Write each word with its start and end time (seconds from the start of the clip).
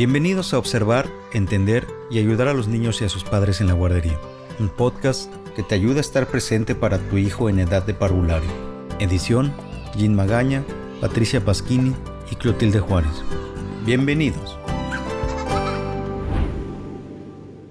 Bienvenidos 0.00 0.54
a 0.54 0.58
observar, 0.58 1.12
entender 1.34 1.86
y 2.10 2.18
ayudar 2.18 2.48
a 2.48 2.54
los 2.54 2.68
niños 2.68 3.02
y 3.02 3.04
a 3.04 3.10
sus 3.10 3.22
padres 3.22 3.60
en 3.60 3.66
la 3.66 3.74
guardería. 3.74 4.18
Un 4.58 4.70
podcast 4.70 5.30
que 5.54 5.62
te 5.62 5.74
ayuda 5.74 5.98
a 5.98 6.00
estar 6.00 6.26
presente 6.26 6.74
para 6.74 6.96
tu 7.10 7.18
hijo 7.18 7.50
en 7.50 7.58
edad 7.58 7.84
de 7.84 7.92
parvulario. 7.92 8.48
Edición, 8.98 9.52
Jean 9.94 10.14
Magaña, 10.14 10.64
Patricia 11.02 11.44
Pasquini 11.44 11.92
y 12.32 12.36
Clotilde 12.36 12.80
Juárez. 12.80 13.12
Bienvenidos. 13.84 14.56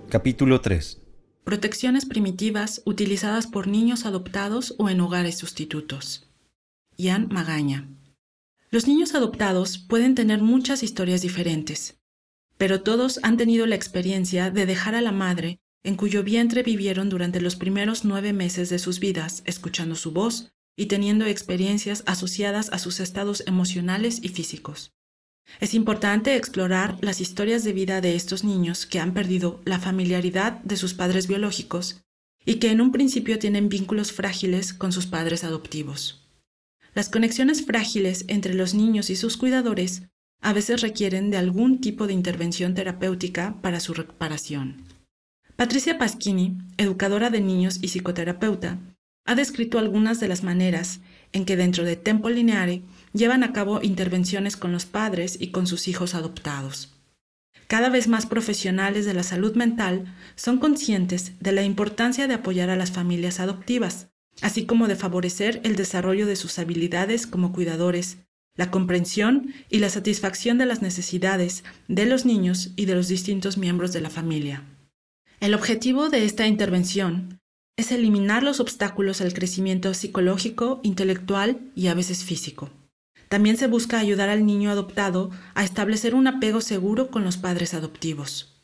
Capítulo 0.10 0.62
3. 0.62 1.02
Protecciones 1.44 2.06
primitivas 2.06 2.84
utilizadas 2.86 3.48
por 3.48 3.66
niños 3.68 4.06
adoptados 4.06 4.76
o 4.78 4.88
en 4.92 5.02
hogares 5.02 5.40
sustitutos. 5.40 6.30
Ian 6.96 7.28
Magaña. 7.32 7.90
Los 8.70 8.86
niños 8.88 9.16
adoptados 9.16 9.80
pueden 9.80 10.14
tener 10.14 10.44
muchas 10.44 10.84
historias 10.84 11.24
diferentes, 11.24 11.99
pero 12.60 12.82
todos 12.82 13.22
han 13.24 13.38
tenido 13.38 13.66
la 13.66 13.76
experiencia 13.76 14.52
de 14.52 14.66
dejar 14.66 14.94
a 14.94 15.02
la 15.02 15.14
madre 15.14 15.62
en 15.82 15.96
cuyo 15.96 16.26
vientre 16.26 16.62
vivieron 16.62 17.08
durante 17.08 17.40
los 17.40 17.56
primeros 17.56 18.04
nueve 18.04 18.34
meses 18.34 18.68
de 18.70 18.80
sus 18.80 19.00
vidas, 19.00 19.44
escuchando 19.46 19.96
su 19.96 20.12
voz 20.12 20.52
y 20.76 20.88
teniendo 20.88 21.26
experiencias 21.26 22.04
asociadas 22.06 22.70
a 22.74 22.78
sus 22.78 23.00
estados 23.00 23.44
emocionales 23.48 24.20
y 24.22 24.28
físicos. 24.28 24.92
Es 25.62 25.74
importante 25.74 26.36
explorar 26.36 26.98
las 27.00 27.22
historias 27.22 27.64
de 27.64 27.72
vida 27.72 28.02
de 28.02 28.18
estos 28.18 28.44
niños 28.44 28.86
que 28.86 29.00
han 29.00 29.14
perdido 29.14 29.62
la 29.64 29.80
familiaridad 29.80 30.60
de 30.64 30.76
sus 30.76 30.94
padres 30.94 31.28
biológicos 31.28 32.02
y 32.46 32.56
que 32.56 32.72
en 32.72 32.82
un 32.82 32.92
principio 32.92 33.40
tienen 33.40 33.70
vínculos 33.70 34.12
frágiles 34.12 34.74
con 34.74 34.92
sus 34.92 35.08
padres 35.08 35.46
adoptivos. 35.46 36.28
Las 36.94 37.08
conexiones 37.08 37.66
frágiles 37.66 38.26
entre 38.28 38.54
los 38.54 38.74
niños 38.74 39.10
y 39.10 39.16
sus 39.16 39.38
cuidadores 39.38 40.04
a 40.42 40.54
veces 40.54 40.82
requieren 40.82 41.32
de 41.32 41.38
algún 41.38 41.82
tipo 41.82 42.08
de 42.08 42.14
intervención 42.14 42.74
terapéutica 42.74 43.56
para 43.62 43.80
su 43.80 43.94
reparación. 43.94 44.84
Patricia 45.56 45.98
Pasquini, 45.98 46.58
educadora 46.78 47.30
de 47.30 47.42
niños 47.42 47.80
y 47.82 47.90
psicoterapeuta, 47.90 48.80
ha 49.26 49.36
descrito 49.36 49.78
algunas 49.78 50.20
de 50.20 50.28
las 50.28 50.44
maneras 50.44 51.02
en 51.34 51.46
que 51.46 51.58
dentro 51.58 51.84
de 51.84 51.96
Tempo 51.96 52.30
Lineare 52.30 52.82
llevan 53.14 53.44
a 53.44 53.54
cabo 53.54 53.82
intervenciones 53.84 54.58
con 54.58 54.72
los 54.72 54.86
padres 54.86 55.38
y 55.40 55.52
con 55.52 55.68
sus 55.68 55.88
hijos 55.88 56.16
adoptados. 56.16 56.96
Cada 57.68 57.90
vez 57.90 58.08
más 58.08 58.26
profesionales 58.26 59.06
de 59.06 59.14
la 59.14 59.22
salud 59.22 59.56
mental 59.56 60.16
son 60.36 60.58
conscientes 60.58 61.34
de 61.40 61.52
la 61.52 61.62
importancia 61.62 62.28
de 62.28 62.34
apoyar 62.34 62.72
a 62.72 62.76
las 62.76 62.92
familias 62.92 63.40
adoptivas, 63.40 64.08
así 64.42 64.66
como 64.66 64.88
de 64.88 64.96
favorecer 64.96 65.62
el 65.64 65.76
desarrollo 65.76 66.26
de 66.26 66.36
sus 66.36 66.58
habilidades 66.58 67.28
como 67.28 67.52
cuidadores, 67.52 68.18
la 68.60 68.72
comprensión 68.72 69.54
y 69.70 69.80
la 69.80 69.90
satisfacción 69.90 70.58
de 70.58 70.66
las 70.66 70.82
necesidades 70.82 71.64
de 71.88 72.06
los 72.06 72.26
niños 72.26 72.72
y 72.76 72.88
de 72.88 72.94
los 72.94 73.08
distintos 73.08 73.58
miembros 73.58 73.94
de 73.94 74.02
la 74.02 74.10
familia. 74.10 74.66
El 75.40 75.54
objetivo 75.54 76.10
de 76.10 76.26
esta 76.26 76.46
intervención 76.46 77.40
es 77.78 77.94
eliminar 77.94 78.44
los 78.44 78.60
obstáculos 78.60 79.22
al 79.22 79.32
crecimiento 79.32 79.94
psicológico, 79.94 80.82
intelectual 80.84 81.62
y 81.74 81.88
a 81.88 81.94
veces 81.94 82.26
físico. 82.26 82.70
También 83.30 83.56
se 83.56 83.68
busca 83.68 83.98
ayudar 83.98 84.28
al 84.28 84.46
niño 84.46 84.72
adoptado 84.72 85.32
a 85.56 85.64
establecer 85.64 86.14
un 86.14 86.28
apego 86.28 86.60
seguro 86.60 87.10
con 87.12 87.24
los 87.24 87.38
padres 87.38 87.74
adoptivos. 87.74 88.60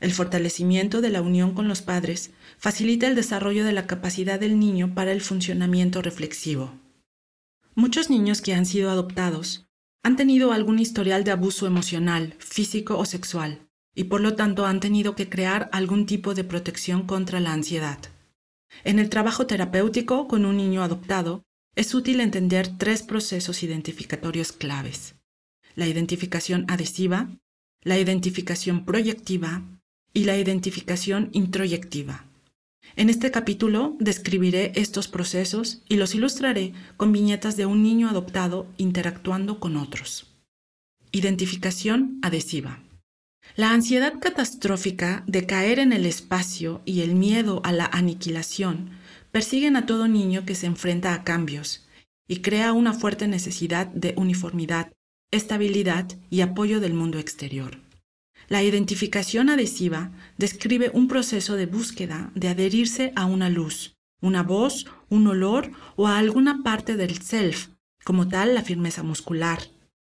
El 0.00 0.10
fortalecimiento 0.10 1.00
de 1.00 1.10
la 1.10 1.22
unión 1.22 1.54
con 1.54 1.68
los 1.68 1.82
padres 1.82 2.32
facilita 2.58 3.06
el 3.06 3.14
desarrollo 3.14 3.64
de 3.64 3.72
la 3.72 3.86
capacidad 3.86 4.40
del 4.40 4.58
niño 4.58 4.92
para 4.92 5.12
el 5.12 5.20
funcionamiento 5.20 6.02
reflexivo. 6.02 6.72
Muchos 7.78 8.08
niños 8.08 8.40
que 8.40 8.54
han 8.54 8.64
sido 8.64 8.88
adoptados 8.88 9.66
han 10.02 10.16
tenido 10.16 10.52
algún 10.52 10.78
historial 10.78 11.24
de 11.24 11.32
abuso 11.32 11.66
emocional, 11.66 12.34
físico 12.38 12.96
o 12.96 13.04
sexual, 13.04 13.68
y 13.94 14.04
por 14.04 14.22
lo 14.22 14.34
tanto 14.34 14.64
han 14.64 14.80
tenido 14.80 15.14
que 15.14 15.28
crear 15.28 15.68
algún 15.72 16.06
tipo 16.06 16.32
de 16.32 16.42
protección 16.42 17.06
contra 17.06 17.38
la 17.38 17.52
ansiedad. 17.52 17.98
En 18.82 18.98
el 18.98 19.10
trabajo 19.10 19.46
terapéutico 19.46 20.26
con 20.26 20.46
un 20.46 20.56
niño 20.56 20.82
adoptado, 20.82 21.42
es 21.74 21.94
útil 21.94 22.20
entender 22.20 22.66
tres 22.78 23.02
procesos 23.02 23.62
identificatorios 23.62 24.52
claves. 24.52 25.14
La 25.74 25.86
identificación 25.86 26.64
adhesiva, 26.68 27.28
la 27.82 27.98
identificación 27.98 28.86
proyectiva 28.86 29.62
y 30.14 30.24
la 30.24 30.38
identificación 30.38 31.28
introyectiva. 31.32 32.24
En 32.96 33.10
este 33.10 33.30
capítulo 33.30 33.94
describiré 34.00 34.72
estos 34.74 35.06
procesos 35.06 35.82
y 35.86 35.96
los 35.96 36.14
ilustraré 36.14 36.72
con 36.96 37.12
viñetas 37.12 37.58
de 37.58 37.66
un 37.66 37.82
niño 37.82 38.08
adoptado 38.08 38.66
interactuando 38.78 39.60
con 39.60 39.76
otros. 39.76 40.34
Identificación 41.12 42.18
adhesiva. 42.22 42.80
La 43.54 43.70
ansiedad 43.70 44.14
catastrófica 44.18 45.24
de 45.26 45.44
caer 45.44 45.78
en 45.78 45.92
el 45.92 46.06
espacio 46.06 46.80
y 46.86 47.02
el 47.02 47.14
miedo 47.14 47.60
a 47.64 47.72
la 47.72 47.84
aniquilación 47.84 48.90
persiguen 49.30 49.76
a 49.76 49.84
todo 49.84 50.08
niño 50.08 50.46
que 50.46 50.54
se 50.54 50.66
enfrenta 50.66 51.12
a 51.12 51.22
cambios 51.22 51.86
y 52.26 52.40
crea 52.40 52.72
una 52.72 52.94
fuerte 52.94 53.28
necesidad 53.28 53.88
de 53.88 54.14
uniformidad, 54.16 54.90
estabilidad 55.30 56.06
y 56.30 56.40
apoyo 56.40 56.80
del 56.80 56.94
mundo 56.94 57.18
exterior. 57.18 57.85
La 58.48 58.62
identificación 58.62 59.48
adhesiva 59.48 60.12
describe 60.38 60.90
un 60.92 61.08
proceso 61.08 61.56
de 61.56 61.66
búsqueda 61.66 62.30
de 62.34 62.48
adherirse 62.48 63.12
a 63.16 63.26
una 63.26 63.50
luz, 63.50 63.96
una 64.20 64.42
voz, 64.42 64.86
un 65.08 65.26
olor 65.26 65.72
o 65.96 66.06
a 66.06 66.18
alguna 66.18 66.62
parte 66.62 66.96
del 66.96 67.20
self, 67.20 67.68
como 68.04 68.28
tal 68.28 68.54
la 68.54 68.62
firmeza 68.62 69.02
muscular, 69.02 69.58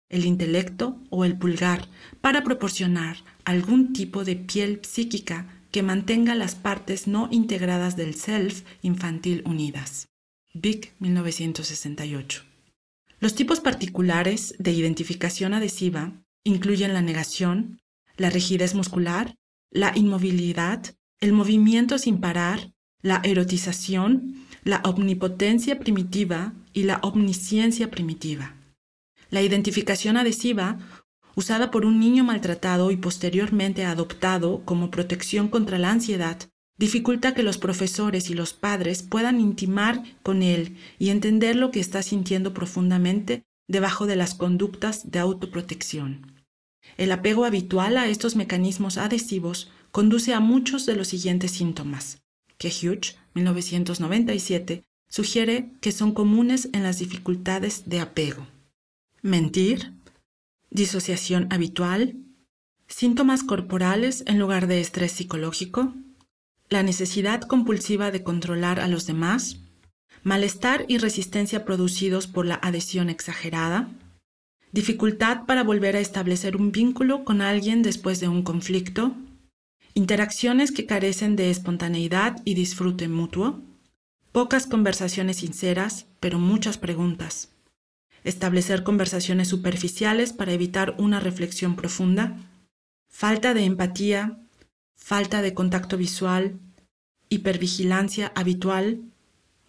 el 0.10 0.26
intelecto 0.26 1.02
o 1.10 1.26
el 1.26 1.38
pulgar, 1.38 1.88
para 2.22 2.44
proporcionar 2.44 3.18
algún 3.46 3.94
tipo 3.94 4.24
de 4.24 4.36
piel 4.36 4.80
psíquica 4.84 5.48
que 5.72 5.84
mantenga 5.84 6.36
las 6.36 6.56
partes 6.56 7.08
no 7.08 7.28
integradas 7.32 7.98
del 7.98 8.16
self 8.16 8.64
infantil 8.82 9.42
unidas. 9.46 10.08
Vic 10.54 10.94
1968. 11.00 12.44
Los 13.20 13.36
tipos 13.36 13.60
particulares 13.60 14.56
de 14.60 14.72
identificación 14.72 15.54
adhesiva 15.54 16.14
incluyen 16.44 16.94
la 16.94 17.02
negación, 17.02 17.80
la 18.18 18.30
rigidez 18.30 18.76
muscular, 18.76 19.36
la 19.72 19.92
inmovilidad, 19.96 20.96
el 21.20 21.34
movimiento 21.34 21.98
sin 21.98 22.20
parar, 22.20 22.72
la 23.02 23.22
erotización, 23.24 24.46
la 24.64 24.82
omnipotencia 24.84 25.80
primitiva 25.80 26.54
y 26.74 26.84
la 26.84 26.98
omnisciencia 27.04 27.92
primitiva. 27.92 28.56
La 29.30 29.42
identificación 29.42 30.18
adhesiva, 30.18 30.80
usada 31.36 31.72
por 31.72 31.86
un 31.86 32.00
niño 32.00 32.24
maltratado 32.24 32.92
y 32.92 32.98
posteriormente 32.98 33.86
adoptado 33.86 34.64
como 34.66 34.92
protección 34.92 35.50
contra 35.50 35.78
la 35.78 35.92
ansiedad, 35.92 36.40
dificulta 36.78 37.34
que 37.34 37.44
los 37.44 37.58
profesores 37.58 38.30
y 38.30 38.34
los 38.34 38.54
padres 38.54 39.04
puedan 39.04 39.40
intimar 39.40 40.04
con 40.24 40.42
él 40.42 40.78
y 41.00 41.10
entender 41.10 41.56
lo 41.56 41.72
que 41.72 41.80
está 41.80 42.02
sintiendo 42.02 42.54
profundamente 42.54 43.44
debajo 43.68 44.06
de 44.06 44.16
las 44.16 44.34
conductas 44.34 45.12
de 45.12 45.20
autoprotección. 45.20 46.35
El 46.98 47.12
apego 47.12 47.46
habitual 47.46 47.98
a 47.98 48.08
estos 48.08 48.36
mecanismos 48.36 48.98
adhesivos 48.98 49.72
conduce 49.92 50.34
a 50.34 50.40
muchos 50.40 50.86
de 50.86 50.96
los 50.96 51.10
siguientes 51.10 51.52
síntomas, 51.52 52.22
que 52.58 52.70
Hughes, 52.70 53.18
1997, 53.34 54.84
sugiere 55.10 55.72
que 55.82 55.92
son 55.92 56.14
comunes 56.14 56.70
en 56.74 56.84
las 56.84 57.00
dificultades 57.00 57.84
de 57.88 58.00
apego. 58.00 58.48
Mentir, 59.22 59.94
disociación 60.70 61.48
habitual, 61.52 62.16
síntomas 62.88 63.44
corporales 63.44 64.24
en 64.28 64.40
lugar 64.40 64.68
de 64.68 64.82
estrés 64.82 65.12
psicológico, 65.14 65.94
la 66.70 66.84
necesidad 66.84 67.42
compulsiva 67.42 68.12
de 68.12 68.24
controlar 68.24 68.80
a 68.80 68.88
los 68.88 69.06
demás, 69.06 69.58
malestar 70.24 70.86
y 70.88 70.98
resistencia 70.98 71.66
producidos 71.66 72.28
por 72.28 72.46
la 72.46 72.56
adhesión 72.56 73.10
exagerada, 73.10 73.90
dificultad 74.76 75.46
para 75.46 75.64
volver 75.64 75.96
a 75.96 76.02
establecer 76.02 76.58
un 76.58 76.74
vínculo 76.74 77.24
con 77.24 77.42
alguien 77.42 77.82
después 77.82 78.20
de 78.20 78.28
un 78.28 78.44
conflicto, 78.44 79.16
interacciones 79.94 80.74
que 80.74 80.86
carecen 80.86 81.38
de 81.38 81.50
espontaneidad 81.50 82.42
y 82.44 82.56
disfrute 82.56 83.08
mutuo, 83.08 83.62
pocas 84.34 84.68
conversaciones 84.68 85.38
sinceras, 85.38 86.08
pero 86.20 86.40
muchas 86.40 86.78
preguntas, 86.78 87.54
establecer 88.26 88.84
conversaciones 88.84 89.48
superficiales 89.48 90.34
para 90.34 90.52
evitar 90.52 90.94
una 90.98 91.22
reflexión 91.22 91.78
profunda, 91.78 92.36
falta 93.10 93.54
de 93.54 93.64
empatía, 93.64 94.40
falta 94.98 95.42
de 95.42 95.54
contacto 95.54 95.96
visual, 95.96 96.60
hipervigilancia 97.30 98.34
habitual, 98.36 99.04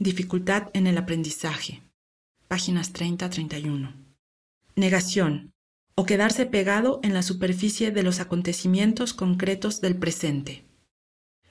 dificultad 0.01 0.69
en 0.73 0.89
el 0.89 0.99
aprendizaje. 0.99 1.81
Páginas 2.49 2.93
30-31 2.93 4.06
negación 4.77 5.53
o 5.95 6.05
quedarse 6.05 6.45
pegado 6.45 7.01
en 7.03 7.15
la 7.15 7.23
superficie 7.23 7.91
de 7.91 8.03
los 8.03 8.21
acontecimientos 8.21 9.15
concretos 9.15 9.81
del 9.81 9.97
presente. 9.97 10.65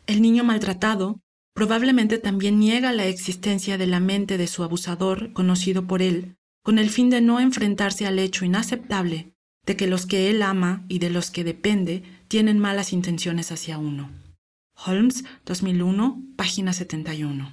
El 0.06 0.22
niño 0.22 0.44
maltratado 0.44 1.20
probablemente 1.56 2.20
también 2.20 2.60
niega 2.60 2.94
la 2.94 3.08
existencia 3.08 3.78
de 3.78 3.88
la 3.88 4.00
mente 4.00 4.38
de 4.38 4.46
su 4.46 4.64
abusador 4.64 5.34
conocido 5.34 5.88
por 5.88 6.04
él, 6.04 6.38
con 6.62 6.78
el 6.78 6.90
fin 6.90 7.10
de 7.10 7.22
no 7.22 7.40
enfrentarse 7.40 8.06
al 8.06 8.20
hecho 8.20 8.46
inaceptable 8.46 9.34
de 9.66 9.76
que 9.76 9.88
los 9.88 10.06
que 10.06 10.30
él 10.30 10.44
ama 10.44 10.86
y 10.88 11.00
de 11.00 11.10
los 11.10 11.32
que 11.32 11.44
depende 11.44 12.04
tienen 12.28 12.60
malas 12.60 12.94
intenciones 12.94 13.52
hacia 13.52 13.80
uno. 13.80 14.12
Holmes, 14.76 15.24
2001, 15.46 16.22
página 16.36 16.74
71. 16.74 17.52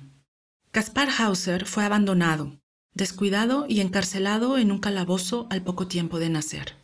Caspar 0.73 1.09
Hauser 1.19 1.65
fue 1.67 1.85
abandonado, 1.85 2.59
descuidado 2.95 3.67
y 3.69 3.81
encarcelado 3.81 4.59
en 4.59 4.71
un 4.71 4.79
calabozo 4.79 5.47
al 5.51 5.63
poco 5.63 5.87
tiempo 5.87 6.19
de 6.19 6.31
nacer. 6.31 6.75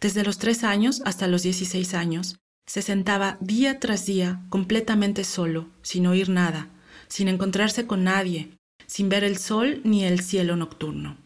Desde 0.00 0.24
los 0.24 0.38
tres 0.38 0.64
años 0.64 1.02
hasta 1.04 1.28
los 1.28 1.42
16 1.42 1.94
años, 1.94 2.38
se 2.66 2.82
sentaba 2.82 3.38
día 3.40 3.80
tras 3.80 4.06
día 4.06 4.42
completamente 4.48 5.24
solo, 5.24 5.68
sin 5.82 6.06
oír 6.06 6.28
nada, 6.28 6.68
sin 7.08 7.28
encontrarse 7.28 7.86
con 7.86 8.04
nadie, 8.04 8.56
sin 8.86 9.08
ver 9.08 9.24
el 9.24 9.38
sol 9.38 9.80
ni 9.84 10.04
el 10.04 10.20
cielo 10.20 10.56
nocturno. 10.56 11.16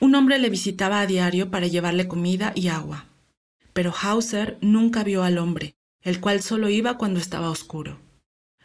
Un 0.00 0.14
hombre 0.14 0.38
le 0.38 0.50
visitaba 0.50 1.00
a 1.00 1.06
diario 1.06 1.50
para 1.50 1.66
llevarle 1.66 2.08
comida 2.08 2.52
y 2.54 2.68
agua. 2.68 3.06
Pero 3.72 3.92
Hauser 4.02 4.58
nunca 4.60 5.04
vio 5.04 5.22
al 5.22 5.38
hombre, 5.38 5.74
el 6.02 6.20
cual 6.20 6.40
solo 6.40 6.68
iba 6.68 6.96
cuando 6.96 7.20
estaba 7.20 7.50
oscuro. 7.50 7.98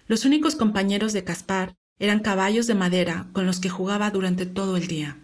Los 0.08 0.26
únicos 0.26 0.56
compañeros 0.56 1.14
de 1.14 1.24
Caspar 1.24 1.76
eran 2.00 2.20
caballos 2.20 2.68
de 2.68 2.76
madera 2.76 3.28
con 3.34 3.46
los 3.46 3.60
que 3.60 3.70
jugaba 3.70 4.12
durante 4.12 4.46
todo 4.46 4.78
el 4.78 4.88
día. 4.88 5.18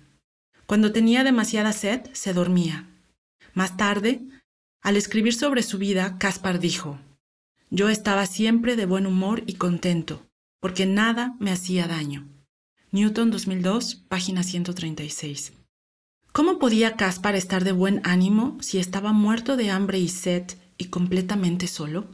Cuando 0.65 0.91
tenía 0.91 1.23
demasiada 1.23 1.73
sed, 1.73 2.01
se 2.13 2.33
dormía. 2.33 2.87
Más 3.53 3.75
tarde, 3.75 4.21
al 4.81 4.95
escribir 4.95 5.33
sobre 5.33 5.63
su 5.63 5.77
vida, 5.77 6.17
Caspar 6.17 6.59
dijo, 6.59 6.99
Yo 7.69 7.89
estaba 7.89 8.25
siempre 8.25 8.75
de 8.75 8.85
buen 8.85 9.05
humor 9.05 9.43
y 9.45 9.55
contento, 9.55 10.25
porque 10.59 10.85
nada 10.85 11.35
me 11.39 11.51
hacía 11.51 11.87
daño. 11.87 12.27
Newton 12.91 13.31
2002, 13.31 13.95
página 13.95 14.43
136. 14.43 15.53
¿Cómo 16.31 16.59
podía 16.59 16.95
Caspar 16.95 17.35
estar 17.35 17.65
de 17.65 17.73
buen 17.73 17.99
ánimo 18.05 18.57
si 18.61 18.79
estaba 18.79 19.11
muerto 19.11 19.57
de 19.57 19.69
hambre 19.69 19.99
y 19.99 20.07
sed 20.07 20.43
y 20.77 20.85
completamente 20.85 21.67
solo? 21.67 22.07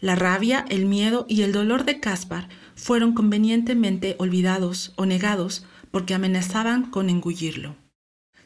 La 0.00 0.14
rabia, 0.14 0.66
el 0.68 0.84
miedo 0.84 1.24
y 1.28 1.42
el 1.42 1.52
dolor 1.52 1.84
de 1.84 2.00
Caspar 2.00 2.48
fueron 2.74 3.12
convenientemente 3.14 4.16
olvidados 4.18 4.92
o 4.96 5.06
negados 5.06 5.64
porque 5.90 6.14
amenazaban 6.14 6.90
con 6.90 7.10
engullirlo. 7.10 7.76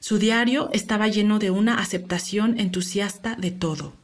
Su 0.00 0.18
diario 0.18 0.70
estaba 0.72 1.08
lleno 1.08 1.38
de 1.38 1.50
una 1.50 1.78
aceptación 1.78 2.60
entusiasta 2.60 3.34
de 3.36 3.50
todo. 3.50 3.94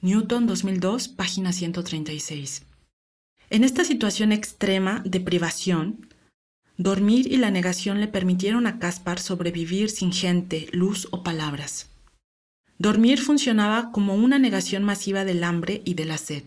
Newton 0.00 0.46
2002, 0.46 1.08
página 1.08 1.52
136. 1.52 2.62
En 3.50 3.64
esta 3.64 3.84
situación 3.84 4.30
extrema 4.30 5.02
de 5.04 5.20
privación, 5.20 6.06
dormir 6.76 7.32
y 7.32 7.36
la 7.38 7.50
negación 7.50 8.00
le 8.00 8.06
permitieron 8.06 8.66
a 8.66 8.78
Caspar 8.78 9.18
sobrevivir 9.18 9.90
sin 9.90 10.12
gente, 10.12 10.68
luz 10.72 11.08
o 11.10 11.22
palabras. 11.22 11.88
Dormir 12.78 13.20
funcionaba 13.20 13.90
como 13.90 14.14
una 14.14 14.38
negación 14.38 14.84
masiva 14.84 15.24
del 15.24 15.42
hambre 15.42 15.82
y 15.84 15.94
de 15.94 16.04
la 16.04 16.16
sed. 16.16 16.44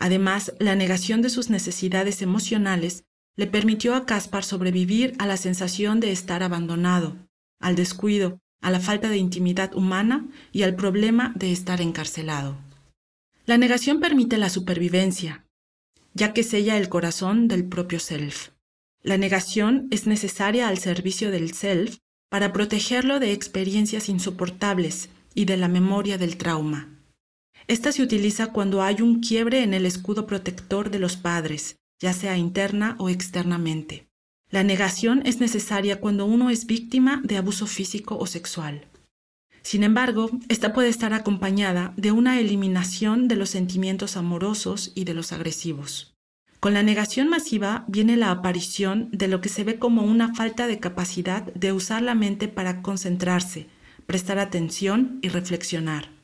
Además, 0.00 0.54
la 0.58 0.74
negación 0.76 1.20
de 1.20 1.28
sus 1.28 1.50
necesidades 1.50 2.22
emocionales 2.22 3.04
le 3.36 3.46
permitió 3.46 3.94
a 3.94 4.06
Caspar 4.06 4.44
sobrevivir 4.44 5.14
a 5.18 5.26
la 5.26 5.36
sensación 5.36 6.00
de 6.00 6.10
estar 6.10 6.42
abandonado, 6.42 7.16
al 7.60 7.76
descuido, 7.76 8.40
a 8.62 8.70
la 8.70 8.80
falta 8.80 9.10
de 9.10 9.18
intimidad 9.18 9.74
humana 9.74 10.26
y 10.52 10.62
al 10.62 10.74
problema 10.74 11.34
de 11.36 11.52
estar 11.52 11.82
encarcelado. 11.82 12.56
La 13.44 13.58
negación 13.58 14.00
permite 14.00 14.38
la 14.38 14.48
supervivencia, 14.48 15.44
ya 16.14 16.32
que 16.32 16.44
sella 16.44 16.78
el 16.78 16.88
corazón 16.88 17.46
del 17.46 17.66
propio 17.66 18.00
self. 18.00 18.48
La 19.02 19.18
negación 19.18 19.86
es 19.90 20.06
necesaria 20.06 20.68
al 20.68 20.78
servicio 20.78 21.30
del 21.30 21.52
self 21.52 21.98
para 22.30 22.54
protegerlo 22.54 23.20
de 23.20 23.32
experiencias 23.32 24.08
insoportables 24.08 25.10
y 25.34 25.44
de 25.44 25.58
la 25.58 25.68
memoria 25.68 26.16
del 26.16 26.38
trauma. 26.38 26.99
Esta 27.70 27.92
se 27.92 28.02
utiliza 28.02 28.48
cuando 28.48 28.82
hay 28.82 29.00
un 29.00 29.20
quiebre 29.20 29.62
en 29.62 29.74
el 29.74 29.86
escudo 29.86 30.26
protector 30.26 30.90
de 30.90 30.98
los 30.98 31.16
padres, 31.16 31.76
ya 32.00 32.12
sea 32.12 32.36
interna 32.36 32.96
o 32.98 33.08
externamente. 33.08 34.08
La 34.50 34.64
negación 34.64 35.22
es 35.24 35.38
necesaria 35.38 36.00
cuando 36.00 36.26
uno 36.26 36.50
es 36.50 36.66
víctima 36.66 37.20
de 37.22 37.36
abuso 37.36 37.68
físico 37.68 38.18
o 38.18 38.26
sexual. 38.26 38.88
Sin 39.62 39.84
embargo, 39.84 40.32
esta 40.48 40.72
puede 40.72 40.88
estar 40.88 41.14
acompañada 41.14 41.94
de 41.96 42.10
una 42.10 42.40
eliminación 42.40 43.28
de 43.28 43.36
los 43.36 43.50
sentimientos 43.50 44.16
amorosos 44.16 44.90
y 44.96 45.04
de 45.04 45.14
los 45.14 45.30
agresivos. 45.30 46.16
Con 46.58 46.74
la 46.74 46.82
negación 46.82 47.28
masiva 47.28 47.84
viene 47.86 48.16
la 48.16 48.32
aparición 48.32 49.10
de 49.12 49.28
lo 49.28 49.40
que 49.40 49.48
se 49.48 49.62
ve 49.62 49.78
como 49.78 50.02
una 50.02 50.34
falta 50.34 50.66
de 50.66 50.80
capacidad 50.80 51.44
de 51.54 51.72
usar 51.72 52.02
la 52.02 52.16
mente 52.16 52.48
para 52.48 52.82
concentrarse, 52.82 53.68
prestar 54.06 54.40
atención 54.40 55.20
y 55.22 55.28
reflexionar. 55.28 56.19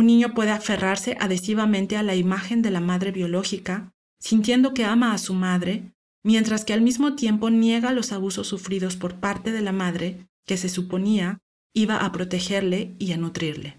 Un 0.00 0.06
niño 0.06 0.32
puede 0.32 0.50
aferrarse 0.50 1.18
adhesivamente 1.20 1.98
a 1.98 2.02
la 2.02 2.14
imagen 2.14 2.62
de 2.62 2.70
la 2.70 2.80
madre 2.80 3.12
biológica, 3.12 3.92
sintiendo 4.18 4.72
que 4.72 4.86
ama 4.86 5.12
a 5.12 5.18
su 5.18 5.34
madre, 5.34 5.92
mientras 6.24 6.64
que 6.64 6.72
al 6.72 6.80
mismo 6.80 7.16
tiempo 7.16 7.50
niega 7.50 7.92
los 7.92 8.10
abusos 8.10 8.46
sufridos 8.46 8.96
por 8.96 9.16
parte 9.16 9.52
de 9.52 9.60
la 9.60 9.72
madre 9.72 10.26
que 10.46 10.56
se 10.56 10.70
suponía 10.70 11.40
iba 11.74 11.98
a 11.98 12.12
protegerle 12.12 12.94
y 12.98 13.12
a 13.12 13.18
nutrirle. 13.18 13.76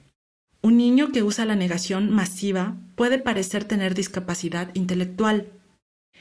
Un 0.62 0.78
niño 0.78 1.12
que 1.12 1.24
usa 1.24 1.44
la 1.46 1.56
negación 1.56 2.12
masiva 2.12 2.78
puede 2.94 3.18
parecer 3.18 3.64
tener 3.64 3.96
discapacidad 3.96 4.70
intelectual. 4.76 5.48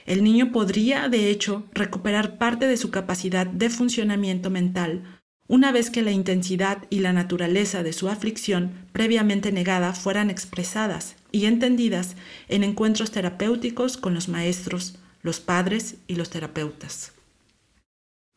El 0.07 0.25
niño 0.25 0.51
podría, 0.51 1.11
de 1.11 1.29
hecho, 1.29 1.67
recuperar 1.75 2.39
parte 2.39 2.67
de 2.67 2.79
su 2.79 2.91
capacidad 2.91 3.47
de 3.47 3.69
funcionamiento 3.69 4.49
mental 4.49 5.20
una 5.51 5.73
vez 5.73 5.91
que 5.91 6.03
la 6.03 6.13
intensidad 6.13 6.85
y 6.91 7.01
la 7.01 7.13
naturaleza 7.13 7.83
de 7.83 7.93
su 7.93 8.09
aflicción 8.09 8.71
previamente 8.93 9.51
negada 9.51 9.95
fueran 9.95 10.31
expresadas 10.31 11.17
y 11.33 11.47
entendidas 11.47 12.15
en 12.49 12.63
encuentros 12.63 13.11
terapéuticos 13.11 13.97
con 13.97 14.15
los 14.15 14.29
maestros, 14.29 14.95
los 15.23 15.41
padres 15.41 15.97
y 16.07 16.15
los 16.15 16.31
terapeutas. 16.31 17.11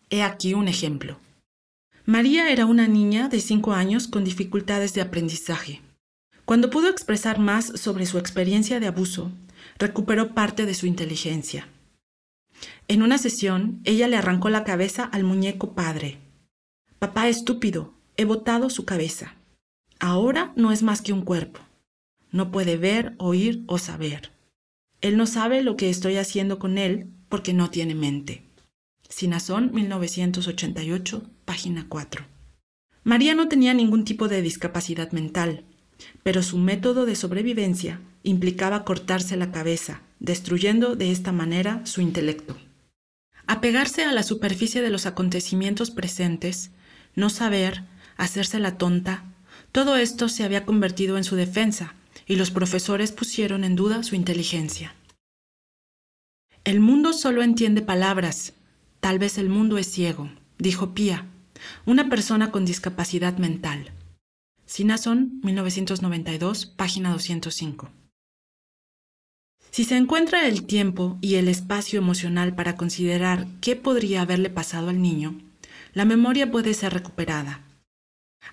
He 0.10 0.24
aquí 0.24 0.56
un 0.56 0.68
ejemplo. 0.68 1.19
María 2.07 2.50
era 2.50 2.65
una 2.65 2.88
niña 2.88 3.30
de 3.30 3.42
5 3.42 3.74
años 3.74 4.07
con 4.07 4.24
dificultades 4.24 4.95
de 4.95 5.01
aprendizaje. 5.01 5.81
Cuando 6.45 6.71
pudo 6.71 6.89
expresar 6.89 7.38
más 7.38 7.80
sobre 7.80 8.07
su 8.07 8.18
experiencia 8.18 8.80
de 8.80 8.88
abuso, 8.88 9.31
recuperó 9.77 10.33
parte 10.33 10.66
de 10.66 10.74
su 10.74 10.88
inteligencia. 10.88 11.68
En 12.88 13.04
una 13.04 13.19
sesión, 13.19 13.81
ella 13.83 14.07
le 14.07 14.18
arrancó 14.18 14.50
la 14.50 14.63
cabeza 14.63 15.04
al 15.04 15.24
muñeco 15.24 15.75
padre. 15.75 16.23
Papá 17.04 17.28
estúpido, 17.28 17.94
he 18.16 18.24
botado 18.24 18.70
su 18.70 18.86
cabeza. 18.86 19.36
Ahora 20.00 20.54
no 20.56 20.72
es 20.72 20.84
más 20.84 21.02
que 21.02 21.12
un 21.12 21.24
cuerpo. 21.24 21.60
No 22.32 22.50
puede 22.50 22.78
ver, 22.78 23.14
oír 23.18 23.62
o 23.68 23.78
saber. 23.78 24.31
Él 25.02 25.18
no 25.18 25.26
sabe 25.26 25.64
lo 25.64 25.76
que 25.76 25.90
estoy 25.90 26.16
haciendo 26.16 26.60
con 26.60 26.78
él 26.78 27.10
porque 27.28 27.52
no 27.52 27.69
tiene 27.69 27.94
mente. 27.94 28.45
Sinazón, 29.10 29.72
1988, 29.74 31.30
página 31.44 31.88
4. 31.90 32.26
María 33.04 33.36
no 33.36 33.50
tenía 33.50 33.74
ningún 33.74 34.06
tipo 34.06 34.30
de 34.30 34.42
discapacidad 34.42 35.12
mental, 35.12 35.66
pero 36.24 36.42
su 36.42 36.57
método 36.57 37.06
de 37.06 37.18
sobrevivencia 37.18 38.00
implicaba 38.24 38.86
cortarse 38.86 39.36
la 39.36 39.52
cabeza, 39.52 40.04
destruyendo 40.22 40.95
de 40.95 41.12
esta 41.12 41.33
manera 41.33 41.86
su 41.86 42.00
intelecto. 42.00 42.56
Apegarse 43.45 44.06
a 44.06 44.14
la 44.14 44.24
superficie 44.24 44.81
de 44.81 44.90
los 44.90 45.06
acontecimientos 45.06 45.92
presentes, 45.92 46.72
no 47.16 47.30
saber, 47.30 47.84
hacerse 48.18 48.60
la 48.60 48.78
tonta, 48.78 49.24
todo 49.72 49.98
esto 49.98 50.30
se 50.30 50.44
había 50.44 50.66
convertido 50.66 51.18
en 51.18 51.24
su 51.24 51.36
defensa, 51.36 51.96
y 52.26 52.36
los 52.36 52.52
profesores 52.52 53.12
pusieron 53.12 53.64
en 53.64 53.76
duda 53.76 54.04
su 54.04 54.16
inteligencia. 54.16 54.96
El 56.64 56.80
mundo 56.80 57.12
solo 57.12 57.44
entiende 57.44 57.82
palabras, 57.82 58.54
Tal 59.04 59.20
vez 59.20 59.38
el 59.38 59.50
mundo 59.50 59.78
es 59.78 59.92
ciego, 59.92 60.30
dijo 60.58 60.94
Pía, 60.94 61.28
una 61.86 62.08
persona 62.08 62.52
con 62.52 62.64
discapacidad 62.64 63.38
mental. 63.38 63.92
Sinason, 64.66 65.42
1992, 65.44 66.68
página 66.68 67.12
205. 67.12 67.90
Si 69.72 69.84
se 69.84 69.98
encuentra 69.98 70.48
el 70.48 70.64
tiempo 70.64 71.18
y 71.20 71.36
el 71.36 71.50
espacio 71.50 72.00
emocional 72.00 72.56
para 72.56 72.78
considerar 72.78 73.46
qué 73.60 73.76
podría 73.76 74.22
haberle 74.22 74.50
pasado 74.50 74.88
al 74.88 75.02
niño, 75.02 75.36
la 75.94 76.06
memoria 76.06 76.52
puede 76.52 76.73
ser 76.73 76.94
recuperada. 76.94 77.62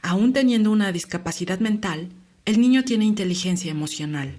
Aún 0.02 0.32
teniendo 0.32 0.70
una 0.70 0.92
discapacidad 0.92 1.60
mental, 1.60 2.10
el 2.44 2.60
niño 2.60 2.84
tiene 2.84 3.04
inteligencia 3.04 3.70
emocional. 3.70 4.34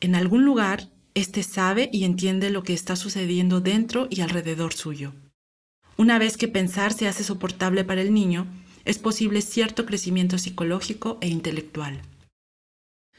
En 0.00 0.14
algún 0.14 0.44
lugar, 0.44 0.88
éste 1.14 1.42
sabe 1.42 1.90
y 1.92 2.04
entiende 2.04 2.50
lo 2.50 2.62
que 2.62 2.72
está 2.72 2.96
sucediendo 2.96 3.60
dentro 3.60 4.06
y 4.10 4.20
alrededor 4.20 4.72
suyo. 4.72 5.12
Una 5.96 6.18
vez 6.18 6.36
que 6.36 6.48
pensar 6.48 6.92
se 6.92 7.08
hace 7.08 7.24
soportable 7.24 7.84
para 7.84 8.00
el 8.00 8.14
niño, 8.14 8.46
es 8.84 8.98
posible 8.98 9.42
cierto 9.42 9.84
crecimiento 9.84 10.38
psicológico 10.38 11.18
e 11.20 11.28
intelectual. 11.28 12.00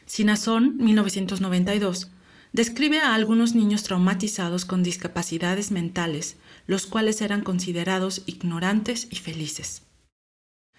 Sinazón, 0.05 0.77
1992, 0.77 2.09
describe 2.53 2.99
a 2.99 3.13
algunos 3.13 3.53
niños 3.55 3.83
traumatizados 3.83 4.65
con 4.65 4.83
discapacidades 4.83 5.71
mentales, 5.71 6.37
los 6.71 6.85
cuales 6.85 7.21
eran 7.21 7.41
considerados 7.41 8.23
ignorantes 8.27 9.09
y 9.11 9.17
felices. 9.17 9.81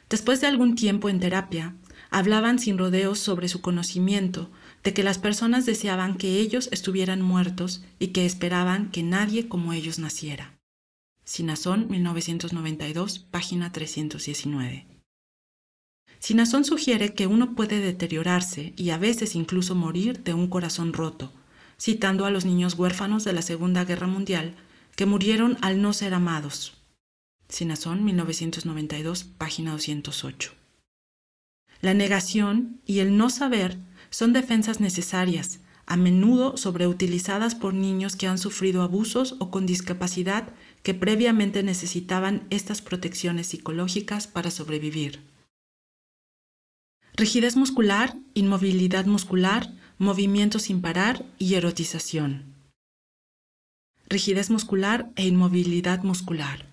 Después 0.09 0.41
de 0.41 0.47
algún 0.47 0.75
tiempo 0.75 1.11
en 1.11 1.21
terapia, 1.21 1.75
hablaban 2.09 2.59
sin 2.59 2.79
rodeos 2.79 3.19
sobre 3.19 3.47
su 3.47 3.61
conocimiento, 3.61 4.51
de 4.83 4.95
que 4.95 5.03
las 5.03 5.19
personas 5.19 5.67
deseaban 5.67 6.17
que 6.17 6.39
ellos 6.39 6.71
estuvieran 6.73 7.21
muertos 7.21 7.85
y 7.99 8.07
que 8.09 8.25
esperaban 8.25 8.91
que 8.91 9.03
nadie 9.03 9.49
como 9.49 9.75
ellos 9.75 9.99
naciera. 9.99 10.59
Sinazón, 11.27 11.89
1992, 11.91 13.19
página 13.19 13.71
319. 13.71 14.87
Sinazón 16.21 16.65
sugiere 16.65 17.13
que 17.13 17.27
uno 17.27 17.55
puede 17.55 17.81
deteriorarse 17.81 18.73
y 18.79 18.89
a 18.91 18.97
veces 18.97 19.35
incluso 19.35 19.75
morir 19.75 20.23
de 20.23 20.33
un 20.33 20.49
corazón 20.49 20.95
roto, 20.95 21.31
citando 21.79 22.25
a 22.25 22.31
los 22.31 22.47
niños 22.47 22.79
huérfanos 22.79 23.25
de 23.25 23.35
la 23.35 23.43
Segunda 23.43 23.85
Guerra 23.85 24.07
Mundial 24.07 24.57
que 24.97 25.07
murieron 25.07 25.59
al 25.61 25.81
no 25.83 25.93
ser 25.93 26.15
amados. 26.15 26.75
Sinazón, 27.49 28.05
1992, 28.05 29.25
página 29.25 29.73
208. 29.73 30.53
La 31.81 31.95
negación 31.95 32.81
y 32.87 33.01
el 33.01 33.17
no 33.17 33.29
saber 33.29 33.77
son 34.11 34.33
defensas 34.33 34.81
necesarias, 34.81 35.61
a 35.85 35.97
menudo 35.97 36.57
sobreutilizadas 36.57 37.55
por 37.55 37.75
niños 37.75 38.15
que 38.17 38.27
han 38.27 38.39
sufrido 38.39 38.83
abusos 38.83 39.35
o 39.41 39.51
con 39.51 39.67
discapacidad 39.67 40.49
que 40.83 40.95
previamente 40.95 41.63
necesitaban 41.63 42.47
estas 42.51 42.81
protecciones 42.83 43.49
psicológicas 43.49 44.27
para 44.27 44.51
sobrevivir. 44.51 45.21
Rigidez 47.15 47.57
muscular, 47.57 48.17
inmovilidad 48.35 49.07
muscular, 49.07 49.73
movimiento 49.99 50.59
sin 50.59 50.81
parar 50.81 51.27
y 51.39 51.55
erotización. 51.55 52.52
Rigidez 54.13 54.51
muscular 54.51 55.11
e 55.17 55.27
inmovilidad 55.27 56.03
muscular. 56.03 56.67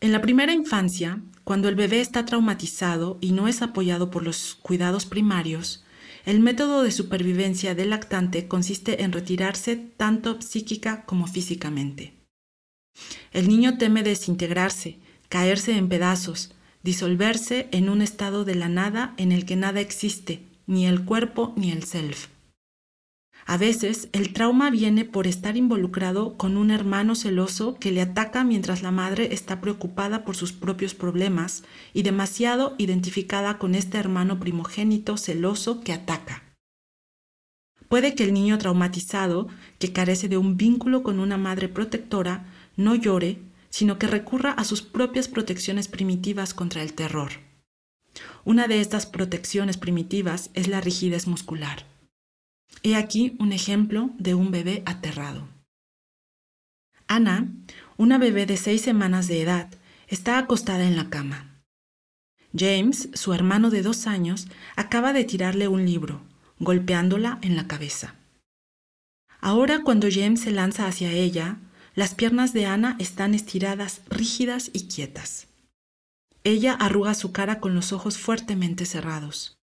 En 0.00 0.10
la 0.10 0.20
primera 0.20 0.52
infancia, 0.52 1.22
cuando 1.44 1.68
el 1.68 1.76
bebé 1.76 2.00
está 2.00 2.24
traumatizado 2.24 3.18
y 3.20 3.30
no 3.30 3.46
es 3.46 3.62
apoyado 3.62 4.10
por 4.10 4.24
los 4.24 4.56
cuidados 4.56 5.06
primarios, 5.06 5.84
el 6.24 6.40
método 6.40 6.82
de 6.82 6.90
supervivencia 6.90 7.76
del 7.76 7.90
lactante 7.90 8.48
consiste 8.48 9.04
en 9.04 9.12
retirarse 9.12 9.76
tanto 9.76 10.40
psíquica 10.42 11.04
como 11.04 11.28
físicamente. 11.28 12.14
El 13.32 13.46
niño 13.46 13.78
teme 13.78 14.02
desintegrarse, 14.02 14.98
caerse 15.28 15.76
en 15.76 15.88
pedazos, 15.88 16.52
disolverse 16.82 17.68
en 17.70 17.88
un 17.88 18.02
estado 18.02 18.44
de 18.44 18.56
la 18.56 18.68
nada 18.68 19.14
en 19.18 19.30
el 19.30 19.46
que 19.46 19.54
nada 19.54 19.78
existe, 19.78 20.42
ni 20.66 20.84
el 20.84 21.04
cuerpo 21.04 21.54
ni 21.56 21.70
el 21.70 21.84
self. 21.84 22.26
A 23.44 23.56
veces 23.56 24.08
el 24.12 24.32
trauma 24.32 24.70
viene 24.70 25.04
por 25.04 25.26
estar 25.26 25.56
involucrado 25.56 26.36
con 26.36 26.56
un 26.56 26.70
hermano 26.70 27.14
celoso 27.14 27.74
que 27.74 27.90
le 27.90 28.00
ataca 28.00 28.44
mientras 28.44 28.82
la 28.82 28.92
madre 28.92 29.34
está 29.34 29.60
preocupada 29.60 30.24
por 30.24 30.36
sus 30.36 30.52
propios 30.52 30.94
problemas 30.94 31.64
y 31.92 32.02
demasiado 32.02 32.74
identificada 32.78 33.58
con 33.58 33.74
este 33.74 33.98
hermano 33.98 34.38
primogénito 34.38 35.16
celoso 35.16 35.80
que 35.80 35.92
ataca. 35.92 36.42
Puede 37.88 38.14
que 38.14 38.24
el 38.24 38.32
niño 38.32 38.56
traumatizado, 38.58 39.48
que 39.78 39.92
carece 39.92 40.28
de 40.28 40.38
un 40.38 40.56
vínculo 40.56 41.02
con 41.02 41.18
una 41.18 41.36
madre 41.36 41.68
protectora, 41.68 42.46
no 42.76 42.94
llore, 42.94 43.38
sino 43.68 43.98
que 43.98 44.06
recurra 44.06 44.52
a 44.52 44.64
sus 44.64 44.82
propias 44.82 45.28
protecciones 45.28 45.88
primitivas 45.88 46.54
contra 46.54 46.82
el 46.82 46.94
terror. 46.94 47.32
Una 48.44 48.66
de 48.66 48.80
estas 48.80 49.04
protecciones 49.06 49.76
primitivas 49.76 50.50
es 50.54 50.68
la 50.68 50.80
rigidez 50.80 51.26
muscular. 51.26 51.91
He 52.82 52.96
aquí 52.96 53.36
un 53.38 53.52
ejemplo 53.52 54.10
de 54.18 54.34
un 54.34 54.50
bebé 54.50 54.82
aterrado. 54.86 55.48
Ana, 57.06 57.48
una 57.96 58.18
bebé 58.18 58.46
de 58.46 58.56
seis 58.56 58.82
semanas 58.82 59.28
de 59.28 59.42
edad, 59.42 59.70
está 60.08 60.38
acostada 60.38 60.84
en 60.84 60.96
la 60.96 61.10
cama. 61.10 61.62
James, 62.56 63.08
su 63.14 63.32
hermano 63.32 63.70
de 63.70 63.82
dos 63.82 64.06
años, 64.06 64.48
acaba 64.76 65.12
de 65.12 65.24
tirarle 65.24 65.68
un 65.68 65.84
libro, 65.84 66.22
golpeándola 66.58 67.38
en 67.42 67.56
la 67.56 67.66
cabeza. 67.66 68.14
Ahora 69.40 69.82
cuando 69.82 70.08
James 70.10 70.40
se 70.40 70.52
lanza 70.52 70.86
hacia 70.86 71.10
ella, 71.12 71.58
las 71.94 72.14
piernas 72.14 72.52
de 72.52 72.66
Ana 72.66 72.96
están 72.98 73.34
estiradas, 73.34 74.02
rígidas 74.08 74.70
y 74.72 74.86
quietas. 74.86 75.48
Ella 76.44 76.74
arruga 76.74 77.14
su 77.14 77.32
cara 77.32 77.60
con 77.60 77.74
los 77.74 77.92
ojos 77.92 78.18
fuertemente 78.18 78.86
cerrados. 78.86 79.56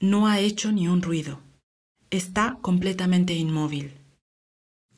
No 0.00 0.26
ha 0.26 0.40
hecho 0.40 0.72
ni 0.72 0.88
un 0.88 1.02
ruido. 1.02 1.40
Está 2.14 2.58
completamente 2.62 3.34
inmóvil. 3.34 3.90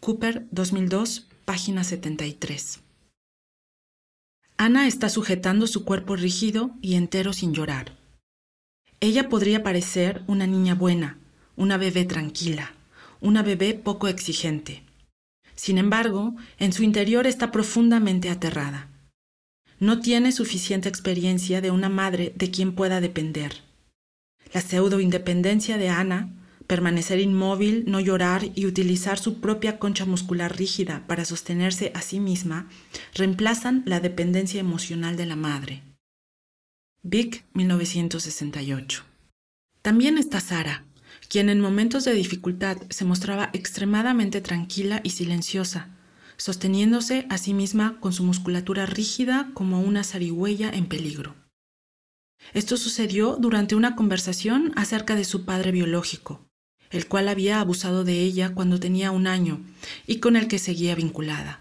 Cooper 0.00 0.46
2002, 0.50 1.26
página 1.46 1.82
73. 1.82 2.80
Ana 4.58 4.86
está 4.86 5.08
sujetando 5.08 5.66
su 5.66 5.86
cuerpo 5.86 6.14
rígido 6.16 6.72
y 6.82 6.96
entero 6.96 7.32
sin 7.32 7.54
llorar. 7.54 7.96
Ella 9.00 9.30
podría 9.30 9.62
parecer 9.62 10.24
una 10.26 10.46
niña 10.46 10.74
buena, 10.74 11.18
una 11.56 11.78
bebé 11.78 12.04
tranquila, 12.04 12.74
una 13.22 13.42
bebé 13.42 13.72
poco 13.72 14.08
exigente. 14.08 14.82
Sin 15.54 15.78
embargo, 15.78 16.36
en 16.58 16.74
su 16.74 16.82
interior 16.82 17.26
está 17.26 17.50
profundamente 17.50 18.28
aterrada. 18.28 18.90
No 19.80 20.00
tiene 20.00 20.32
suficiente 20.32 20.90
experiencia 20.90 21.62
de 21.62 21.70
una 21.70 21.88
madre 21.88 22.34
de 22.36 22.50
quien 22.50 22.74
pueda 22.74 23.00
depender. 23.00 23.62
La 24.52 24.60
pseudo 24.60 25.00
independencia 25.00 25.78
de 25.78 25.88
Ana 25.88 26.42
permanecer 26.66 27.20
inmóvil, 27.20 27.84
no 27.86 28.00
llorar 28.00 28.50
y 28.54 28.66
utilizar 28.66 29.18
su 29.18 29.40
propia 29.40 29.78
concha 29.78 30.04
muscular 30.04 30.56
rígida 30.56 31.04
para 31.06 31.24
sostenerse 31.24 31.92
a 31.94 32.02
sí 32.02 32.20
misma, 32.20 32.68
reemplazan 33.14 33.82
la 33.86 34.00
dependencia 34.00 34.60
emocional 34.60 35.16
de 35.16 35.26
la 35.26 35.36
madre. 35.36 35.82
Vic, 37.02 37.44
1968. 37.54 39.04
También 39.82 40.18
está 40.18 40.40
Sara, 40.40 40.84
quien 41.28 41.48
en 41.48 41.60
momentos 41.60 42.04
de 42.04 42.12
dificultad 42.12 42.78
se 42.90 43.04
mostraba 43.04 43.50
extremadamente 43.52 44.40
tranquila 44.40 45.00
y 45.04 45.10
silenciosa, 45.10 45.90
sosteniéndose 46.36 47.26
a 47.30 47.38
sí 47.38 47.54
misma 47.54 47.98
con 48.00 48.12
su 48.12 48.24
musculatura 48.24 48.86
rígida 48.86 49.50
como 49.54 49.80
una 49.80 50.04
zarigüeya 50.04 50.70
en 50.70 50.86
peligro. 50.86 51.34
Esto 52.52 52.76
sucedió 52.76 53.36
durante 53.36 53.74
una 53.74 53.96
conversación 53.96 54.72
acerca 54.76 55.14
de 55.14 55.24
su 55.24 55.44
padre 55.44 55.72
biológico, 55.72 56.46
el 56.90 57.06
cual 57.06 57.28
había 57.28 57.60
abusado 57.60 58.04
de 58.04 58.20
ella 58.20 58.54
cuando 58.54 58.80
tenía 58.80 59.10
un 59.10 59.26
año 59.26 59.60
y 60.06 60.18
con 60.18 60.36
el 60.36 60.48
que 60.48 60.58
seguía 60.58 60.94
vinculada. 60.94 61.60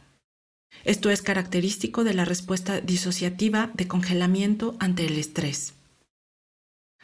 Esto 0.84 1.10
es 1.10 1.22
característico 1.22 2.04
de 2.04 2.14
la 2.14 2.26
respuesta 2.26 2.82
disociativa 2.82 3.72
de 3.74 3.88
congelamiento 3.88 4.76
ante 4.80 5.06
el 5.06 5.18
estrés. 5.18 5.74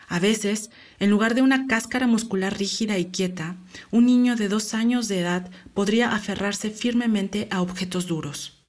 A 0.07 0.19
veces, 0.19 0.69
en 0.99 1.09
lugar 1.09 1.35
de 1.35 1.41
una 1.41 1.67
cáscara 1.67 2.05
muscular 2.05 2.57
rígida 2.57 2.97
y 2.97 3.05
quieta, 3.05 3.55
un 3.91 4.05
niño 4.05 4.35
de 4.35 4.49
dos 4.49 4.73
años 4.73 5.07
de 5.07 5.21
edad 5.21 5.49
podría 5.73 6.13
aferrarse 6.13 6.69
firmemente 6.69 7.47
a 7.49 7.61
objetos 7.61 8.07
duros. 8.07 8.61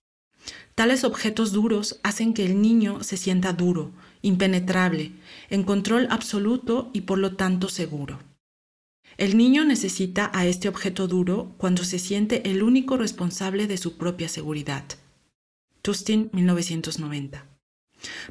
Tales 0.74 1.04
objetos 1.04 1.52
duros 1.52 1.98
hacen 2.02 2.32
que 2.32 2.46
el 2.46 2.62
niño 2.62 3.02
se 3.02 3.16
sienta 3.16 3.52
duro, 3.52 3.90
impenetrable, 4.22 5.12
en 5.50 5.64
control 5.64 6.06
absoluto 6.10 6.90
y 6.92 7.02
por 7.02 7.18
lo 7.18 7.34
tanto 7.36 7.68
seguro. 7.68 8.20
El 9.18 9.36
niño 9.36 9.64
necesita 9.64 10.30
a 10.32 10.46
este 10.46 10.68
objeto 10.68 11.06
duro 11.06 11.54
cuando 11.58 11.84
se 11.84 11.98
siente 11.98 12.50
el 12.50 12.62
único 12.62 12.96
responsable 12.96 13.66
de 13.66 13.76
su 13.76 13.96
propia 13.96 14.28
seguridad. 14.28 14.84
Tustin, 15.82 16.30
1990. 16.32 17.46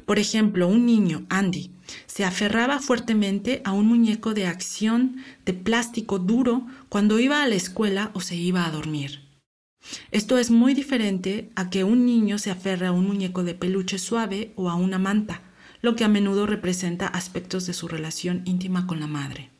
Por 0.04 0.18
ejemplo, 0.18 0.68
un 0.68 0.84
niño, 0.86 1.24
Andy, 1.28 1.70
se 2.06 2.24
aferraba 2.24 2.78
fuertemente 2.78 3.62
a 3.64 3.72
un 3.72 3.86
muñeco 3.86 4.34
de 4.34 4.46
acción 4.46 5.16
de 5.44 5.54
plástico 5.54 6.18
duro 6.18 6.66
cuando 6.88 7.18
iba 7.18 7.42
a 7.42 7.48
la 7.48 7.54
escuela 7.54 8.10
o 8.14 8.20
se 8.20 8.36
iba 8.36 8.66
a 8.66 8.70
dormir. 8.70 9.20
Esto 10.10 10.38
es 10.38 10.50
muy 10.50 10.74
diferente 10.74 11.50
a 11.56 11.70
que 11.70 11.84
un 11.84 12.06
niño 12.06 12.38
se 12.38 12.50
aferre 12.50 12.86
a 12.86 12.92
un 12.92 13.06
muñeco 13.06 13.42
de 13.44 13.54
peluche 13.54 13.98
suave 13.98 14.52
o 14.56 14.70
a 14.70 14.74
una 14.74 14.98
manta, 14.98 15.42
lo 15.80 15.96
que 15.96 16.04
a 16.04 16.08
menudo 16.08 16.46
representa 16.46 17.08
aspectos 17.08 17.66
de 17.66 17.72
su 17.72 17.88
relación 17.88 18.42
íntima 18.44 18.86
con 18.86 19.00
la 19.00 19.08
madre. 19.08 19.51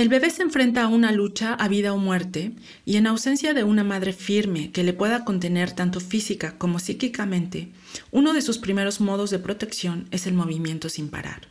El 0.00 0.08
bebé 0.08 0.30
se 0.30 0.40
enfrenta 0.40 0.84
a 0.84 0.88
una 0.88 1.12
lucha 1.12 1.52
a 1.52 1.68
vida 1.68 1.92
o 1.92 1.98
muerte 1.98 2.52
y 2.86 2.96
en 2.96 3.06
ausencia 3.06 3.52
de 3.52 3.64
una 3.64 3.84
madre 3.84 4.14
firme 4.14 4.70
que 4.70 4.82
le 4.82 4.94
pueda 4.94 5.26
contener 5.26 5.72
tanto 5.72 6.00
física 6.00 6.56
como 6.56 6.78
psíquicamente, 6.78 7.68
uno 8.10 8.32
de 8.32 8.40
sus 8.40 8.56
primeros 8.56 9.02
modos 9.02 9.28
de 9.28 9.38
protección 9.38 10.08
es 10.10 10.26
el 10.26 10.32
movimiento 10.32 10.88
sin 10.88 11.10
parar. 11.10 11.48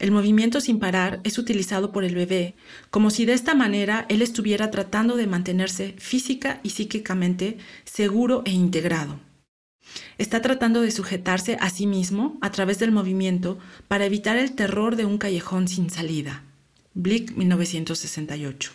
El 0.00 0.10
movimiento 0.10 0.60
sin 0.60 0.80
parar 0.80 1.20
es 1.22 1.38
utilizado 1.38 1.92
por 1.92 2.02
el 2.02 2.16
bebé 2.16 2.56
como 2.90 3.10
si 3.10 3.26
de 3.26 3.34
esta 3.34 3.54
manera 3.54 4.06
él 4.08 4.22
estuviera 4.22 4.72
tratando 4.72 5.14
de 5.14 5.28
mantenerse 5.28 5.94
física 5.98 6.58
y 6.64 6.70
psíquicamente 6.70 7.58
seguro 7.84 8.42
e 8.44 8.50
integrado. 8.50 9.20
Está 10.18 10.42
tratando 10.42 10.80
de 10.80 10.90
sujetarse 10.90 11.58
a 11.60 11.70
sí 11.70 11.86
mismo 11.86 12.38
a 12.40 12.50
través 12.50 12.80
del 12.80 12.90
movimiento 12.90 13.56
para 13.86 14.04
evitar 14.04 14.36
el 14.36 14.50
terror 14.56 14.96
de 14.96 15.04
un 15.04 15.18
callejón 15.18 15.68
sin 15.68 15.90
salida. 15.90 16.42
Blick 16.98 17.36
1968. 17.36 18.72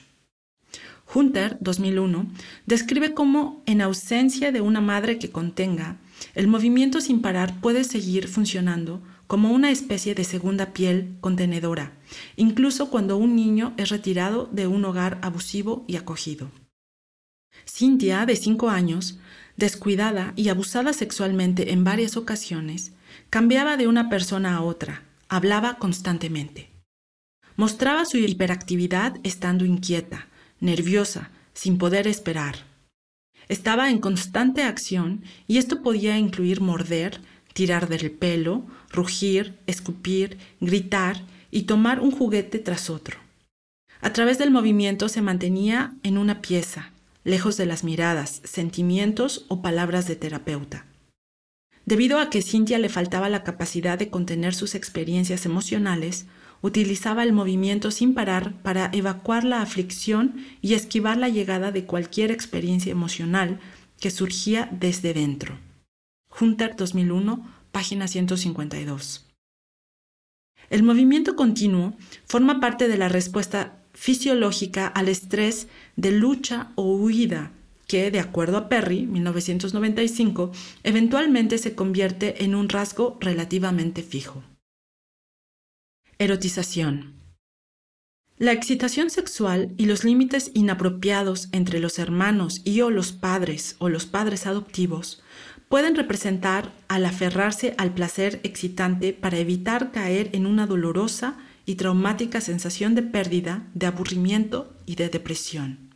Hunter 1.12 1.58
2001 1.60 2.28
describe 2.68 3.16
cómo, 3.16 3.64
en 3.66 3.82
ausencia 3.82 4.52
de 4.52 4.62
una 4.62 4.80
madre 4.80 5.18
que 5.18 5.32
contenga, 5.32 5.98
el 6.36 6.48
movimiento 6.48 7.02
sin 7.02 7.24
parar 7.24 7.60
puede 7.62 7.84
seguir 7.84 8.28
funcionando 8.28 9.02
como 9.26 9.52
una 9.52 9.72
especie 9.72 10.14
de 10.14 10.24
segunda 10.24 10.68
piel 10.72 11.16
contenedora, 11.20 11.94
incluso 12.36 12.92
cuando 12.92 13.18
un 13.18 13.36
niño 13.36 13.74
es 13.78 13.90
retirado 13.90 14.48
de 14.52 14.68
un 14.68 14.86
hogar 14.86 15.18
abusivo 15.24 15.84
y 15.88 15.96
acogido. 15.96 16.52
Cynthia, 17.66 18.28
de 18.28 18.36
cinco 18.36 18.70
años, 18.70 19.18
descuidada 19.58 20.34
y 20.36 20.50
abusada 20.50 20.94
sexualmente 20.94 21.74
en 21.74 21.84
varias 21.84 22.18
ocasiones, 22.18 22.92
cambiaba 23.32 23.78
de 23.78 23.88
una 23.88 24.10
persona 24.10 24.58
a 24.58 24.62
otra, 24.62 25.06
hablaba 25.28 25.80
constantemente. 25.80 26.71
Mostraba 27.62 28.06
su 28.06 28.18
hiperactividad 28.18 29.18
estando 29.22 29.66
inquieta, 29.66 30.26
nerviosa, 30.62 31.30
sin 31.54 31.78
poder 31.78 32.08
esperar. 32.08 32.56
Estaba 33.50 33.92
en 33.92 34.00
constante 34.00 34.64
acción 34.64 35.22
y 35.48 35.60
esto 35.60 35.84
podía 35.84 36.18
incluir 36.18 36.60
morder, 36.60 37.22
tirar 37.54 37.88
del 37.88 38.10
pelo, 38.10 38.66
rugir, 38.90 39.60
escupir, 39.68 40.40
gritar 40.60 41.22
y 41.52 41.62
tomar 41.68 42.00
un 42.00 42.10
juguete 42.10 42.58
tras 42.58 42.90
otro. 42.90 43.20
A 44.02 44.12
través 44.12 44.40
del 44.40 44.50
movimiento 44.50 45.08
se 45.08 45.22
mantenía 45.22 45.94
en 46.02 46.18
una 46.18 46.42
pieza, 46.42 46.90
lejos 47.24 47.58
de 47.58 47.68
las 47.68 47.84
miradas, 47.84 48.42
sentimientos 48.44 49.46
o 49.50 49.62
palabras 49.62 50.08
de 50.08 50.16
terapeuta. 50.16 50.88
Debido 51.86 52.18
a 52.18 52.32
que 52.32 52.42
Cynthia 52.42 52.80
le 52.80 52.90
faltaba 52.90 53.30
la 53.30 53.44
capacidad 53.44 54.00
de 54.00 54.10
contener 54.10 54.56
sus 54.56 54.74
experiencias 54.74 55.46
emocionales, 55.46 56.26
utilizaba 56.62 57.24
el 57.24 57.34
movimiento 57.34 57.92
sin 57.92 58.14
parar 58.14 58.62
para 58.62 58.90
evacuar 58.94 59.44
la 59.44 59.62
aflicción 59.62 60.46
y 60.62 60.74
esquivar 60.74 61.18
la 61.18 61.30
llegada 61.30 61.72
de 61.72 61.86
cualquier 61.86 62.32
experiencia 62.32 62.92
emocional 62.92 63.60
que 64.00 64.12
surgía 64.12 64.70
desde 64.72 65.14
dentro. 65.14 65.58
Hunter 66.40 66.76
2001, 66.76 67.46
página 67.72 68.08
152. 68.08 69.28
El 70.70 70.84
movimiento 70.84 71.36
continuo 71.36 71.94
forma 72.26 72.60
parte 72.60 72.88
de 72.88 72.98
la 72.98 73.10
respuesta 73.10 73.78
fisiológica 73.94 74.88
al 74.88 75.10
estrés 75.10 75.68
de 75.98 76.12
lucha 76.12 76.72
o 76.76 76.96
huida 76.96 77.52
que, 77.88 78.10
de 78.10 78.22
acuerdo 78.22 78.56
a 78.56 78.70
Perry, 78.70 79.06
1995, 79.06 80.52
eventualmente 80.84 81.58
se 81.58 81.76
convierte 81.76 82.46
en 82.46 82.56
un 82.56 82.70
rasgo 82.70 83.18
relativamente 83.20 84.02
fijo. 84.02 84.44
Erotización. 86.22 87.16
La 88.38 88.52
excitación 88.52 89.10
sexual 89.10 89.74
y 89.76 89.88
los 89.88 90.04
límites 90.04 90.52
inapropiados 90.54 91.50
entre 91.52 91.80
los 91.80 91.98
hermanos 91.98 92.62
y 92.64 92.82
o 92.82 92.92
los 92.92 93.12
padres 93.12 93.76
o 93.80 93.90
los 93.90 94.06
padres 94.06 94.46
adoptivos 94.46 95.24
pueden 95.68 95.96
representar 95.96 96.74
al 96.90 97.06
aferrarse 97.06 97.74
al 97.80 97.96
placer 97.96 98.40
excitante 98.44 99.14
para 99.14 99.40
evitar 99.40 99.92
caer 99.92 100.30
en 100.34 100.46
una 100.46 100.68
dolorosa 100.68 101.40
y 101.66 101.74
traumática 101.74 102.40
sensación 102.40 102.94
de 102.94 103.02
pérdida, 103.02 103.66
de 103.74 103.88
aburrimiento 103.88 104.78
y 104.86 104.98
de 104.98 105.10
depresión. 105.10 105.90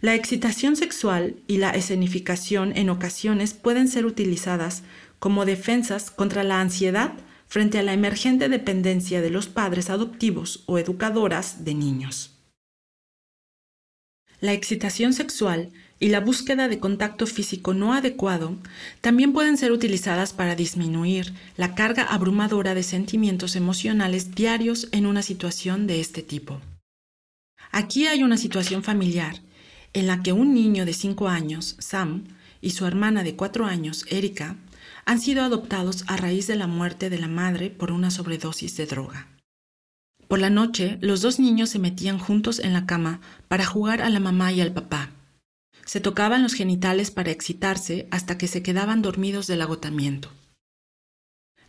La 0.00 0.14
excitación 0.14 0.76
sexual 0.76 1.42
y 1.48 1.56
la 1.56 1.70
escenificación 1.70 2.76
en 2.76 2.90
ocasiones 2.90 3.54
pueden 3.54 3.88
ser 3.88 4.06
utilizadas 4.06 4.84
como 5.18 5.46
defensas 5.46 6.12
contra 6.12 6.44
la 6.44 6.60
ansiedad 6.60 7.14
frente 7.48 7.78
a 7.78 7.82
la 7.82 7.92
emergente 7.92 8.48
dependencia 8.48 9.20
de 9.20 9.30
los 9.30 9.48
padres 9.48 9.90
adoptivos 9.90 10.62
o 10.66 10.78
educadoras 10.78 11.64
de 11.64 11.74
niños. 11.74 12.34
La 14.40 14.52
excitación 14.52 15.14
sexual 15.14 15.70
y 15.98 16.08
la 16.08 16.20
búsqueda 16.20 16.68
de 16.68 16.78
contacto 16.78 17.26
físico 17.26 17.74
no 17.74 17.92
adecuado 17.92 18.56
también 19.00 19.32
pueden 19.32 19.56
ser 19.56 19.72
utilizadas 19.72 20.32
para 20.32 20.54
disminuir 20.54 21.34
la 21.56 21.74
carga 21.74 22.04
abrumadora 22.04 22.74
de 22.74 22.84
sentimientos 22.84 23.56
emocionales 23.56 24.34
diarios 24.36 24.88
en 24.92 25.06
una 25.06 25.22
situación 25.22 25.88
de 25.88 26.00
este 26.00 26.22
tipo. 26.22 26.60
Aquí 27.72 28.06
hay 28.06 28.22
una 28.22 28.36
situación 28.36 28.84
familiar 28.84 29.40
en 29.92 30.06
la 30.06 30.22
que 30.22 30.32
un 30.32 30.54
niño 30.54 30.86
de 30.86 30.92
5 30.92 31.28
años, 31.28 31.74
Sam, 31.80 32.24
y 32.60 32.70
su 32.70 32.86
hermana 32.86 33.24
de 33.24 33.34
4 33.34 33.66
años, 33.66 34.04
Erika, 34.08 34.56
han 35.08 35.22
sido 35.22 35.42
adoptados 35.42 36.04
a 36.06 36.18
raíz 36.18 36.46
de 36.48 36.54
la 36.54 36.66
muerte 36.66 37.08
de 37.08 37.18
la 37.18 37.28
madre 37.28 37.70
por 37.70 37.92
una 37.92 38.10
sobredosis 38.10 38.76
de 38.76 38.84
droga. 38.84 39.26
Por 40.28 40.38
la 40.38 40.50
noche, 40.50 40.98
los 41.00 41.22
dos 41.22 41.40
niños 41.40 41.70
se 41.70 41.78
metían 41.78 42.18
juntos 42.18 42.58
en 42.58 42.74
la 42.74 42.84
cama 42.84 43.22
para 43.48 43.64
jugar 43.64 44.02
a 44.02 44.10
la 44.10 44.20
mamá 44.20 44.52
y 44.52 44.60
al 44.60 44.74
papá. 44.74 45.08
Se 45.86 46.00
tocaban 46.00 46.42
los 46.42 46.52
genitales 46.52 47.10
para 47.10 47.30
excitarse 47.30 48.06
hasta 48.10 48.36
que 48.36 48.48
se 48.48 48.62
quedaban 48.62 49.00
dormidos 49.00 49.46
del 49.46 49.62
agotamiento. 49.62 50.28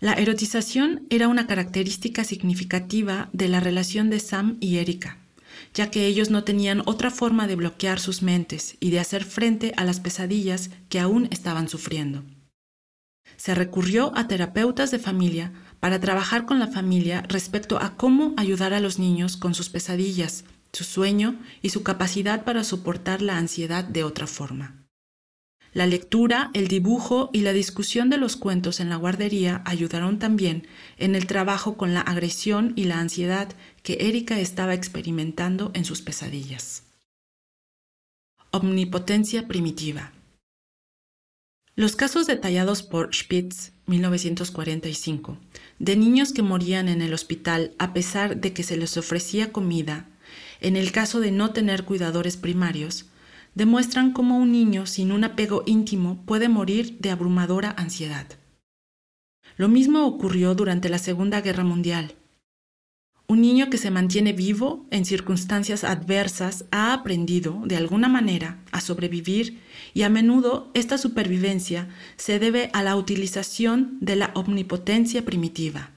La 0.01 0.15
erotización 0.15 1.07
era 1.09 1.29
una 1.29 1.47
característica 1.47 2.25
significativa 2.25 3.29
de 3.31 3.47
la 3.47 3.61
relación 3.61 4.09
de 4.09 4.19
Sam 4.19 4.57
y 4.59 4.79
Erika, 4.79 5.17
ya 5.73 5.89
que 5.89 6.07
ellos 6.07 6.29
no 6.29 6.43
tenían 6.43 6.83
otra 6.85 7.09
forma 7.09 7.47
de 7.47 7.55
bloquear 7.55 8.01
sus 8.01 8.21
mentes 8.21 8.75
y 8.81 8.89
de 8.89 8.99
hacer 8.99 9.23
frente 9.23 9.71
a 9.77 9.85
las 9.85 10.01
pesadillas 10.01 10.71
que 10.89 10.99
aún 10.99 11.29
estaban 11.31 11.69
sufriendo 11.69 12.21
se 13.37 13.55
recurrió 13.55 14.11
a 14.17 14.27
terapeutas 14.27 14.91
de 14.91 14.99
familia 14.99 15.51
para 15.79 15.99
trabajar 15.99 16.45
con 16.45 16.59
la 16.59 16.67
familia 16.67 17.23
respecto 17.27 17.77
a 17.77 17.95
cómo 17.95 18.33
ayudar 18.37 18.73
a 18.73 18.79
los 18.79 18.99
niños 18.99 19.37
con 19.37 19.53
sus 19.53 19.69
pesadillas, 19.69 20.45
su 20.73 20.83
sueño 20.83 21.39
y 21.61 21.69
su 21.69 21.83
capacidad 21.83 22.43
para 22.43 22.63
soportar 22.63 23.21
la 23.21 23.37
ansiedad 23.37 23.83
de 23.83 24.03
otra 24.03 24.27
forma. 24.27 24.75
La 25.71 25.85
lectura, 25.85 26.49
el 26.53 26.67
dibujo 26.67 27.29
y 27.31 27.41
la 27.41 27.53
discusión 27.53 28.09
de 28.09 28.17
los 28.17 28.35
cuentos 28.35 28.79
en 28.79 28.89
la 28.89 28.95
guardería 28.95 29.61
ayudaron 29.65 30.17
también 30.17 30.67
en 30.97 31.13
el 31.13 31.27
trabajo 31.27 31.77
con 31.77 31.93
la 31.93 32.01
agresión 32.01 32.73
y 32.75 32.85
la 32.85 32.99
ansiedad 32.99 33.49
que 33.83 33.97
Erika 34.01 34.39
estaba 34.39 34.73
experimentando 34.73 35.69
en 35.75 35.85
sus 35.85 36.01
pesadillas. 36.01 36.83
Omnipotencia 38.51 39.47
primitiva. 39.47 40.11
Los 41.79 41.95
casos 41.95 42.27
detallados 42.27 42.83
por 42.83 43.15
Spitz, 43.15 43.71
1945, 43.85 45.37
de 45.79 45.95
niños 45.95 46.33
que 46.33 46.41
morían 46.41 46.89
en 46.89 47.01
el 47.01 47.13
hospital 47.13 47.73
a 47.79 47.93
pesar 47.93 48.41
de 48.41 48.51
que 48.51 48.63
se 48.63 48.75
les 48.75 48.97
ofrecía 48.97 49.53
comida, 49.53 50.09
en 50.59 50.75
el 50.75 50.91
caso 50.91 51.21
de 51.21 51.31
no 51.31 51.51
tener 51.51 51.85
cuidadores 51.85 52.35
primarios, 52.35 53.05
demuestran 53.55 54.11
cómo 54.11 54.39
un 54.39 54.51
niño 54.51 54.87
sin 54.87 55.13
un 55.13 55.23
apego 55.23 55.63
íntimo 55.65 56.21
puede 56.25 56.49
morir 56.49 56.97
de 56.99 57.11
abrumadora 57.11 57.73
ansiedad. 57.77 58.27
Lo 59.55 59.69
mismo 59.69 60.05
ocurrió 60.05 60.55
durante 60.55 60.89
la 60.89 60.99
Segunda 60.99 61.39
Guerra 61.39 61.63
Mundial, 61.63 62.13
un 63.29 63.41
niño 63.41 63.69
que 63.69 63.77
se 63.77 63.91
mantiene 63.91 64.33
vivo 64.33 64.87
en 64.89 65.05
circunstancias 65.05 65.83
adversas 65.83 66.65
ha 66.71 66.93
aprendido, 66.93 67.61
de 67.63 67.77
alguna 67.77 68.09
manera, 68.09 68.57
a 68.71 68.81
sobrevivir 68.81 69.59
y 69.93 70.01
a 70.01 70.09
menudo 70.09 70.71
esta 70.73 70.97
supervivencia 70.97 71.87
se 72.17 72.39
debe 72.39 72.71
a 72.73 72.81
la 72.81 72.95
utilización 72.95 73.99
de 74.01 74.15
la 74.15 74.31
omnipotencia 74.33 75.23
primitiva. 75.25 75.91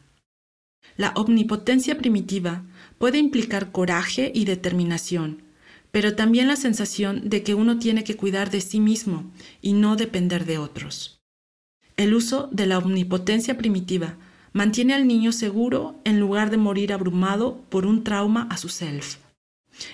La 0.98 1.12
omnipotencia 1.16 1.96
primitiva 1.96 2.64
puede 2.98 3.16
implicar 3.16 3.72
coraje 3.72 4.30
y 4.34 4.44
determinación, 4.44 5.42
pero 5.90 6.14
también 6.14 6.48
la 6.48 6.56
sensación 6.56 7.30
de 7.30 7.42
que 7.42 7.54
uno 7.54 7.78
tiene 7.78 8.04
que 8.04 8.14
cuidar 8.14 8.50
de 8.50 8.60
sí 8.60 8.78
mismo 8.78 9.32
y 9.62 9.72
no 9.72 9.96
depender 9.96 10.44
de 10.44 10.58
otros. 10.58 11.18
El 11.96 12.12
uso 12.12 12.50
de 12.52 12.66
la 12.66 12.76
omnipotencia 12.76 13.56
primitiva 13.56 14.18
mantiene 14.52 14.94
al 14.94 15.06
niño 15.06 15.32
seguro 15.32 16.00
en 16.04 16.20
lugar 16.20 16.50
de 16.50 16.56
morir 16.56 16.92
abrumado 16.92 17.62
por 17.68 17.86
un 17.86 18.04
trauma 18.04 18.46
a 18.50 18.56
su 18.56 18.68
self. 18.68 19.16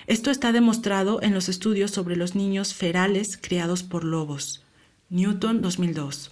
Esto 0.07 0.29
está 0.31 0.51
demostrado 0.51 1.21
en 1.21 1.33
los 1.33 1.49
estudios 1.49 1.91
sobre 1.91 2.15
los 2.15 2.35
niños 2.35 2.73
ferales 2.73 3.37
criados 3.37 3.83
por 3.83 4.03
lobos. 4.03 4.63
Newton 5.09 5.61
2002. 5.61 6.31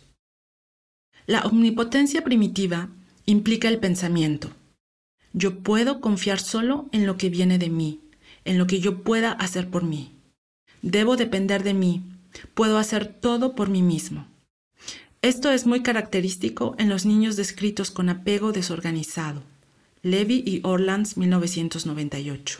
La 1.25 1.41
omnipotencia 1.41 2.23
primitiva 2.23 2.89
implica 3.25 3.67
el 3.67 3.79
pensamiento. 3.79 4.51
Yo 5.33 5.59
puedo 5.59 6.01
confiar 6.01 6.39
solo 6.39 6.87
en 6.91 7.05
lo 7.05 7.17
que 7.17 7.29
viene 7.29 7.57
de 7.57 7.69
mí, 7.69 7.99
en 8.45 8.57
lo 8.57 8.67
que 8.67 8.79
yo 8.79 9.03
pueda 9.03 9.31
hacer 9.31 9.69
por 9.69 9.83
mí. 9.83 10.13
Debo 10.81 11.17
depender 11.17 11.63
de 11.63 11.73
mí. 11.73 12.03
Puedo 12.53 12.77
hacer 12.77 13.07
todo 13.07 13.55
por 13.55 13.69
mí 13.69 13.81
mismo. 13.81 14.27
Esto 15.23 15.51
es 15.51 15.65
muy 15.65 15.81
característico 15.81 16.75
en 16.77 16.89
los 16.89 17.05
niños 17.05 17.35
descritos 17.35 17.89
con 17.89 18.09
apego 18.09 18.51
desorganizado. 18.51 19.41
Levy 20.03 20.43
y 20.45 20.61
Orlands 20.63 21.17
1998. 21.17 22.59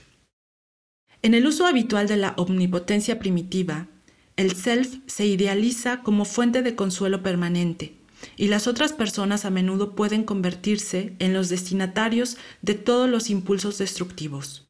En 1.22 1.36
el 1.36 1.46
uso 1.46 1.67
habitual 1.67 2.08
de 2.08 2.17
la 2.17 2.34
omnipotencia 2.38 3.20
primitiva, 3.20 3.88
el 4.38 4.56
self 4.56 4.98
se 5.06 5.28
idealiza 5.28 6.02
como 6.02 6.26
fuente 6.26 6.63
de 6.63 6.76
consuelo 6.76 7.22
permanente 7.22 7.93
y 8.36 8.48
las 8.48 8.65
otras 8.65 8.91
personas 8.91 9.46
a 9.46 9.52
menudo 9.52 9.96
pueden 9.96 10.24
convertirse 10.24 11.13
en 11.20 11.34
los 11.34 11.50
destinatarios 11.50 12.38
de 12.63 12.74
todos 12.74 13.08
los 13.08 13.30
impulsos 13.30 13.78
destructivos. 13.78 14.67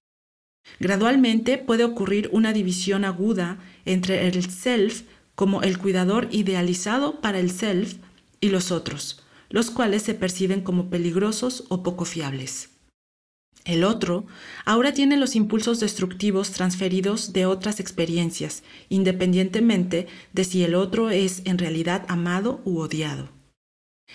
Gradualmente 0.81 1.57
puede 1.57 1.85
ocurrir 1.85 2.29
una 2.33 2.51
división 2.51 3.05
aguda 3.05 3.59
entre 3.85 4.27
el 4.27 4.49
self 4.49 5.03
como 5.37 5.61
el 5.61 5.77
cuidador 5.77 6.29
idealizado 6.31 7.21
para 7.21 7.37
el 7.37 7.51
self 7.51 7.97
y 8.41 8.49
los 8.49 8.71
otros, 8.71 9.23
los 9.51 9.69
cuales 9.69 10.01
se 10.01 10.15
perciben 10.15 10.61
como 10.61 10.89
peligrosos 10.89 11.65
o 11.69 11.83
poco 11.83 12.05
fiables. 12.05 12.71
El 13.63 13.83
otro 13.83 14.25
ahora 14.65 14.95
tiene 14.95 15.15
los 15.15 15.35
impulsos 15.35 15.79
destructivos 15.79 16.53
transferidos 16.53 17.33
de 17.33 17.45
otras 17.45 17.79
experiencias, 17.79 18.63
independientemente 18.89 20.07
de 20.33 20.43
si 20.43 20.63
el 20.63 20.73
otro 20.73 21.11
es 21.11 21.43
en 21.45 21.59
realidad 21.59 22.03
amado 22.07 22.59
u 22.65 22.79
odiado. 22.79 23.29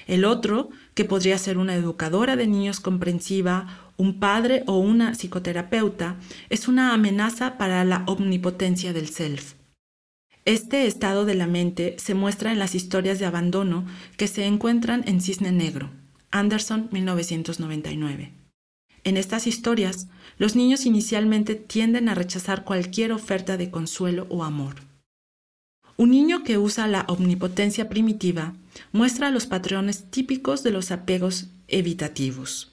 El 0.08 0.24
otro, 0.24 0.70
que 0.94 1.04
podría 1.04 1.38
ser 1.38 1.56
una 1.56 1.76
educadora 1.76 2.35
de 2.35 2.48
niños 2.48 2.80
comprensiva, 2.80 3.92
un 3.96 4.18
padre 4.18 4.64
o 4.66 4.78
una 4.78 5.14
psicoterapeuta, 5.14 6.16
es 6.50 6.66
una 6.66 6.92
amenaza 6.92 7.58
para 7.58 7.85
la 7.85 8.02
omnipotencia 8.08 8.92
del 8.92 9.08
self. 9.08 9.62
Este 10.44 10.88
estado 10.88 11.24
de 11.24 11.37
la 11.37 11.46
mente 11.46 11.94
se 12.00 12.14
muestra 12.14 12.50
en 12.50 12.59
las 12.59 12.74
historias 12.74 13.20
de 13.20 13.26
abandono 13.26 13.87
que 14.16 14.26
se 14.26 14.44
encuentran 14.44 15.05
en 15.07 15.20
Cisne 15.20 15.52
Negro, 15.52 15.90
Anderson 16.33 16.88
1999. 16.90 18.33
En 19.05 19.16
estas 19.16 19.46
historias, 19.46 20.09
los 20.38 20.57
niños 20.57 20.85
inicialmente 20.85 21.55
tienden 21.55 22.09
a 22.09 22.16
rechazar 22.16 22.64
cualquier 22.64 23.12
oferta 23.12 23.57
de 23.57 23.70
consuelo 23.70 24.26
o 24.31 24.42
amor. 24.42 24.74
Un 25.96 26.11
niño 26.11 26.42
que 26.42 26.59
usa 26.59 26.88
la 26.88 27.02
omnipotencia 27.02 27.88
primitiva 27.88 28.55
muestra 28.90 29.31
los 29.31 29.46
patrones 29.46 30.11
típicos 30.11 30.64
de 30.64 30.72
los 30.72 30.90
apegos 30.90 31.50
evitativos. 31.68 32.72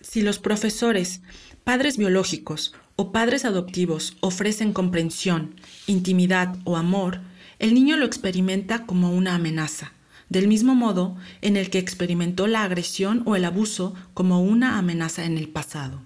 Si 0.00 0.22
los 0.22 0.38
profesores, 0.38 1.22
padres 1.64 1.96
biológicos 1.96 2.72
o 3.02 3.10
padres 3.10 3.44
adoptivos 3.44 4.16
ofrecen 4.20 4.72
comprensión, 4.72 5.56
intimidad 5.88 6.56
o 6.62 6.76
amor, 6.76 7.20
el 7.58 7.74
niño 7.74 7.96
lo 7.96 8.06
experimenta 8.06 8.86
como 8.86 9.12
una 9.12 9.34
amenaza 9.34 9.92
del 10.28 10.46
mismo 10.46 10.76
modo 10.76 11.16
en 11.40 11.56
el 11.56 11.68
que 11.68 11.80
experimentó 11.80 12.46
la 12.46 12.62
agresión 12.62 13.22
o 13.26 13.34
el 13.34 13.44
abuso 13.44 13.94
como 14.14 14.40
una 14.40 14.78
amenaza 14.78 15.24
en 15.24 15.36
el 15.36 15.48
pasado. 15.48 16.00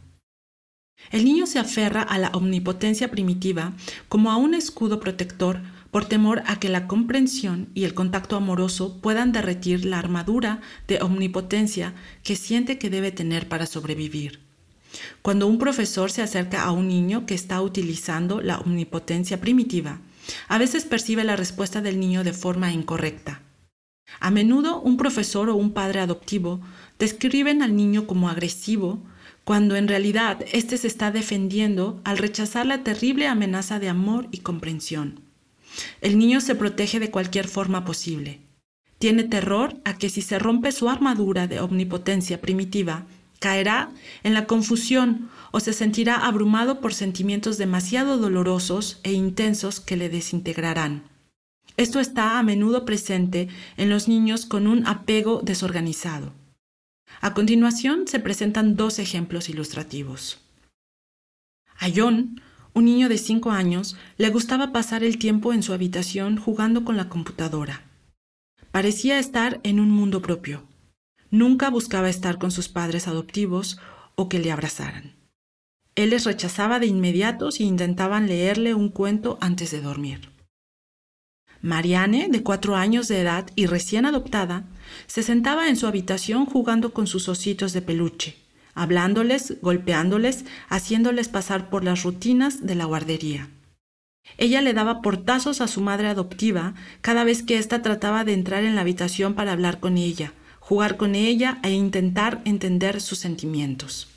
El 1.10 1.26
niño 1.26 1.46
se 1.46 1.58
aferra 1.58 2.00
a 2.00 2.18
la 2.18 2.30
omnipotencia 2.30 3.10
primitiva 3.10 3.74
como 4.08 4.30
a 4.30 4.36
un 4.36 4.54
escudo 4.54 4.98
protector 4.98 5.60
por 5.90 6.06
temor 6.06 6.42
a 6.46 6.58
que 6.58 6.70
la 6.70 6.86
comprensión 6.86 7.68
y 7.74 7.84
el 7.84 7.92
contacto 7.92 8.36
amoroso 8.36 9.02
puedan 9.02 9.32
derretir 9.32 9.84
la 9.84 9.98
armadura 9.98 10.62
de 10.88 11.02
omnipotencia 11.02 11.92
que 12.24 12.36
siente 12.36 12.78
que 12.78 12.88
debe 12.88 13.12
tener 13.12 13.48
para 13.48 13.66
sobrevivir. 13.66 14.45
Cuando 15.22 15.46
un 15.46 15.58
profesor 15.58 16.10
se 16.10 16.22
acerca 16.22 16.62
a 16.62 16.72
un 16.72 16.88
niño 16.88 17.26
que 17.26 17.34
está 17.34 17.60
utilizando 17.62 18.40
la 18.40 18.58
omnipotencia 18.58 19.40
primitiva, 19.40 20.00
a 20.48 20.58
veces 20.58 20.84
percibe 20.84 21.24
la 21.24 21.36
respuesta 21.36 21.80
del 21.80 22.00
niño 22.00 22.24
de 22.24 22.32
forma 22.32 22.72
incorrecta. 22.72 23.42
A 24.20 24.30
menudo 24.30 24.80
un 24.80 24.96
profesor 24.96 25.48
o 25.50 25.56
un 25.56 25.72
padre 25.72 26.00
adoptivo 26.00 26.60
describen 26.98 27.62
al 27.62 27.76
niño 27.76 28.06
como 28.06 28.28
agresivo, 28.28 29.00
cuando 29.44 29.76
en 29.76 29.88
realidad 29.88 30.44
éste 30.52 30.76
se 30.78 30.86
está 30.86 31.10
defendiendo 31.10 32.00
al 32.04 32.18
rechazar 32.18 32.66
la 32.66 32.82
terrible 32.82 33.26
amenaza 33.26 33.78
de 33.78 33.88
amor 33.88 34.28
y 34.32 34.38
comprensión. 34.38 35.20
El 36.00 36.18
niño 36.18 36.40
se 36.40 36.54
protege 36.54 37.00
de 37.00 37.10
cualquier 37.10 37.46
forma 37.48 37.84
posible. 37.84 38.40
Tiene 38.98 39.24
terror 39.24 39.76
a 39.84 39.98
que 39.98 40.08
si 40.08 40.22
se 40.22 40.38
rompe 40.38 40.72
su 40.72 40.88
armadura 40.88 41.46
de 41.46 41.60
omnipotencia 41.60 42.40
primitiva, 42.40 43.04
caerá 43.38 43.90
en 44.22 44.34
la 44.34 44.46
confusión 44.46 45.30
o 45.52 45.60
se 45.60 45.72
sentirá 45.72 46.26
abrumado 46.26 46.80
por 46.80 46.94
sentimientos 46.94 47.58
demasiado 47.58 48.18
dolorosos 48.18 49.00
e 49.02 49.12
intensos 49.12 49.80
que 49.80 49.96
le 49.96 50.08
desintegrarán. 50.08 51.04
Esto 51.76 52.00
está 52.00 52.38
a 52.38 52.42
menudo 52.42 52.84
presente 52.84 53.48
en 53.76 53.90
los 53.90 54.08
niños 54.08 54.46
con 54.46 54.66
un 54.66 54.86
apego 54.86 55.40
desorganizado. 55.42 56.32
A 57.20 57.34
continuación 57.34 58.06
se 58.06 58.20
presentan 58.20 58.76
dos 58.76 58.98
ejemplos 58.98 59.48
ilustrativos. 59.48 60.40
A 61.78 61.88
John, 61.94 62.40
un 62.72 62.84
niño 62.84 63.08
de 63.08 63.18
5 63.18 63.50
años, 63.50 63.96
le 64.16 64.30
gustaba 64.30 64.72
pasar 64.72 65.04
el 65.04 65.18
tiempo 65.18 65.52
en 65.52 65.62
su 65.62 65.72
habitación 65.72 66.36
jugando 66.38 66.84
con 66.84 66.96
la 66.96 67.08
computadora. 67.08 67.82
Parecía 68.70 69.18
estar 69.18 69.60
en 69.62 69.80
un 69.80 69.90
mundo 69.90 70.20
propio. 70.20 70.62
Nunca 71.30 71.70
buscaba 71.70 72.08
estar 72.08 72.38
con 72.38 72.50
sus 72.50 72.68
padres 72.68 73.08
adoptivos 73.08 73.78
o 74.14 74.28
que 74.28 74.38
le 74.38 74.52
abrazaran. 74.52 75.14
Él 75.94 76.10
les 76.10 76.24
rechazaba 76.24 76.78
de 76.78 76.86
inmediato 76.86 77.50
si 77.50 77.64
intentaban 77.64 78.26
leerle 78.26 78.74
un 78.74 78.90
cuento 78.90 79.38
antes 79.40 79.70
de 79.70 79.80
dormir. 79.80 80.30
Marianne, 81.62 82.28
de 82.28 82.42
cuatro 82.42 82.76
años 82.76 83.08
de 83.08 83.20
edad 83.20 83.46
y 83.56 83.66
recién 83.66 84.04
adoptada, 84.04 84.64
se 85.06 85.22
sentaba 85.22 85.68
en 85.68 85.76
su 85.76 85.86
habitación 85.86 86.46
jugando 86.46 86.92
con 86.92 87.06
sus 87.06 87.28
ositos 87.28 87.72
de 87.72 87.82
peluche, 87.82 88.36
hablándoles, 88.74 89.60
golpeándoles, 89.62 90.44
haciéndoles 90.68 91.28
pasar 91.28 91.70
por 91.70 91.82
las 91.82 92.02
rutinas 92.02 92.66
de 92.66 92.74
la 92.74 92.84
guardería. 92.84 93.48
Ella 94.38 94.60
le 94.60 94.74
daba 94.74 95.00
portazos 95.00 95.60
a 95.60 95.68
su 95.68 95.80
madre 95.80 96.08
adoptiva 96.08 96.74
cada 97.00 97.24
vez 97.24 97.42
que 97.42 97.58
ésta 97.58 97.80
trataba 97.80 98.24
de 98.24 98.34
entrar 98.34 98.64
en 98.64 98.74
la 98.74 98.82
habitación 98.82 99.34
para 99.34 99.52
hablar 99.52 99.80
con 99.80 99.96
ella, 99.96 100.32
jugar 100.66 100.96
con 100.96 101.14
ella 101.14 101.60
e 101.62 101.70
intentar 101.70 102.42
entender 102.44 103.00
sus 103.00 103.20
sentimientos. 103.20 104.08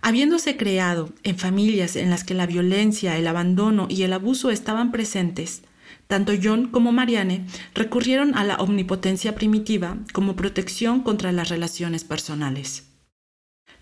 Habiéndose 0.00 0.56
creado 0.56 1.10
en 1.24 1.36
familias 1.36 1.96
en 1.96 2.08
las 2.08 2.24
que 2.24 2.32
la 2.32 2.46
violencia, 2.46 3.18
el 3.18 3.26
abandono 3.26 3.86
y 3.90 4.04
el 4.04 4.14
abuso 4.14 4.50
estaban 4.50 4.90
presentes, 4.90 5.60
tanto 6.06 6.32
John 6.42 6.68
como 6.68 6.90
Marianne 6.90 7.44
recurrieron 7.74 8.34
a 8.34 8.44
la 8.44 8.56
omnipotencia 8.56 9.34
primitiva 9.34 9.98
como 10.14 10.36
protección 10.36 11.02
contra 11.02 11.32
las 11.32 11.50
relaciones 11.50 12.02
personales. 12.02 12.84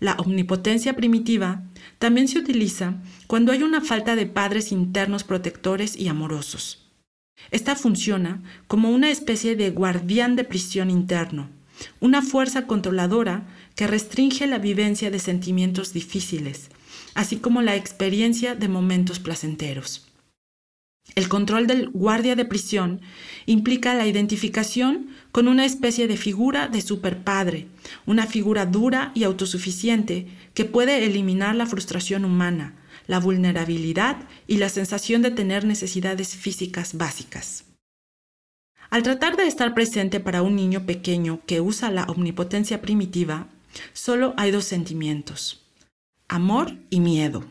La 0.01 0.15
omnipotencia 0.15 0.97
primitiva 0.97 1.63
también 1.99 2.27
se 2.27 2.39
utiliza 2.39 2.95
cuando 3.27 3.53
hay 3.53 3.63
una 3.63 3.79
falta 3.79 4.17
de 4.17 4.25
padres 4.25 4.73
internos 4.73 5.23
protectores 5.23 5.95
y 5.95 6.09
amorosos. 6.09 6.78
Esta 7.51 7.75
funciona 7.75 8.41
como 8.67 8.89
una 8.89 9.09
especie 9.09 9.55
de 9.55 9.71
guardián 9.71 10.35
de 10.35 10.43
prisión 10.43 10.89
interno, 10.89 11.49
una 11.99 12.21
fuerza 12.21 12.67
controladora 12.67 13.47
que 13.75 13.87
restringe 13.87 14.45
la 14.47 14.59
vivencia 14.59 15.09
de 15.11 15.19
sentimientos 15.19 15.93
difíciles, 15.93 16.69
así 17.15 17.37
como 17.37 17.61
la 17.61 17.75
experiencia 17.75 18.55
de 18.55 18.67
momentos 18.67 19.19
placenteros. 19.19 20.05
El 21.15 21.27
control 21.27 21.65
del 21.65 21.89
guardia 21.89 22.35
de 22.35 22.45
prisión 22.45 23.01
implica 23.45 23.95
la 23.95 24.05
identificación 24.05 25.07
con 25.31 25.47
una 25.47 25.65
especie 25.65 26.07
de 26.07 26.17
figura 26.17 26.67
de 26.67 26.81
superpadre, 26.81 27.67
una 28.05 28.27
figura 28.27 28.65
dura 28.65 29.11
y 29.15 29.23
autosuficiente 29.23 30.27
que 30.53 30.65
puede 30.65 31.03
eliminar 31.05 31.55
la 31.55 31.65
frustración 31.65 32.25
humana, 32.25 32.75
la 33.09 33.19
vulnerabilidad 33.19 34.17
y 34.45 34.57
la 34.57 34.69
sensación 34.69 35.23
de 35.23 35.31
tener 35.31 35.65
necesidades 35.65 36.35
físicas 36.35 36.95
básicas. 36.95 37.65
Al 38.91 39.01
tratar 39.01 39.35
de 39.35 39.47
estar 39.47 39.73
presente 39.73 40.19
para 40.19 40.43
un 40.43 40.55
niño 40.55 40.85
pequeño 40.85 41.41
que 41.47 41.59
usa 41.59 41.89
la 41.89 42.03
omnipotencia 42.03 42.81
primitiva, 42.83 43.47
solo 43.93 44.35
hay 44.37 44.51
dos 44.51 44.65
sentimientos, 44.65 45.65
amor 46.27 46.75
y 46.91 46.99
miedo. 46.99 47.45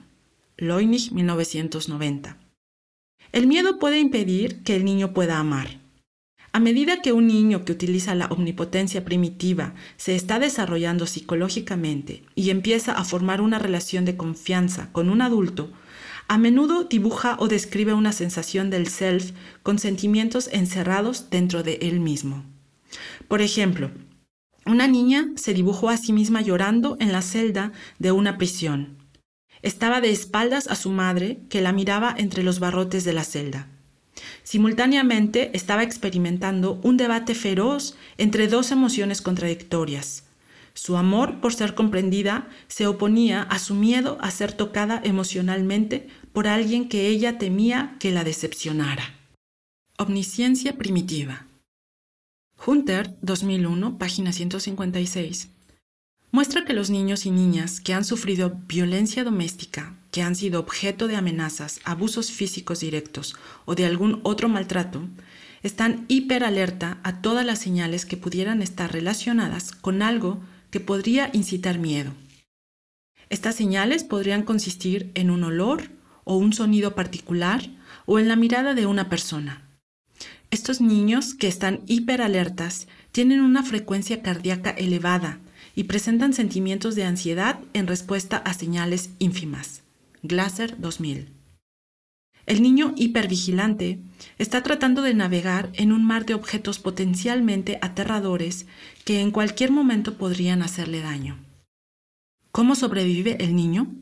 Loinich 0.57 1.11
1990. 1.11 2.37
El 3.33 3.49
miedo 3.49 3.81
puede 3.81 3.99
impedir 3.99 4.62
que 4.62 4.77
el 4.77 4.85
niño 4.85 5.12
pueda 5.12 5.38
amar. 5.38 5.78
A 6.59 6.61
medida 6.61 7.03
que 7.03 7.12
un 7.12 7.29
niño 7.29 7.64
que 7.64 7.71
utiliza 7.71 8.16
la 8.16 8.27
omnipotencia 8.27 9.05
primitiva 9.05 9.75
se 9.97 10.16
está 10.16 10.40
desarrollando 10.40 11.07
psicológicamente 11.07 12.25
y 12.35 12.51
empieza 12.51 12.94
a 12.94 13.05
formar 13.05 13.40
una 13.40 13.61
relación 13.61 14.05
de 14.05 14.16
confianza 14.16 14.90
con 14.90 15.09
un 15.09 15.23
adulto, 15.23 15.71
a 16.27 16.37
menudo 16.37 16.83
dibuja 16.83 17.37
o 17.38 17.47
describe 17.47 17.92
una 17.92 18.11
sensación 18.11 18.71
del 18.71 18.88
self 18.88 19.31
con 19.62 19.79
sentimientos 19.79 20.51
encerrados 20.53 21.31
dentro 21.31 21.62
de 21.62 21.75
él 21.81 22.01
mismo. 22.01 22.44
Por 23.29 23.40
ejemplo, 23.40 23.92
una 24.66 24.88
niña 24.88 25.29
se 25.37 25.55
dibujó 25.55 25.90
a 25.90 25.97
sí 25.97 26.12
misma 26.12 26.40
llorando 26.40 26.97
en 26.99 27.12
la 27.12 27.23
celda 27.23 27.71
de 28.01 28.11
una 28.11 28.37
prisión. 28.37 28.99
Estaba 29.62 30.01
de 30.01 30.11
espaldas 30.11 30.66
a 30.66 30.75
su 30.75 30.90
madre, 30.90 31.38
que 31.51 31.61
la 31.61 31.71
miraba 31.71 32.12
entre 32.18 32.42
los 32.42 32.59
barrotes 32.59 33.05
de 33.05 33.12
la 33.12 33.23
celda. 33.23 33.68
Simultáneamente 34.43 35.51
estaba 35.55 35.83
experimentando 35.83 36.81
un 36.83 36.97
debate 36.97 37.35
feroz 37.35 37.97
entre 38.17 38.49
dos 38.49 38.71
emociones 38.71 39.23
contradictorias. 39.23 40.25
Su 40.75 40.97
amor 40.97 41.41
por 41.41 41.55
ser 41.55 41.75
comprendida 41.75 42.49
se 42.69 42.87
oponía 42.87 43.43
a 43.43 43.59
su 43.59 43.75
miedo 43.75 44.19
a 44.21 44.31
ser 44.31 44.53
tocada 44.53 45.01
emocionalmente 45.03 46.09
por 46.33 46.47
alguien 46.47 46.89
que 46.89 47.09
ella 47.09 47.39
temía 47.39 47.97
que 47.99 48.13
la 48.13 48.25
decepcionara. 48.25 49.15
Omnisciencia 49.99 50.77
primitiva. 50.77 51.47
Hunter, 52.65 53.17
2001, 53.23 53.99
página 53.99 54.33
156 54.33 55.49
muestra 56.31 56.65
que 56.65 56.73
los 56.73 56.91
niños 56.91 57.27
y 57.27 57.31
niñas 57.31 57.81
que 57.81 57.95
han 57.95 58.05
sufrido 58.05 58.61
violencia 58.67 59.25
doméstica, 59.25 59.95
que 60.19 60.25
han 60.25 60.35
sido 60.35 60.59
objeto 60.59 61.07
de 61.07 61.15
amenazas, 61.15 61.79
abusos 61.85 62.33
físicos 62.33 62.81
directos 62.81 63.37
o 63.67 63.77
de 63.77 63.87
algún 63.87 64.19
otro 64.25 64.49
maltrato, 64.49 65.07
están 65.63 66.07
hiperalerta 66.09 66.99
a 67.05 67.23
todas 67.23 67.47
las 67.47 67.61
señales 67.61 68.05
que 68.05 68.17
pudieran 68.17 68.61
estar 68.61 68.93
relacionadas 68.93 69.71
con 69.71 70.03
algo 70.03 70.41
que 70.73 70.81
podría 70.81 71.31
incitar 71.33 71.79
miedo. 71.79 72.15
Estas 73.31 73.55
señales 73.55 74.03
podrían 74.03 74.43
consistir 74.43 75.13
en 75.15 75.31
un 75.31 75.45
olor 75.45 75.85
o 76.25 76.37
un 76.37 76.53
sonido 76.53 76.97
particular 76.97 77.71
o 78.05 78.19
en 78.19 78.27
la 78.27 78.35
mirada 78.35 78.75
de 78.75 78.87
una 78.87 79.09
persona. 79.09 79.69
Estos 80.51 80.81
niños 80.81 81.33
que 81.33 81.47
están 81.47 81.83
hiperalertas 81.87 82.89
tienen 83.13 83.41
una 83.41 83.63
frecuencia 83.63 84.21
cardíaca 84.21 84.71
elevada 84.71 85.39
y 85.77 85.85
presentan 85.85 86.33
sentimientos 86.33 86.97
de 86.97 87.05
ansiedad 87.05 87.61
en 87.73 87.87
respuesta 87.87 88.39
a 88.39 88.53
señales 88.53 89.11
ínfimas. 89.21 89.83
Glasser 90.23 90.81
2000. 90.81 91.29
El 92.47 92.63
niño 92.63 92.95
hipervigilante 92.97 94.01
está 94.39 94.63
tratando 94.63 95.03
de 95.03 95.15
navegar 95.15 95.71
en 95.75 95.93
un 95.93 96.05
mar 96.05 96.27
de 96.27 96.35
objetos 96.35 96.79
potencialmente 96.79 97.79
aterradores 97.83 98.67
que 99.05 99.21
en 99.21 99.31
cualquier 99.31 99.71
momento 99.71 100.15
podrían 100.15 100.63
hacerle 100.63 101.01
daño. 101.03 101.39
¿Cómo 102.51 102.75
sobrevive 102.75 103.37
el 103.45 103.55
niño? 103.55 103.95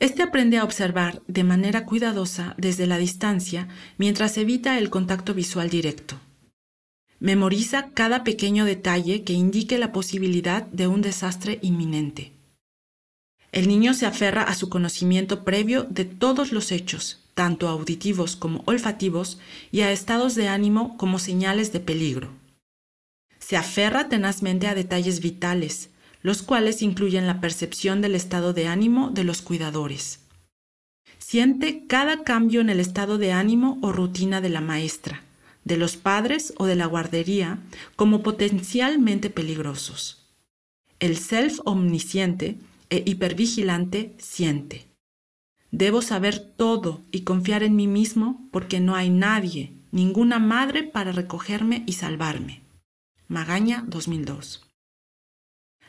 Este 0.00 0.22
aprende 0.22 0.56
a 0.56 0.64
observar 0.64 1.22
de 1.28 1.44
manera 1.44 1.84
cuidadosa 1.84 2.54
desde 2.56 2.86
la 2.86 2.96
distancia 2.96 3.68
mientras 3.98 4.38
evita 4.38 4.78
el 4.78 4.88
contacto 4.90 5.34
visual 5.34 5.68
directo. 5.68 6.18
Memoriza 7.20 7.90
cada 7.90 8.24
pequeño 8.24 8.64
detalle 8.64 9.22
que 9.22 9.34
indique 9.34 9.78
la 9.78 9.92
posibilidad 9.92 10.64
de 10.66 10.86
un 10.86 11.02
desastre 11.02 11.58
inminente. 11.60 12.32
El 13.52 13.66
niño 13.66 13.94
se 13.94 14.06
aferra 14.06 14.42
a 14.42 14.54
su 14.54 14.68
conocimiento 14.68 15.44
previo 15.44 15.84
de 15.84 16.04
todos 16.04 16.52
los 16.52 16.70
hechos, 16.70 17.20
tanto 17.34 17.68
auditivos 17.68 18.36
como 18.36 18.62
olfativos, 18.66 19.38
y 19.72 19.80
a 19.80 19.90
estados 19.90 20.34
de 20.34 20.48
ánimo 20.48 20.96
como 20.96 21.18
señales 21.18 21.72
de 21.72 21.80
peligro. 21.80 22.30
Se 23.38 23.56
aferra 23.56 24.08
tenazmente 24.08 24.68
a 24.68 24.74
detalles 24.74 25.20
vitales, 25.20 25.90
los 26.22 26.42
cuales 26.42 26.82
incluyen 26.82 27.26
la 27.26 27.40
percepción 27.40 28.00
del 28.02 28.14
estado 28.14 28.52
de 28.52 28.68
ánimo 28.68 29.10
de 29.10 29.24
los 29.24 29.42
cuidadores. 29.42 30.20
Siente 31.18 31.86
cada 31.86 32.22
cambio 32.22 32.60
en 32.60 32.70
el 32.70 32.78
estado 32.78 33.18
de 33.18 33.32
ánimo 33.32 33.78
o 33.82 33.92
rutina 33.92 34.40
de 34.40 34.50
la 34.50 34.60
maestra, 34.60 35.22
de 35.64 35.76
los 35.76 35.96
padres 35.96 36.52
o 36.56 36.66
de 36.66 36.76
la 36.76 36.86
guardería 36.86 37.58
como 37.96 38.22
potencialmente 38.22 39.30
peligrosos. 39.30 40.24
El 40.98 41.16
self 41.16 41.60
omnisciente 41.64 42.56
e 42.90 43.02
hipervigilante 43.06 44.14
siente. 44.18 44.88
Debo 45.70 46.02
saber 46.02 46.38
todo 46.38 47.02
y 47.12 47.20
confiar 47.20 47.62
en 47.62 47.76
mí 47.76 47.86
mismo 47.86 48.48
porque 48.50 48.80
no 48.80 48.96
hay 48.96 49.08
nadie, 49.08 49.72
ninguna 49.92 50.38
madre 50.38 50.82
para 50.82 51.12
recogerme 51.12 51.84
y 51.86 51.92
salvarme. 51.92 52.62
Magaña 53.28 53.84
2002. 53.86 54.66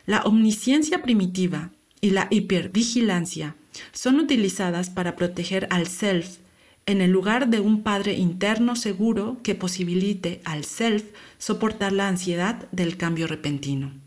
La 0.06 0.22
omnisciencia 0.22 1.02
primitiva 1.02 1.72
y 2.00 2.12
la 2.12 2.28
hipervigilancia 2.30 3.56
son 3.92 4.20
utilizadas 4.20 4.90
para 4.90 5.16
proteger 5.16 5.68
al 5.72 5.88
self 5.88 6.38
en 6.86 7.02
el 7.02 7.12
lugar 7.12 7.50
de 7.50 7.60
un 7.60 7.84
padre 7.84 8.14
interno 8.14 8.76
seguro 8.76 9.38
que 9.44 9.56
posibilite 9.56 10.42
al 10.44 10.66
self 10.66 11.06
soportar 11.38 11.94
la 11.94 12.08
ansiedad 12.08 12.70
del 12.72 12.98
cambio 12.98 13.28
repentino. 13.28 14.01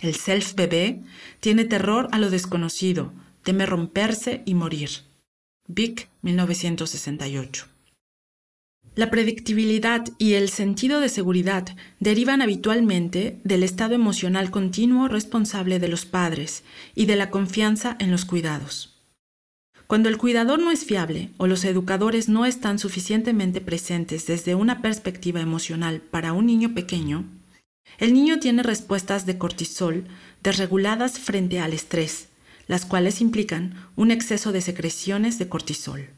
El 0.00 0.14
self 0.14 0.54
bebé 0.54 1.00
tiene 1.40 1.64
terror 1.64 2.08
a 2.12 2.18
lo 2.18 2.30
desconocido, 2.30 3.12
teme 3.42 3.66
romperse 3.66 4.42
y 4.46 4.54
morir. 4.54 4.90
Vic, 5.68 6.08
1968. 6.22 7.66
La 8.94 9.10
predictibilidad 9.10 10.04
y 10.18 10.34
el 10.34 10.50
sentido 10.50 11.00
de 11.00 11.08
seguridad 11.08 11.66
derivan 11.98 12.42
habitualmente 12.42 13.40
del 13.42 13.62
estado 13.62 13.94
emocional 13.94 14.50
continuo 14.50 15.08
responsable 15.08 15.78
de 15.78 15.88
los 15.88 16.04
padres 16.04 16.62
y 16.94 17.06
de 17.06 17.16
la 17.16 17.30
confianza 17.30 17.96
en 18.00 18.10
los 18.10 18.26
cuidados. 18.26 18.92
Cuando 19.86 20.10
el 20.10 20.18
cuidador 20.18 20.58
no 20.58 20.70
es 20.70 20.84
fiable 20.84 21.30
o 21.38 21.46
los 21.46 21.64
educadores 21.64 22.28
no 22.28 22.44
están 22.44 22.78
suficientemente 22.78 23.62
presentes 23.62 24.26
desde 24.26 24.54
una 24.54 24.82
perspectiva 24.82 25.40
emocional 25.40 26.00
para 26.00 26.34
un 26.34 26.46
niño 26.46 26.74
pequeño, 26.74 27.24
el 27.98 28.14
niño 28.14 28.38
tiene 28.38 28.62
respuestas 28.62 29.26
de 29.26 29.38
cortisol 29.38 30.04
desreguladas 30.42 31.18
frente 31.18 31.60
al 31.60 31.72
estrés, 31.72 32.28
las 32.66 32.84
cuales 32.84 33.20
implican 33.20 33.74
un 33.96 34.10
exceso 34.10 34.52
de 34.52 34.60
secreciones 34.60 35.38
de 35.38 35.48
cortisol. 35.48 36.10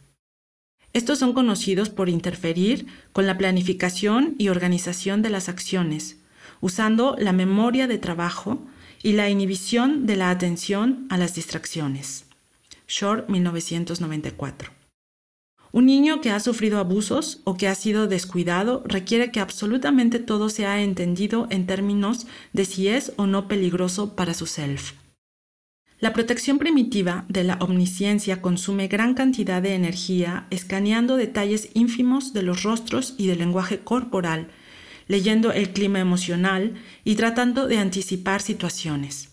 Estos 0.92 1.18
son 1.18 1.32
conocidos 1.32 1.90
por 1.90 2.08
interferir 2.08 2.87
con 3.12 3.26
la 3.26 3.37
planificación 3.37 4.37
y 4.38 4.48
organización 4.48 5.22
de 5.22 5.30
las 5.30 5.48
acciones, 5.48 6.18
usando 6.60 7.16
la 7.18 7.32
memoria 7.32 7.87
de 7.87 7.98
trabajo 7.98 8.64
y 9.02 9.12
la 9.12 9.28
inhibición 9.28 10.06
de 10.06 10.16
la 10.16 10.30
atención 10.30 11.06
a 11.10 11.18
las 11.18 11.34
distracciones. 11.34 12.26
Shore 12.87 13.24
1994. 13.28 14.73
Un 15.74 15.87
niño 15.87 16.20
que 16.20 16.30
ha 16.30 16.38
sufrido 16.38 16.78
abusos 16.78 17.40
o 17.42 17.56
que 17.56 17.66
ha 17.66 17.74
sido 17.74 18.06
descuidado 18.06 18.84
requiere 18.87 19.32
que 19.32 19.40
absolutamente 19.40 20.20
todo 20.20 20.48
sea 20.48 20.80
entendido 20.80 21.48
en 21.50 21.66
términos 21.66 22.28
de 22.52 22.64
si 22.64 22.87
es 22.87 23.12
o 23.16 23.26
no 23.26 23.48
peligroso 23.48 24.14
para 24.14 24.34
su 24.34 24.46
self. 24.46 24.92
La 25.98 26.12
protección 26.12 26.60
primitiva 26.60 27.24
de 27.28 27.42
la 27.42 27.56
omnisciencia 27.56 28.40
consume 28.40 28.87
gran 28.87 29.14
cantidad 29.14 29.60
de 29.60 29.74
energía 29.74 30.46
escaneando 30.50 31.16
detalles 31.16 31.70
ínfimos 31.74 32.32
de 32.32 32.44
los 32.44 32.62
rostros 32.62 33.16
y 33.18 33.26
del 33.26 33.40
lenguaje 33.40 33.80
corporal, 33.80 34.50
leyendo 35.08 35.50
el 35.50 35.70
clima 35.70 35.98
emocional 35.98 36.74
y 37.02 37.16
tratando 37.16 37.66
de 37.66 37.78
anticipar 37.78 38.42
situaciones. 38.42 39.30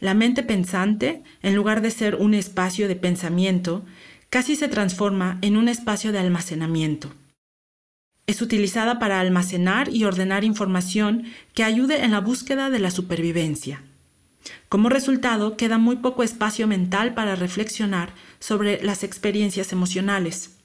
La 0.00 0.14
mente 0.14 0.42
pensante, 0.42 1.22
en 1.42 1.54
lugar 1.54 1.82
de 1.82 1.90
ser 1.90 2.16
un 2.16 2.32
espacio 2.32 2.88
de 2.88 2.96
pensamiento, 2.96 3.84
casi 4.30 4.54
se 4.54 4.68
transforma 4.68 5.38
en 5.42 5.56
un 5.56 5.68
espacio 5.68 6.12
de 6.12 6.20
almacenamiento. 6.20 7.12
Es 8.26 8.40
utilizada 8.40 9.00
para 9.00 9.18
almacenar 9.18 9.88
y 9.92 10.04
ordenar 10.04 10.44
información 10.44 11.24
que 11.52 11.64
ayude 11.64 12.04
en 12.04 12.12
la 12.12 12.20
búsqueda 12.20 12.70
de 12.70 12.78
la 12.78 12.92
supervivencia. 12.92 13.82
Como 14.68 14.88
resultado, 14.88 15.56
queda 15.56 15.78
muy 15.78 15.96
poco 15.96 16.22
espacio 16.22 16.68
mental 16.68 17.12
para 17.12 17.34
reflexionar 17.34 18.10
sobre 18.38 18.82
las 18.84 19.02
experiencias 19.02 19.72
emocionales. 19.72 20.56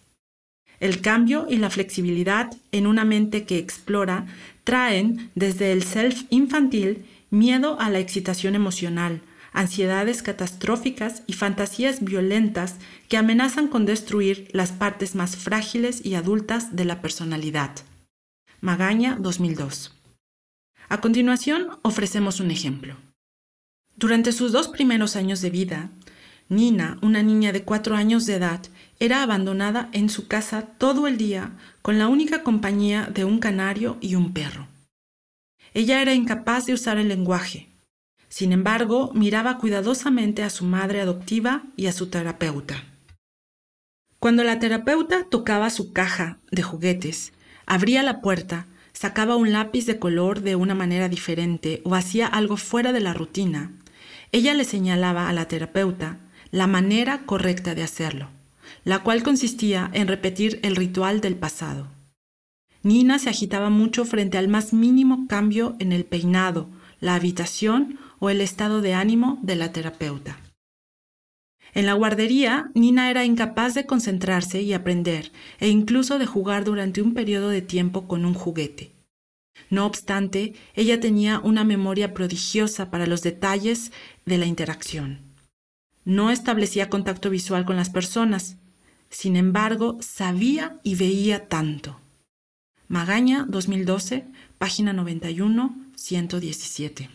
El 0.80 1.02
cambio 1.02 1.48
y 1.50 1.58
la 1.58 1.72
flexibilidad 1.72 2.52
en 2.72 2.86
una 2.86 3.04
mente 3.04 3.46
que 3.46 3.58
explora 3.58 4.28
traen 4.64 5.32
desde 5.34 5.72
el 5.72 5.84
self 5.84 6.24
infantil 6.30 7.06
miedo 7.32 7.80
a 7.80 7.90
la 7.90 8.00
excitación 8.00 8.54
emocional, 8.54 9.22
ansiedades 9.56 10.22
catastróficas 10.22 11.24
y 11.28 11.34
fantasías 11.34 12.04
violentas 12.04 12.76
que 13.08 13.18
amenazan 13.18 13.68
con 13.68 13.86
destruir 13.86 14.50
las 14.52 14.72
partes 14.72 15.16
más 15.16 15.36
frágiles 15.36 16.04
y 16.06 16.16
adultas 16.16 16.76
de 16.76 16.86
la 16.86 17.02
personalidad. 17.02 17.72
Magaña 18.62 19.18
2002. 19.20 19.94
A 20.90 21.02
continuación, 21.02 21.80
ofrecemos 21.82 22.40
un 22.40 22.52
ejemplo. 22.52 22.96
Durante 23.96 24.32
sus 24.32 24.52
dos 24.52 24.68
primeros 24.68 25.16
años 25.16 25.42
de 25.42 25.50
vida, 25.50 25.90
Nina, 26.48 27.00
una 27.02 27.24
niña 27.24 27.52
de 27.52 27.64
cuatro 27.64 27.96
años 27.96 28.26
de 28.26 28.36
edad, 28.36 28.62
era 29.00 29.24
abandonada 29.24 29.90
en 29.94 30.10
su 30.10 30.28
casa 30.28 30.62
todo 30.78 31.08
el 31.08 31.18
día 31.18 31.54
con 31.82 31.98
la 31.98 32.08
única 32.08 32.44
compañía 32.44 33.10
de 33.12 33.26
un 33.26 33.40
canario 33.40 33.98
y 34.00 34.16
un 34.16 34.32
perro. 34.32 34.68
Ella 35.74 36.02
era 36.02 36.14
incapaz 36.14 36.66
de 36.68 36.74
usar 36.74 36.98
el 36.98 37.08
lenguaje. 37.08 37.68
Sin 38.30 38.52
embargo, 38.52 39.12
miraba 39.14 39.58
cuidadosamente 39.58 40.44
a 40.44 40.50
su 40.50 40.66
madre 40.66 41.02
adoptiva 41.02 41.64
y 41.76 41.88
a 41.88 41.92
su 41.92 42.08
terapeuta. 42.08 42.84
Cuando 44.20 44.44
la 44.44 44.60
terapeuta 44.60 45.26
tocaba 45.30 45.70
su 45.70 45.94
caja 45.94 46.40
de 46.52 46.64
juguetes, 46.64 47.34
abría 47.66 48.04
la 48.04 48.22
puerta, 48.22 48.68
sacaba 48.94 49.36
un 49.36 49.52
lápiz 49.52 49.86
de 49.86 50.00
color 50.00 50.42
de 50.42 50.56
una 50.56 50.74
manera 50.74 51.10
diferente 51.10 51.82
o 51.84 51.96
hacía 51.96 52.28
algo 52.28 52.58
fuera 52.58 52.94
de 52.94 53.02
la 53.02 53.14
rutina, 53.14 53.72
ella 54.32 54.54
le 54.54 54.66
señalaba 54.66 55.30
a 55.30 55.34
la 55.34 55.48
terapeuta 55.48 56.20
la 56.52 56.68
manera 56.68 57.26
correcta 57.26 57.76
de 57.76 57.84
hacerlo, 57.84 58.30
la 58.84 59.00
cual 59.00 59.24
consistía 59.24 59.90
en 59.94 60.08
repetir 60.08 60.60
el 60.64 60.76
ritual 60.76 61.22
del 61.22 61.36
pasado. 61.36 61.88
Nina 62.84 63.20
se 63.20 63.30
agitaba 63.30 63.70
mucho 63.70 64.06
frente 64.06 64.38
al 64.38 64.48
más 64.48 64.74
mínimo 64.74 65.28
cambio 65.28 65.76
en 65.80 65.92
el 65.92 66.06
peinado, 66.06 66.70
la 67.00 67.16
habitación 67.16 68.00
o 68.20 68.30
el 68.30 68.42
estado 68.42 68.82
de 68.82 68.94
ánimo 68.94 69.40
de 69.42 69.56
la 69.56 69.72
terapeuta. 69.72 70.38
En 71.76 71.86
la 71.86 71.94
guardería, 71.94 72.72
Nina 72.74 73.12
era 73.12 73.26
incapaz 73.26 73.74
de 73.74 73.86
concentrarse 73.86 74.62
y 74.62 74.72
aprender, 74.72 75.34
e 75.60 75.68
incluso 75.68 76.18
de 76.18 76.26
jugar 76.26 76.64
durante 76.64 77.02
un 77.02 77.14
periodo 77.14 77.50
de 77.50 77.62
tiempo 77.62 78.08
con 78.08 78.24
un 78.24 78.34
juguete. 78.34 78.94
No 79.70 79.86
obstante, 79.86 80.54
ella 80.74 81.02
tenía 81.02 81.40
una 81.40 81.66
memoria 81.66 82.14
prodigiosa 82.14 82.90
para 82.90 83.08
los 83.08 83.24
detalles 83.24 83.92
de 84.26 84.38
la 84.38 84.46
interacción. 84.46 85.20
No 86.06 86.32
establecía 86.32 86.90
contacto 86.90 87.30
visual 87.30 87.66
con 87.66 87.76
las 87.76 87.90
personas, 87.90 88.56
sin 89.10 89.36
embargo, 89.36 89.98
sabía 90.00 90.80
y 90.82 90.96
veía 90.96 91.50
tanto. 91.50 92.00
Magaña 92.88 93.46
2012, 93.50 94.26
página 94.58 94.94
91, 94.94 95.76
117. 95.96 97.10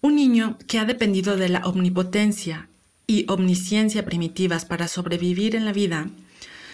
Un 0.00 0.14
niño 0.14 0.58
que 0.68 0.78
ha 0.78 0.84
dependido 0.84 1.36
de 1.36 1.48
la 1.48 1.60
omnipotencia 1.66 2.67
y 3.08 3.24
omnisciencia 3.28 4.04
primitivas 4.04 4.64
para 4.64 4.86
sobrevivir 4.86 5.56
en 5.56 5.64
la 5.64 5.72
vida, 5.72 6.10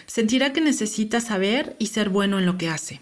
sentirá 0.05 0.53
que 0.53 0.61
necesita 0.61 1.21
saber 1.21 1.75
y 1.79 1.87
ser 1.87 2.09
bueno 2.09 2.37
en 2.37 2.45
lo 2.45 2.59
que 2.59 2.69
hace. 2.69 3.01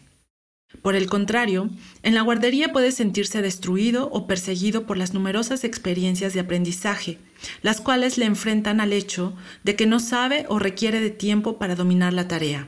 Por 0.82 0.96
el 0.96 1.08
contrario, 1.08 1.70
en 2.04 2.16
la 2.16 2.22
guardería 2.22 2.72
puede 2.72 2.92
sentirse 2.92 3.42
destruido 3.42 4.10
o 4.12 4.28
perseguido 4.28 4.86
por 4.86 4.98
las 4.98 5.14
numerosas 5.14 5.64
experiencias 5.64 6.34
de 6.34 6.42
aprendizaje, 6.42 7.20
las 7.62 7.82
cuales 7.82 8.18
le 8.18 8.26
enfrentan 8.26 8.82
al 8.82 8.94
hecho 8.94 9.36
de 9.64 9.76
que 9.76 9.86
no 9.86 10.00
sabe 10.00 10.46
o 10.50 10.60
requiere 10.60 11.00
de 11.00 11.10
tiempo 11.10 11.58
para 11.58 11.76
dominar 11.76 12.14
la 12.14 12.28
tarea. 12.28 12.68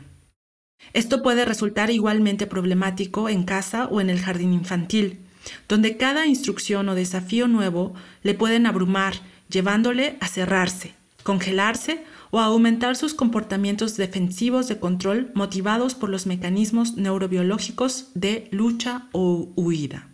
Esto 0.94 1.24
puede 1.24 1.46
resultar 1.46 1.90
igualmente 1.90 2.48
problemático 2.48 3.30
en 3.30 3.44
casa 3.44 3.86
o 3.86 4.02
en 4.02 4.10
el 4.10 4.20
jardín 4.20 4.54
infantil, 4.54 5.20
donde 5.68 5.98
cada 5.98 6.26
instrucción 6.26 6.90
o 6.90 6.96
desafío 6.96 7.48
nuevo 7.48 7.94
le 8.24 8.34
pueden 8.34 8.66
abrumar, 8.66 9.16
llevándole 9.50 10.18
a 10.20 10.28
cerrarse, 10.28 10.94
congelarse 11.24 12.04
o 12.32 12.40
a 12.40 12.46
aumentar 12.46 12.96
sus 12.96 13.14
comportamientos 13.14 13.98
defensivos 13.98 14.68
de 14.68 14.80
control 14.80 15.32
motivados 15.36 15.96
por 15.96 16.10
los 16.10 16.26
mecanismos 16.26 16.96
neurobiológicos 16.96 18.10
de 18.14 18.48
lucha 18.52 19.08
o 19.12 19.52
huida. 19.56 20.10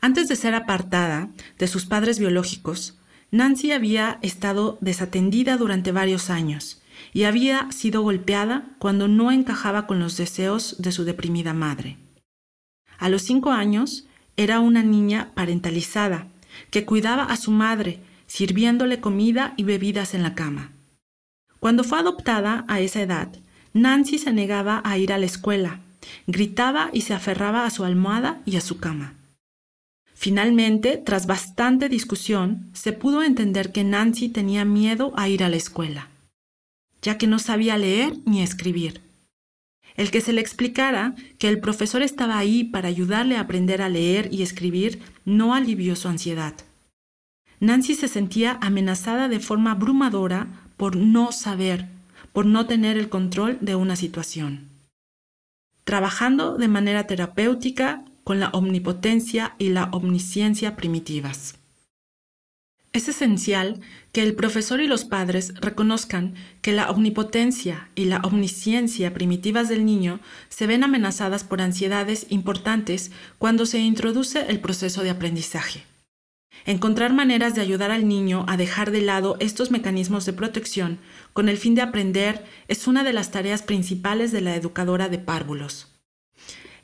Antes 0.00 0.28
de 0.28 0.36
ser 0.36 0.54
apartada 0.54 1.30
de 1.58 1.66
sus 1.66 1.86
padres 1.86 2.18
biológicos, 2.18 2.98
Nancy 3.30 3.72
había 3.72 4.18
estado 4.22 4.78
desatendida 4.80 5.56
durante 5.56 5.92
varios 5.92 6.30
años 6.30 6.82
y 7.12 7.24
había 7.24 7.72
sido 7.72 8.02
golpeada 8.02 8.76
cuando 8.78 9.08
no 9.08 9.32
encajaba 9.32 9.86
con 9.86 9.98
los 9.98 10.16
deseos 10.16 10.76
de 10.78 10.92
su 10.92 11.04
deprimida 11.04 11.54
madre. 11.54 11.96
A 12.98 13.08
los 13.08 13.22
cinco 13.22 13.50
años 13.50 14.06
era 14.36 14.60
una 14.60 14.82
niña 14.82 15.32
parentalizada 15.34 16.28
que 16.70 16.84
cuidaba 16.84 17.24
a 17.24 17.36
su 17.36 17.50
madre, 17.50 18.00
sirviéndole 18.34 19.00
comida 19.00 19.54
y 19.56 19.64
bebidas 19.64 20.14
en 20.14 20.22
la 20.22 20.34
cama. 20.34 20.72
Cuando 21.60 21.84
fue 21.84 21.98
adoptada 21.98 22.64
a 22.68 22.80
esa 22.80 23.02
edad, 23.02 23.28
Nancy 23.72 24.18
se 24.18 24.32
negaba 24.32 24.82
a 24.84 24.98
ir 24.98 25.12
a 25.12 25.18
la 25.18 25.26
escuela, 25.26 25.80
gritaba 26.26 26.90
y 26.92 27.02
se 27.02 27.14
aferraba 27.14 27.64
a 27.66 27.70
su 27.70 27.84
almohada 27.84 28.40
y 28.44 28.56
a 28.56 28.60
su 28.60 28.78
cama. 28.78 29.14
Finalmente, 30.14 30.96
tras 30.96 31.26
bastante 31.26 31.88
discusión, 31.88 32.70
se 32.72 32.92
pudo 32.92 33.22
entender 33.22 33.72
que 33.72 33.84
Nancy 33.84 34.28
tenía 34.28 34.64
miedo 34.64 35.12
a 35.16 35.28
ir 35.28 35.42
a 35.44 35.48
la 35.48 35.56
escuela 35.56 36.08
ya 37.04 37.18
que 37.18 37.26
no 37.26 37.38
sabía 37.38 37.76
leer 37.76 38.16
ni 38.24 38.42
escribir. 38.42 39.02
El 39.94 40.10
que 40.10 40.22
se 40.22 40.32
le 40.32 40.40
explicara 40.40 41.14
que 41.38 41.48
el 41.48 41.60
profesor 41.60 42.02
estaba 42.02 42.38
ahí 42.38 42.64
para 42.64 42.88
ayudarle 42.88 43.36
a 43.36 43.40
aprender 43.40 43.82
a 43.82 43.90
leer 43.90 44.28
y 44.32 44.42
escribir 44.42 45.00
no 45.24 45.54
alivió 45.54 45.94
su 45.94 46.08
ansiedad. 46.08 46.54
Nancy 47.64 47.94
se 47.94 48.08
sentía 48.08 48.58
amenazada 48.60 49.28
de 49.28 49.40
forma 49.40 49.72
abrumadora 49.72 50.48
por 50.76 50.96
no 50.96 51.32
saber, 51.32 51.88
por 52.32 52.44
no 52.44 52.66
tener 52.66 52.98
el 52.98 53.08
control 53.08 53.56
de 53.62 53.74
una 53.74 53.96
situación. 53.96 54.68
Trabajando 55.84 56.58
de 56.58 56.68
manera 56.68 57.06
terapéutica 57.06 58.04
con 58.22 58.38
la 58.38 58.50
omnipotencia 58.50 59.54
y 59.58 59.70
la 59.70 59.84
omnisciencia 59.92 60.76
primitivas. 60.76 61.56
Es 62.92 63.08
esencial 63.08 63.80
que 64.12 64.22
el 64.22 64.34
profesor 64.34 64.80
y 64.80 64.86
los 64.86 65.04
padres 65.04 65.54
reconozcan 65.60 66.34
que 66.60 66.72
la 66.72 66.90
omnipotencia 66.90 67.88
y 67.94 68.04
la 68.04 68.18
omnisciencia 68.18 69.14
primitivas 69.14 69.68
del 69.70 69.84
niño 69.86 70.20
se 70.48 70.66
ven 70.66 70.84
amenazadas 70.84 71.44
por 71.44 71.60
ansiedades 71.60 72.26
importantes 72.28 73.10
cuando 73.38 73.64
se 73.66 73.80
introduce 73.80 74.46
el 74.48 74.60
proceso 74.60 75.02
de 75.02 75.10
aprendizaje. 75.10 75.93
Encontrar 76.66 77.12
maneras 77.12 77.54
de 77.54 77.60
ayudar 77.60 77.90
al 77.90 78.08
niño 78.08 78.44
a 78.48 78.56
dejar 78.56 78.90
de 78.90 79.02
lado 79.02 79.36
estos 79.40 79.70
mecanismos 79.70 80.24
de 80.24 80.32
protección 80.32 80.98
con 81.32 81.48
el 81.48 81.58
fin 81.58 81.74
de 81.74 81.82
aprender 81.82 82.44
es 82.68 82.86
una 82.86 83.04
de 83.04 83.12
las 83.12 83.30
tareas 83.30 83.62
principales 83.62 84.32
de 84.32 84.40
la 84.40 84.56
educadora 84.56 85.08
de 85.08 85.18
párvulos. 85.18 85.88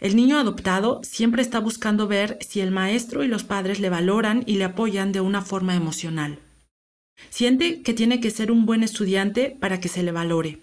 El 0.01 0.17
niño 0.17 0.39
adoptado 0.39 1.01
siempre 1.03 1.43
está 1.43 1.61
buscando 1.61 2.09
ver 2.09 2.39
si 2.41 2.61
el 2.61 2.71
maestro 2.71 3.23
y 3.23 3.29
los 3.29 3.45
padres 3.45 3.81
le 3.81 3.91
valoran 3.91 4.43
y 4.47 4.57
le 4.57 4.65
apoyan 4.65 5.13
de 5.13 5.21
una 5.21 5.43
forma 5.43 5.75
emocional. 5.75 6.39
Siente 7.29 7.83
que 7.83 7.93
tiene 7.93 8.21
que 8.21 8.31
ser 8.31 8.51
un 8.51 8.65
buen 8.65 8.83
estudiante 8.83 9.57
para 9.61 9.79
que 9.79 9.89
se 9.89 10.03
le 10.03 10.13
valore. 10.13 10.59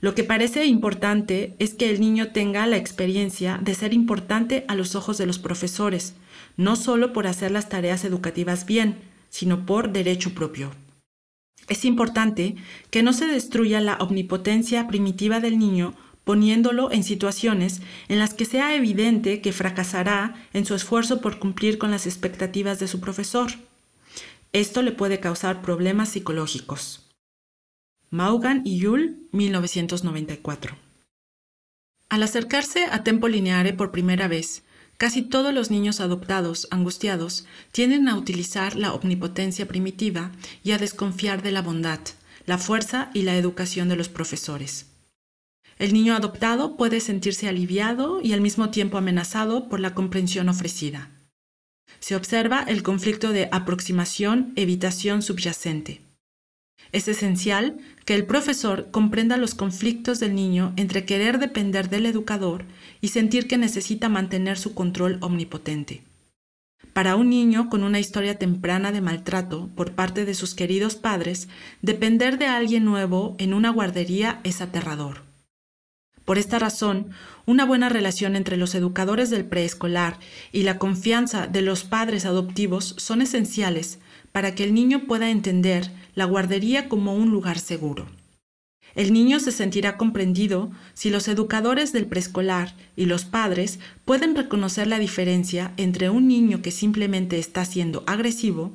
Lo 0.00 0.14
que 0.14 0.24
parece 0.24 0.64
importante 0.66 1.54
es 1.58 1.74
que 1.74 1.90
el 1.90 2.00
niño 2.00 2.28
tenga 2.32 2.66
la 2.66 2.76
experiencia 2.76 3.58
de 3.62 3.74
ser 3.74 3.92
importante 3.92 4.64
a 4.68 4.74
los 4.74 4.94
ojos 4.94 5.18
de 5.18 5.26
los 5.26 5.38
profesores, 5.38 6.14
no 6.56 6.76
solo 6.76 7.12
por 7.12 7.26
hacer 7.26 7.50
las 7.50 7.68
tareas 7.68 8.04
educativas 8.04 8.66
bien, 8.66 8.98
sino 9.28 9.66
por 9.66 9.92
derecho 9.92 10.34
propio. 10.34 10.72
Es 11.68 11.84
importante 11.84 12.56
que 12.90 13.02
no 13.02 13.12
se 13.12 13.26
destruya 13.26 13.80
la 13.80 13.96
omnipotencia 13.96 14.86
primitiva 14.86 15.40
del 15.40 15.58
niño 15.58 15.94
poniéndolo 16.26 16.90
en 16.90 17.04
situaciones 17.04 17.82
en 18.08 18.18
las 18.18 18.34
que 18.34 18.46
sea 18.46 18.74
evidente 18.74 19.40
que 19.40 19.52
fracasará 19.52 20.34
en 20.52 20.66
su 20.66 20.74
esfuerzo 20.74 21.20
por 21.20 21.38
cumplir 21.38 21.78
con 21.78 21.92
las 21.92 22.04
expectativas 22.04 22.80
de 22.80 22.88
su 22.88 23.00
profesor. 23.00 23.52
Esto 24.52 24.82
le 24.82 24.90
puede 24.90 25.20
causar 25.20 25.62
problemas 25.62 26.08
psicológicos. 26.08 27.06
Maugan 28.10 28.62
y 28.64 28.78
Yule, 28.78 29.14
1994. 29.30 30.76
Al 32.08 32.22
acercarse 32.24 32.86
a 32.90 33.04
Tempo 33.04 33.28
Lineare 33.28 33.72
por 33.72 33.92
primera 33.92 34.26
vez, 34.26 34.64
casi 34.96 35.22
todos 35.22 35.52
los 35.52 35.70
niños 35.70 36.00
adoptados 36.00 36.68
angustiados 36.70 37.46
tienden 37.72 38.08
a 38.08 38.16
utilizar 38.16 38.76
la 38.76 38.92
omnipotencia 38.92 39.66
primitiva 39.66 40.32
y 40.62 40.72
a 40.72 40.78
desconfiar 40.78 41.42
de 41.42 41.52
la 41.52 41.62
bondad, 41.62 42.00
la 42.46 42.58
fuerza 42.58 43.10
y 43.12 43.22
la 43.22 43.36
educación 43.36 43.88
de 43.88 43.96
los 43.96 44.08
profesores. 44.08 44.86
El 45.78 45.92
niño 45.92 46.14
adoptado 46.14 46.76
puede 46.76 47.00
sentirse 47.00 47.48
aliviado 47.48 48.20
y 48.22 48.32
al 48.32 48.40
mismo 48.40 48.70
tiempo 48.70 48.96
amenazado 48.96 49.68
por 49.68 49.80
la 49.80 49.94
comprensión 49.94 50.48
ofrecida. 50.48 51.10
Se 52.00 52.16
observa 52.16 52.62
el 52.62 52.82
conflicto 52.82 53.32
de 53.32 53.48
aproximación-evitación 53.52 55.22
subyacente. 55.22 56.00
Es 56.92 57.08
esencial 57.08 57.78
que 58.06 58.14
el 58.14 58.24
profesor 58.24 58.88
comprenda 58.92 59.36
los 59.36 59.54
conflictos 59.56 60.20
del 60.20 60.34
niño 60.34 60.72
entre 60.76 61.04
querer 61.04 61.40
depender 61.40 61.90
del 61.90 62.06
educador 62.06 62.64
y 63.00 63.08
sentir 63.08 63.48
que 63.48 63.58
necesita 63.58 64.08
mantener 64.08 64.58
su 64.58 64.74
control 64.74 65.18
omnipotente. 65.20 66.04
Para 66.92 67.16
un 67.16 67.28
niño 67.28 67.68
con 67.68 67.82
una 67.82 67.98
historia 67.98 68.38
temprana 68.38 68.92
de 68.92 69.00
maltrato 69.00 69.68
por 69.74 69.92
parte 69.92 70.24
de 70.24 70.34
sus 70.34 70.54
queridos 70.54 70.94
padres, 70.94 71.48
depender 71.82 72.38
de 72.38 72.46
alguien 72.46 72.84
nuevo 72.84 73.34
en 73.38 73.52
una 73.52 73.70
guardería 73.70 74.40
es 74.44 74.60
aterrador. 74.60 75.22
Por 76.24 76.38
esta 76.38 76.60
razón, 76.60 77.10
una 77.44 77.64
buena 77.64 77.88
relación 77.88 78.36
entre 78.36 78.56
los 78.56 78.76
educadores 78.76 79.30
del 79.30 79.44
preescolar 79.44 80.18
y 80.52 80.62
la 80.62 80.78
confianza 80.78 81.48
de 81.48 81.62
los 81.62 81.82
padres 81.82 82.24
adoptivos 82.24 82.94
son 82.98 83.20
esenciales 83.20 83.98
para 84.36 84.54
que 84.54 84.64
el 84.64 84.74
niño 84.74 85.06
pueda 85.06 85.30
entender 85.30 85.90
la 86.14 86.26
guardería 86.26 86.90
como 86.90 87.14
un 87.14 87.30
lugar 87.30 87.58
seguro. 87.58 88.04
El 88.94 89.14
niño 89.14 89.40
se 89.40 89.50
sentirá 89.50 89.96
comprendido 89.96 90.70
si 90.92 91.08
los 91.08 91.26
educadores 91.28 91.94
del 91.94 92.04
preescolar 92.04 92.74
y 92.96 93.06
los 93.06 93.24
padres 93.24 93.78
pueden 94.04 94.36
reconocer 94.36 94.88
la 94.88 94.98
diferencia 94.98 95.72
entre 95.78 96.10
un 96.10 96.28
niño 96.28 96.60
que 96.60 96.70
simplemente 96.70 97.38
está 97.38 97.64
siendo 97.64 98.04
agresivo 98.06 98.72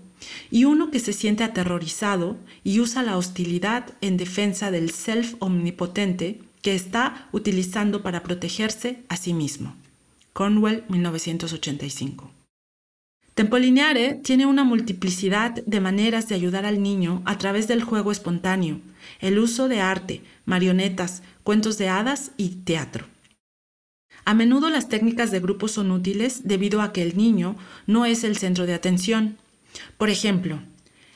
y 0.50 0.65
uno 0.65 0.89
que 0.89 1.00
se 1.00 1.13
siente 1.13 1.43
aterrorizado 1.43 2.38
y 2.63 2.80
usa 2.80 3.04
la 3.04 3.15
hostilidad 3.15 3.86
en 4.02 4.17
defensa 4.17 4.71
del 4.71 4.89
self 4.89 5.36
omnipotente 5.38 6.39
que 6.63 6.74
está 6.74 7.30
utilizando 7.32 8.02
para 8.02 8.24
protegerse 8.24 9.03
a 9.09 9.16
sí 9.16 9.36
mismo. 9.36 9.76
Cornwell, 10.34 10.86
1985. 10.89 12.41
Tempolineare 13.36 14.15
tiene 14.15 14.45
una 14.45 14.63
multiplicidad 14.63 15.63
de 15.65 15.79
maneras 15.79 16.27
de 16.27 16.36
ayudar 16.36 16.65
al 16.65 16.84
niño 16.84 17.21
a 17.25 17.38
través 17.38 17.67
del 17.67 17.84
juego 17.84 18.11
espontáneo, 18.11 18.82
el 19.19 19.39
uso 19.39 19.67
de 19.67 19.79
arte, 19.82 20.21
marionetas, 20.45 21.23
cuentos 21.43 21.77
de 21.77 21.89
hadas 21.89 22.32
y 22.38 22.49
teatro. 22.65 23.05
A 24.25 24.34
menudo 24.34 24.69
las 24.69 24.89
técnicas 24.89 25.32
de 25.32 25.39
grupo 25.39 25.67
son 25.67 25.91
útiles 25.91 26.47
debido 26.47 26.82
a 26.82 26.91
que 26.91 27.01
el 27.01 27.17
niño 27.17 27.55
no 27.88 28.05
es 28.05 28.23
el 28.23 28.38
centro 28.38 28.65
de 28.65 28.73
atención. 28.73 29.38
Por 29.97 30.09
ejemplo, 30.09 30.59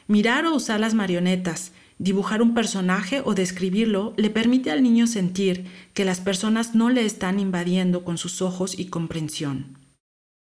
mirar 0.07 0.45
o 0.45 0.55
usar 0.55 0.79
las 0.79 0.93
marionetas, 0.93 1.71
Dibujar 1.97 2.41
un 2.41 2.53
personaje 2.53 3.21
o 3.23 3.33
describirlo 3.35 4.13
le 4.17 4.29
permite 4.29 4.69
al 4.69 4.83
niño 4.83 5.07
sentir 5.07 5.65
que 5.93 6.03
las 6.03 6.19
personas 6.19 6.75
no 6.75 6.89
le 6.89 7.05
están 7.05 7.39
invadiendo 7.39 8.03
con 8.03 8.17
sus 8.17 8.41
ojos 8.41 8.77
y 8.77 8.87
comprensión. 8.87 9.84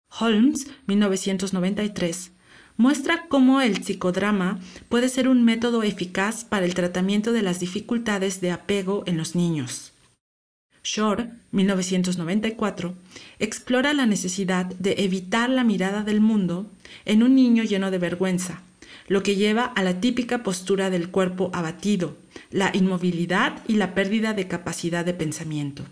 Holmes, 0.10 0.68
1993, 0.88 2.32
muestra 2.78 3.26
cómo 3.28 3.62
el 3.62 3.84
psicodrama 3.84 4.60
puede 4.90 5.10
ser 5.10 5.28
un 5.28 5.44
método 5.44 5.84
eficaz 5.84 6.46
para 6.46 6.66
el 6.66 6.74
tratamiento 6.74 7.32
de 7.34 7.42
las 7.42 7.60
dificultades 7.60 8.40
de 8.40 8.52
apego 8.52 9.04
en 9.06 9.18
los 9.18 9.36
niños. 9.36 9.94
Shore, 10.84 11.32
1994, 11.52 12.96
explora 13.40 13.94
la 13.94 14.06
necesidad 14.06 14.66
de 14.66 14.96
evitar 15.00 15.50
la 15.50 15.66
mirada 15.66 16.04
del 16.04 16.22
mundo 16.22 16.72
en 17.04 17.24
un 17.24 17.36
niño 17.36 17.64
lleno 17.64 17.92
de 17.92 17.98
vergüenza, 17.98 18.62
lo 19.10 19.22
que 19.22 19.36
lleva 19.36 19.66
a 19.66 19.84
la 19.84 20.00
típica 20.00 20.44
postura 20.44 20.90
del 20.90 21.10
cuerpo 21.10 21.50
abatido, 21.54 22.16
la 22.52 22.72
inmovilidad 22.74 23.62
y 23.68 23.74
la 23.74 23.94
pérdida 23.94 24.34
de 24.34 24.48
capacidad 24.48 25.04
de 25.04 25.14
pensamiento. 25.14 25.84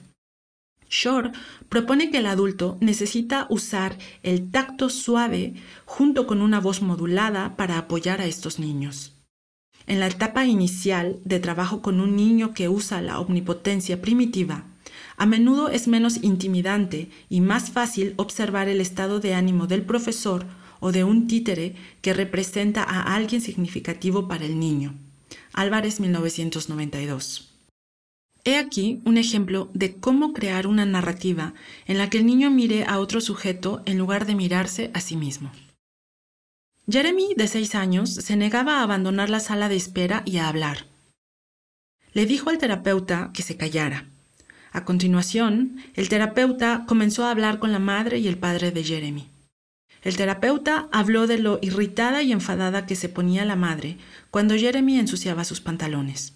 Shore 0.90 1.32
propone 1.70 2.12
que 2.12 2.20
el 2.20 2.26
adulto 2.26 2.78
necesita 2.82 3.48
usar 3.50 3.98
el 4.24 4.52
tacto 4.52 4.90
suave 4.90 5.54
junto 5.86 6.28
con 6.28 6.42
una 6.42 6.60
voz 6.60 6.82
modulada 6.82 7.56
para 7.56 7.78
apoyar 7.78 8.22
a 8.22 8.26
estos 8.26 8.60
niños. 8.60 9.14
En 9.88 10.00
la 10.00 10.08
etapa 10.08 10.46
inicial 10.46 11.20
de 11.26 11.40
trabajo 11.40 11.82
con 11.82 12.00
un 12.00 12.16
niño 12.16 12.54
que 12.54 12.70
usa 12.70 13.02
la 13.02 13.20
omnipotencia 13.20 14.02
primitiva, 14.02 14.66
a 15.18 15.26
menudo 15.26 15.70
es 15.70 15.88
menos 15.88 16.24
intimidante 16.24 17.10
y 17.30 17.42
más 17.42 17.72
fácil 17.72 18.14
observar 18.18 18.68
el 18.68 18.82
estado 18.82 19.20
de 19.20 19.34
ánimo 19.34 19.68
del 19.68 19.84
profesor 19.84 20.46
o 20.80 20.92
de 20.92 21.04
un 21.04 21.28
títere 21.28 21.76
que 22.02 22.14
representa 22.14 22.84
a 22.84 23.16
alguien 23.16 23.42
significativo 23.42 24.28
para 24.28 24.46
el 24.46 24.60
niño. 24.60 24.96
Álvarez 25.54 26.00
1992. 26.00 27.55
He 28.48 28.58
aquí 28.58 29.02
un 29.06 29.18
ejemplo 29.18 29.72
de 29.74 29.96
cómo 29.96 30.32
crear 30.32 30.68
una 30.68 30.86
narrativa 30.86 31.56
en 31.88 31.98
la 31.98 32.12
que 32.12 32.20
el 32.20 32.28
niño 32.28 32.52
mire 32.52 32.86
a 32.86 33.00
otro 33.00 33.20
sujeto 33.20 33.82
en 33.88 33.98
lugar 33.98 34.28
de 34.28 34.36
mirarse 34.36 34.92
a 34.94 35.02
sí 35.02 35.16
mismo. 35.16 35.52
Jeremy, 36.88 37.34
de 37.36 37.48
seis 37.48 37.74
años, 37.74 38.14
se 38.14 38.36
negaba 38.36 38.78
a 38.78 38.84
abandonar 38.84 39.32
la 39.32 39.40
sala 39.40 39.68
de 39.68 39.76
espera 39.76 40.22
y 40.26 40.38
a 40.38 40.48
hablar. 40.48 40.86
Le 42.14 42.28
dijo 42.28 42.52
al 42.52 42.60
terapeuta 42.60 43.32
que 43.34 43.42
se 43.42 43.58
callara. 43.58 44.06
A 44.72 44.86
continuación, 44.86 45.78
el 45.96 46.08
terapeuta 46.08 46.86
comenzó 46.88 47.26
a 47.26 47.32
hablar 47.32 47.58
con 47.58 47.72
la 47.72 47.80
madre 47.80 48.20
y 48.20 48.28
el 48.28 48.38
padre 48.38 48.70
de 48.70 48.84
Jeremy. 48.84 49.28
El 50.04 50.18
terapeuta 50.18 50.88
habló 50.92 51.26
de 51.26 51.40
lo 51.40 51.58
irritada 51.64 52.22
y 52.22 52.32
enfadada 52.32 52.86
que 52.86 52.96
se 52.96 53.10
ponía 53.10 53.44
la 53.44 53.56
madre 53.56 53.98
cuando 54.30 54.54
Jeremy 54.54 55.00
ensuciaba 55.00 55.46
sus 55.46 55.62
pantalones. 55.62 56.35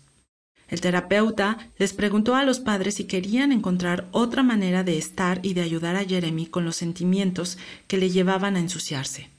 El 0.69 0.81
terapeuta 0.81 1.57
les 1.77 1.93
preguntó 1.93 2.35
a 2.35 2.45
los 2.45 2.59
padres 2.59 2.95
si 2.95 3.05
querían 3.05 3.51
encontrar 3.51 4.07
otra 4.11 4.43
manera 4.43 4.83
de 4.83 4.97
estar 4.97 5.39
y 5.41 5.55
de 5.55 5.61
ayudar 5.61 5.95
a 5.95 6.05
Jeremy 6.05 6.45
con 6.45 6.63
los 6.63 6.75
sentimientos 6.75 7.57
que 7.87 7.97
le 7.97 8.11
llevaban 8.11 8.55
a 8.55 8.59
ensuciarse. 8.59 9.29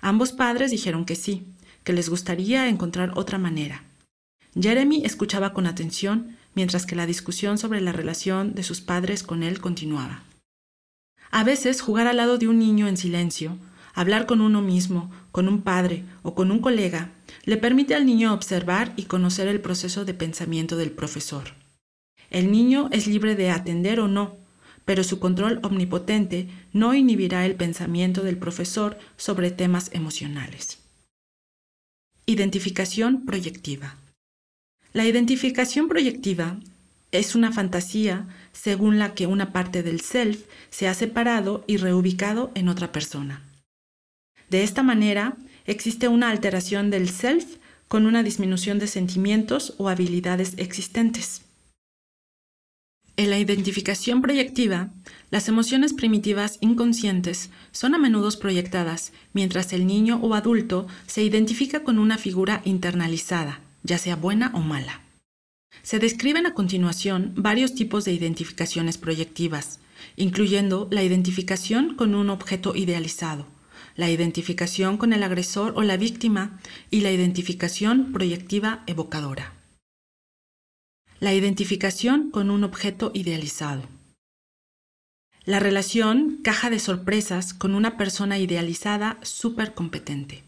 Ambos 0.00 0.32
padres 0.32 0.70
dijeron 0.70 1.06
que 1.06 1.16
sí, 1.16 1.46
que 1.84 1.94
les 1.94 2.10
gustaría 2.10 2.68
encontrar 2.68 3.12
otra 3.16 3.38
manera. 3.38 3.82
Jeremy 4.54 5.04
escuchaba 5.04 5.54
con 5.54 5.66
atención 5.66 6.36
mientras 6.54 6.84
que 6.84 6.96
la 6.96 7.06
discusión 7.06 7.56
sobre 7.56 7.80
la 7.80 7.92
relación 7.92 8.54
de 8.54 8.62
sus 8.62 8.80
padres 8.80 9.22
con 9.22 9.42
él 9.42 9.60
continuaba. 9.60 10.22
A 11.30 11.44
veces 11.44 11.80
jugar 11.80 12.06
al 12.06 12.18
lado 12.18 12.36
de 12.36 12.48
un 12.48 12.58
niño 12.58 12.88
en 12.88 12.96
silencio, 12.96 13.56
hablar 13.94 14.26
con 14.26 14.40
uno 14.40 14.60
mismo, 14.60 15.10
con 15.32 15.48
un 15.48 15.62
padre 15.62 16.04
o 16.22 16.34
con 16.34 16.50
un 16.50 16.60
colega, 16.60 17.10
le 17.48 17.56
permite 17.56 17.94
al 17.94 18.04
niño 18.04 18.34
observar 18.34 18.92
y 18.96 19.04
conocer 19.04 19.48
el 19.48 19.62
proceso 19.62 20.04
de 20.04 20.12
pensamiento 20.12 20.76
del 20.76 20.90
profesor. 20.90 21.54
El 22.28 22.52
niño 22.52 22.90
es 22.92 23.06
libre 23.06 23.36
de 23.36 23.48
atender 23.48 24.00
o 24.00 24.06
no, 24.06 24.36
pero 24.84 25.02
su 25.02 25.18
control 25.18 25.58
omnipotente 25.62 26.50
no 26.74 26.92
inhibirá 26.92 27.46
el 27.46 27.54
pensamiento 27.54 28.22
del 28.22 28.36
profesor 28.36 28.98
sobre 29.16 29.50
temas 29.50 29.88
emocionales. 29.94 30.80
Identificación 32.26 33.24
proyectiva. 33.24 33.96
La 34.92 35.06
identificación 35.06 35.88
proyectiva 35.88 36.58
es 37.12 37.34
una 37.34 37.50
fantasía 37.50 38.28
según 38.52 38.98
la 38.98 39.14
que 39.14 39.26
una 39.26 39.54
parte 39.54 39.82
del 39.82 40.02
self 40.02 40.44
se 40.68 40.86
ha 40.86 40.92
separado 40.92 41.64
y 41.66 41.78
reubicado 41.78 42.52
en 42.54 42.68
otra 42.68 42.92
persona. 42.92 43.42
De 44.50 44.64
esta 44.64 44.82
manera, 44.82 45.38
existe 45.68 46.08
una 46.08 46.30
alteración 46.30 46.90
del 46.90 47.08
self 47.08 47.56
con 47.86 48.06
una 48.06 48.22
disminución 48.22 48.78
de 48.78 48.86
sentimientos 48.86 49.74
o 49.78 49.88
habilidades 49.88 50.54
existentes. 50.56 51.42
En 53.16 53.30
la 53.30 53.38
identificación 53.38 54.22
proyectiva, 54.22 54.90
las 55.30 55.48
emociones 55.48 55.92
primitivas 55.92 56.58
inconscientes 56.60 57.50
son 57.72 57.94
a 57.94 57.98
menudo 57.98 58.30
proyectadas, 58.38 59.12
mientras 59.32 59.72
el 59.72 59.86
niño 59.86 60.20
o 60.22 60.34
adulto 60.34 60.86
se 61.06 61.22
identifica 61.22 61.82
con 61.82 61.98
una 61.98 62.16
figura 62.16 62.62
internalizada, 62.64 63.60
ya 63.82 63.98
sea 63.98 64.16
buena 64.16 64.52
o 64.54 64.60
mala. 64.60 65.02
Se 65.82 65.98
describen 65.98 66.46
a 66.46 66.54
continuación 66.54 67.32
varios 67.36 67.74
tipos 67.74 68.04
de 68.04 68.12
identificaciones 68.12 68.98
proyectivas, 68.98 69.80
incluyendo 70.16 70.88
la 70.90 71.02
identificación 71.02 71.96
con 71.96 72.14
un 72.14 72.30
objeto 72.30 72.76
idealizado, 72.76 73.46
la 73.98 74.08
identificación 74.08 74.96
con 74.96 75.12
el 75.12 75.24
agresor 75.24 75.72
o 75.74 75.82
la 75.82 75.96
víctima 75.96 76.60
y 76.88 77.00
la 77.00 77.10
identificación 77.10 78.12
proyectiva 78.12 78.84
evocadora. 78.86 79.54
La 81.18 81.34
identificación 81.34 82.30
con 82.30 82.50
un 82.50 82.62
objeto 82.62 83.10
idealizado. 83.12 83.82
La 85.44 85.58
relación 85.58 86.38
caja 86.44 86.70
de 86.70 86.78
sorpresas 86.78 87.52
con 87.52 87.74
una 87.74 87.96
persona 87.96 88.38
idealizada 88.38 89.18
súper 89.22 89.74
competente. 89.74 90.44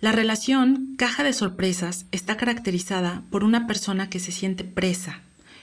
La 0.00 0.10
relación 0.10 0.96
caja 0.98 1.22
de 1.22 1.32
sorpresas 1.32 2.06
está 2.10 2.36
caracterizada 2.36 3.22
por 3.30 3.44
una 3.44 3.68
persona 3.68 4.10
que 4.10 4.18
se 4.18 4.32
siente 4.32 4.64
presa, 4.64 5.20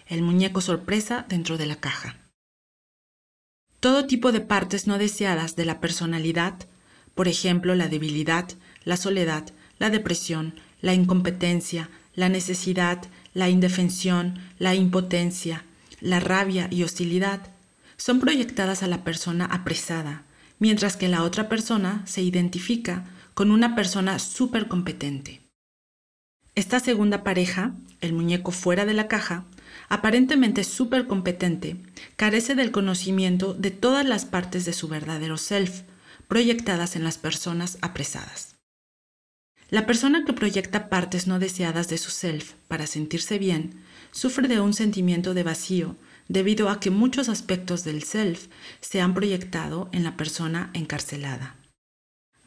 el 0.07 0.21
muñeco 0.21 0.61
sorpresa 0.61 1.25
dentro 1.27 1.57
de 1.57 1.65
la 1.65 1.75
caja. 1.75 2.20
Todo 3.81 4.05
tipo 4.05 4.31
de 4.31 4.41
partes 4.41 4.85
no 4.85 4.99
deseadas 4.99 5.55
de 5.55 5.65
la 5.65 5.79
personalidad, 5.79 6.53
por 7.15 7.27
ejemplo 7.27 7.73
la 7.73 7.87
debilidad, 7.87 8.47
la 8.83 8.95
soledad, 8.95 9.49
la 9.79 9.89
depresión, 9.89 10.53
la 10.81 10.93
incompetencia, 10.93 11.89
la 12.13 12.29
necesidad, 12.29 13.01
la 13.33 13.49
indefensión, 13.49 14.37
la 14.59 14.75
impotencia, 14.75 15.65
la 15.99 16.19
rabia 16.19 16.67
y 16.69 16.83
hostilidad, 16.83 17.41
son 17.97 18.19
proyectadas 18.19 18.83
a 18.83 18.87
la 18.87 19.03
persona 19.03 19.45
apresada, 19.45 20.25
mientras 20.59 20.95
que 20.95 21.07
la 21.07 21.23
otra 21.23 21.49
persona 21.49 22.03
se 22.05 22.21
identifica 22.21 23.05
con 23.33 23.49
una 23.49 23.73
persona 23.73 24.19
súper 24.19 24.67
competente. 24.67 25.41
Esta 26.53 26.79
segunda 26.79 27.23
pareja, 27.23 27.73
el 27.99 28.13
muñeco 28.13 28.51
fuera 28.51 28.85
de 28.85 28.93
la 28.93 29.07
caja, 29.07 29.45
aparentemente 29.91 30.63
súper 30.63 31.05
competente, 31.05 31.75
carece 32.15 32.55
del 32.55 32.71
conocimiento 32.71 33.53
de 33.53 33.71
todas 33.71 34.05
las 34.05 34.23
partes 34.23 34.63
de 34.63 34.71
su 34.71 34.87
verdadero 34.87 35.35
self, 35.35 35.81
proyectadas 36.29 36.95
en 36.95 37.03
las 37.03 37.17
personas 37.17 37.77
apresadas. 37.81 38.55
La 39.69 39.85
persona 39.85 40.23
que 40.23 40.31
proyecta 40.31 40.87
partes 40.87 41.27
no 41.27 41.39
deseadas 41.39 41.89
de 41.89 41.97
su 41.97 42.09
self 42.09 42.53
para 42.69 42.87
sentirse 42.87 43.37
bien 43.37 43.83
sufre 44.11 44.47
de 44.47 44.61
un 44.61 44.73
sentimiento 44.73 45.33
de 45.33 45.43
vacío 45.43 45.97
debido 46.29 46.69
a 46.69 46.79
que 46.79 46.89
muchos 46.89 47.27
aspectos 47.27 47.83
del 47.83 48.03
self 48.03 48.47
se 48.79 49.01
han 49.01 49.13
proyectado 49.13 49.89
en 49.91 50.05
la 50.05 50.15
persona 50.15 50.71
encarcelada. 50.73 51.57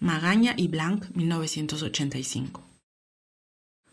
Magaña 0.01 0.55
y 0.57 0.69
Blanc, 0.69 1.15
1985. 1.15 2.67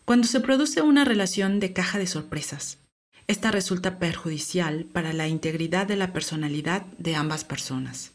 Cuando 0.06 0.26
se 0.26 0.40
produce 0.40 0.80
una 0.80 1.04
relación 1.04 1.60
de 1.60 1.74
caja 1.74 1.98
de 1.98 2.06
sorpresas, 2.06 2.78
esta 3.32 3.50
resulta 3.50 3.98
perjudicial 3.98 4.84
para 4.84 5.12
la 5.12 5.26
integridad 5.26 5.86
de 5.86 5.96
la 5.96 6.12
personalidad 6.12 6.82
de 6.98 7.16
ambas 7.16 7.44
personas. 7.44 8.12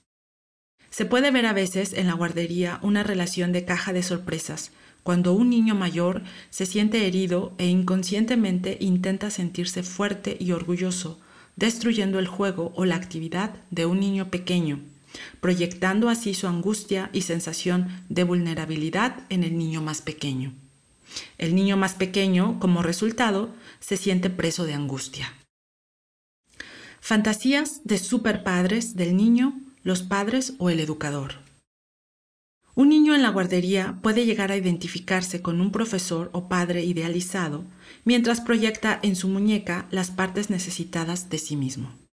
Se 0.89 1.05
puede 1.05 1.31
ver 1.31 1.45
a 1.45 1.53
veces 1.53 1.93
en 1.93 2.07
la 2.07 2.13
guardería 2.13 2.79
una 2.81 3.03
relación 3.03 3.51
de 3.51 3.65
caja 3.65 3.93
de 3.93 4.03
sorpresas 4.03 4.71
cuando 5.03 5.33
un 5.33 5.49
niño 5.49 5.75
mayor 5.75 6.23
se 6.49 6.65
siente 6.65 7.05
herido 7.05 7.53
e 7.57 7.67
inconscientemente 7.67 8.77
intenta 8.79 9.29
sentirse 9.29 9.83
fuerte 9.83 10.37
y 10.39 10.51
orgulloso, 10.51 11.19
destruyendo 11.55 12.19
el 12.19 12.27
juego 12.27 12.71
o 12.75 12.85
la 12.85 12.95
actividad 12.95 13.55
de 13.71 13.85
un 13.85 13.99
niño 13.99 14.29
pequeño 14.29 14.79
proyectando 15.39 16.09
así 16.09 16.33
su 16.33 16.47
angustia 16.47 17.09
y 17.13 17.21
sensación 17.21 17.87
de 18.09 18.23
vulnerabilidad 18.23 19.23
en 19.29 19.43
el 19.43 19.57
niño 19.57 19.81
más 19.81 20.01
pequeño. 20.01 20.53
El 21.37 21.55
niño 21.55 21.77
más 21.77 21.93
pequeño, 21.93 22.59
como 22.59 22.83
resultado, 22.83 23.49
se 23.79 23.97
siente 23.97 24.29
preso 24.29 24.65
de 24.65 24.73
angustia. 24.73 25.33
Fantasías 26.99 27.81
de 27.83 27.97
superpadres 27.97 28.95
del 28.95 29.15
niño, 29.15 29.59
los 29.83 30.03
padres 30.03 30.53
o 30.57 30.69
el 30.69 30.79
educador. 30.79 31.35
Un 32.75 32.89
niño 32.89 33.15
en 33.15 33.23
la 33.23 33.29
guardería 33.29 33.97
puede 34.03 34.25
llegar 34.25 34.51
a 34.51 34.57
identificarse 34.57 35.41
con 35.41 35.61
un 35.61 35.71
profesor 35.71 36.29
o 36.33 36.47
padre 36.47 36.83
idealizado 36.83 37.65
mientras 38.05 38.39
proyecta 38.39 38.99
en 39.01 39.15
su 39.15 39.29
muñeca 39.29 39.87
las 39.89 40.11
partes 40.11 40.49
necesitadas 40.49 41.29
de 41.29 41.39
sí 41.39 41.55
mismo. 41.55 42.06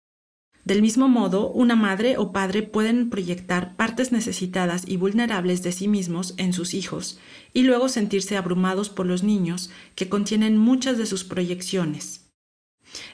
Del 0.65 0.81
mismo 0.81 1.09
modo, 1.09 1.51
una 1.51 1.77
madre 1.77 2.17
o 2.17 2.33
padre 2.33 2.62
pueden 2.62 3.11
proyectar 3.11 3.77
partes 3.77 4.12
necesitadas 4.12 4.85
y 4.87 4.97
vulnerables 4.97 5.62
de 5.62 5.73
sí 5.73 5.89
mismos 5.89 6.33
en 6.39 6.55
sus 6.55 6.73
hijos 6.73 7.19
y 7.53 7.62
luego 7.62 7.91
sentirse 7.91 8.39
abrumados 8.39 8.89
por 8.89 9.05
los 9.05 9.23
niños 9.23 9.71
que 9.95 10.09
contienen 10.09 10.57
muchas 10.57 10.97
de 10.97 11.05
sus 11.05 11.23
proyecciones. 11.25 12.31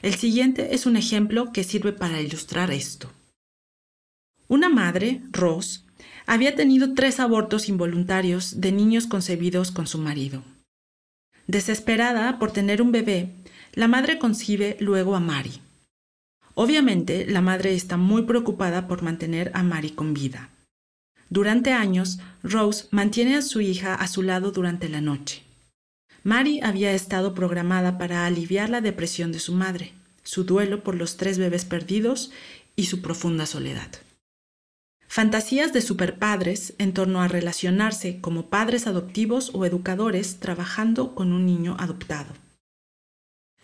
El 0.01 0.15
siguiente 0.15 0.73
es 0.73 0.85
un 0.85 0.95
ejemplo 0.95 1.51
que 1.51 1.65
sirve 1.65 1.91
para 1.91 2.21
ilustrar 2.21 2.71
esto. 2.71 3.11
Una 4.47 4.69
madre, 4.69 5.21
Rose, 5.31 5.81
había 6.25 6.55
tenido 6.55 6.93
tres 6.93 7.19
abortos 7.19 7.67
involuntarios 7.67 8.61
de 8.61 8.71
niños 8.71 9.07
concebidos 9.07 9.71
con 9.71 9.87
su 9.87 9.97
marido. 9.97 10.43
Desesperada 11.47 12.39
por 12.39 12.51
tener 12.51 12.81
un 12.81 12.93
bebé, 12.93 13.33
la 13.73 13.89
madre 13.89 14.19
concibe 14.19 14.77
luego 14.79 15.15
a 15.15 15.19
Mary. 15.19 15.61
Obviamente, 16.61 17.25
la 17.25 17.41
madre 17.41 17.73
está 17.73 17.97
muy 17.97 18.21
preocupada 18.21 18.87
por 18.87 19.01
mantener 19.01 19.49
a 19.55 19.63
Mary 19.63 19.89
con 19.89 20.13
vida. 20.13 20.51
Durante 21.27 21.73
años, 21.73 22.19
Rose 22.43 22.85
mantiene 22.91 23.35
a 23.35 23.41
su 23.41 23.61
hija 23.61 23.95
a 23.95 24.07
su 24.07 24.21
lado 24.21 24.51
durante 24.51 24.87
la 24.87 25.01
noche. 25.01 25.41
Mary 26.23 26.59
había 26.61 26.93
estado 26.93 27.33
programada 27.33 27.97
para 27.97 28.27
aliviar 28.27 28.69
la 28.69 28.79
depresión 28.79 29.31
de 29.31 29.39
su 29.39 29.53
madre, 29.53 29.93
su 30.21 30.43
duelo 30.43 30.83
por 30.83 30.93
los 30.93 31.17
tres 31.17 31.39
bebés 31.39 31.65
perdidos 31.65 32.29
y 32.75 32.85
su 32.85 33.01
profunda 33.01 33.47
soledad. 33.47 33.89
Fantasías 35.07 35.73
de 35.73 35.81
superpadres 35.81 36.75
en 36.77 36.93
torno 36.93 37.23
a 37.23 37.27
relacionarse 37.27 38.21
como 38.21 38.51
padres 38.51 38.85
adoptivos 38.85 39.49
o 39.55 39.65
educadores 39.65 40.39
trabajando 40.39 41.15
con 41.15 41.33
un 41.33 41.47
niño 41.47 41.75
adoptado. 41.79 42.35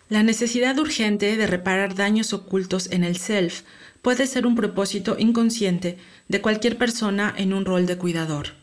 La 0.08 0.22
necesidad 0.22 0.78
urgente 0.78 1.36
de 1.36 1.46
reparar 1.46 1.94
daños 1.94 2.32
ocultos 2.32 2.90
en 2.90 3.04
el 3.04 3.18
self 3.18 3.62
puede 4.00 4.26
ser 4.26 4.46
un 4.46 4.56
propósito 4.56 5.16
inconsciente 5.18 5.98
de 6.28 6.40
cualquier 6.40 6.78
persona 6.78 7.34
en 7.36 7.52
un 7.52 7.66
rol 7.66 7.84
de 7.84 7.98
cuidador. 7.98 8.54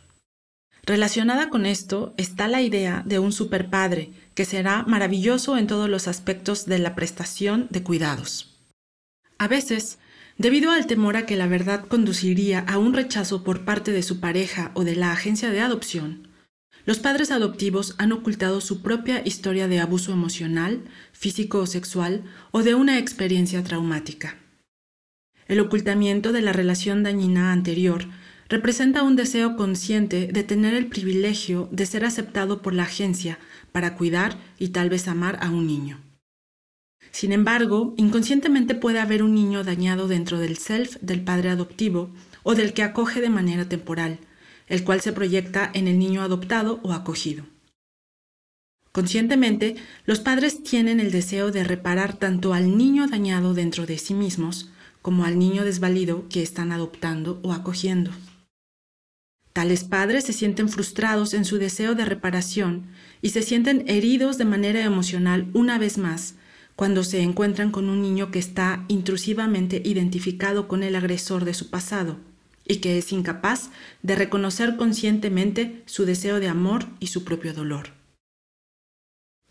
Relacionada 0.85 1.49
con 1.49 1.65
esto 1.65 2.13
está 2.17 2.47
la 2.47 2.61
idea 2.61 3.03
de 3.05 3.19
un 3.19 3.31
superpadre 3.31 4.11
que 4.33 4.45
será 4.45 4.83
maravilloso 4.83 5.57
en 5.57 5.67
todos 5.67 5.89
los 5.89 6.07
aspectos 6.07 6.65
de 6.65 6.79
la 6.79 6.95
prestación 6.95 7.67
de 7.69 7.83
cuidados. 7.83 8.55
A 9.37 9.47
veces, 9.47 9.99
debido 10.37 10.71
al 10.71 10.87
temor 10.87 11.15
a 11.15 11.25
que 11.25 11.35
la 11.35 11.47
verdad 11.47 11.85
conduciría 11.85 12.59
a 12.59 12.77
un 12.77 12.93
rechazo 12.93 13.43
por 13.43 13.65
parte 13.65 13.91
de 13.91 14.03
su 14.03 14.19
pareja 14.19 14.71
o 14.73 14.83
de 14.83 14.95
la 14.95 15.11
agencia 15.11 15.49
de 15.49 15.61
adopción, 15.61 16.24
los 16.85 16.99
padres 16.99 17.31
adoptivos 17.31 17.95
han 17.97 18.11
ocultado 18.11 18.61
su 18.61 18.81
propia 18.81 19.21
historia 19.25 19.67
de 19.67 19.79
abuso 19.79 20.11
emocional, 20.11 20.81
físico 21.11 21.59
o 21.59 21.65
sexual 21.65 22.23
o 22.51 22.61
de 22.61 22.75
una 22.75 22.99
experiencia 22.99 23.63
traumática. 23.63 24.37
El 25.47 25.59
ocultamiento 25.59 26.31
de 26.31 26.41
la 26.41 26.53
relación 26.53 27.03
dañina 27.03 27.51
anterior 27.51 28.05
representa 28.49 29.03
un 29.03 29.15
deseo 29.15 29.55
consciente 29.55 30.27
de 30.31 30.43
tener 30.43 30.73
el 30.73 30.87
privilegio 30.87 31.67
de 31.71 31.85
ser 31.85 32.05
aceptado 32.05 32.61
por 32.61 32.73
la 32.73 32.83
agencia 32.83 33.39
para 33.71 33.95
cuidar 33.95 34.37
y 34.59 34.69
tal 34.69 34.89
vez 34.89 35.07
amar 35.07 35.39
a 35.41 35.49
un 35.49 35.65
niño. 35.65 35.99
Sin 37.11 37.31
embargo, 37.31 37.93
inconscientemente 37.97 38.75
puede 38.75 38.99
haber 38.99 39.23
un 39.23 39.33
niño 39.33 39.63
dañado 39.63 40.07
dentro 40.07 40.37
del 40.37 40.57
self 40.57 40.97
del 41.01 41.21
padre 41.21 41.49
adoptivo 41.49 42.09
o 42.43 42.55
del 42.55 42.73
que 42.73 42.83
acoge 42.83 43.21
de 43.21 43.29
manera 43.29 43.67
temporal, 43.67 44.19
el 44.67 44.83
cual 44.83 45.01
se 45.01 45.13
proyecta 45.13 45.69
en 45.73 45.87
el 45.87 45.99
niño 45.99 46.21
adoptado 46.21 46.79
o 46.83 46.93
acogido. 46.93 47.45
Conscientemente, 48.91 49.75
los 50.05 50.21
padres 50.21 50.63
tienen 50.63 50.99
el 50.99 51.11
deseo 51.11 51.51
de 51.51 51.65
reparar 51.65 52.17
tanto 52.17 52.53
al 52.53 52.77
niño 52.77 53.07
dañado 53.07 53.53
dentro 53.53 53.85
de 53.85 53.97
sí 53.97 54.13
mismos 54.13 54.71
como 55.01 55.25
al 55.25 55.37
niño 55.37 55.65
desvalido 55.65 56.27
que 56.29 56.41
están 56.41 56.71
adoptando 56.71 57.41
o 57.43 57.51
acogiendo. 57.51 58.11
Tales 59.51 59.83
padres 59.83 60.23
se 60.23 60.33
sienten 60.33 60.69
frustrados 60.69 61.33
en 61.33 61.45
su 61.45 61.57
deseo 61.57 61.93
de 61.93 62.05
reparación 62.05 62.87
y 63.21 63.29
se 63.29 63.41
sienten 63.41 63.83
heridos 63.87 64.37
de 64.37 64.45
manera 64.45 64.81
emocional 64.81 65.49
una 65.53 65.77
vez 65.77 65.97
más 65.97 66.35
cuando 66.75 67.03
se 67.03 67.21
encuentran 67.21 67.71
con 67.71 67.89
un 67.89 68.01
niño 68.01 68.31
que 68.31 68.39
está 68.39 68.85
intrusivamente 68.87 69.81
identificado 69.83 70.67
con 70.67 70.83
el 70.83 70.95
agresor 70.95 71.45
de 71.45 71.53
su 71.53 71.69
pasado 71.69 72.17
y 72.65 72.77
que 72.77 72.97
es 72.97 73.11
incapaz 73.11 73.69
de 74.01 74.15
reconocer 74.15 74.75
conscientemente 74.75 75.83
su 75.85 76.05
deseo 76.05 76.39
de 76.39 76.47
amor 76.47 76.87
y 76.99 77.07
su 77.07 77.23
propio 77.23 77.53
dolor. 77.53 77.89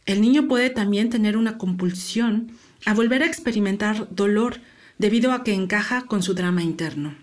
El 0.06 0.20
niño 0.20 0.48
puede 0.48 0.70
también 0.70 1.08
tener 1.08 1.36
una 1.36 1.56
compulsión 1.56 2.52
a 2.84 2.92
volver 2.92 3.22
a 3.22 3.26
experimentar 3.26 4.14
dolor 4.14 4.60
debido 4.98 5.32
a 5.32 5.42
que 5.44 5.54
encaja 5.54 6.02
con 6.02 6.22
su 6.22 6.34
drama 6.34 6.62
interno. 6.62 7.16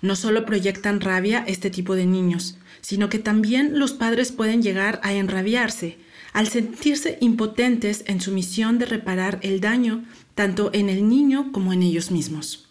No 0.00 0.14
solo 0.14 0.46
proyectan 0.46 1.00
rabia 1.00 1.42
este 1.46 1.70
tipo 1.70 1.96
de 1.96 2.06
niños, 2.06 2.58
sino 2.80 3.08
que 3.08 3.18
también 3.18 3.78
los 3.78 3.92
padres 3.92 4.30
pueden 4.30 4.62
llegar 4.62 5.00
a 5.02 5.12
enrabiarse 5.12 5.98
al 6.32 6.46
sentirse 6.46 7.18
impotentes 7.20 8.04
en 8.06 8.20
su 8.20 8.30
misión 8.30 8.78
de 8.78 8.86
reparar 8.86 9.40
el 9.42 9.60
daño 9.60 10.04
tanto 10.36 10.70
en 10.72 10.88
el 10.88 11.08
niño 11.08 11.50
como 11.50 11.72
en 11.72 11.82
ellos 11.82 12.12
mismos. 12.12 12.67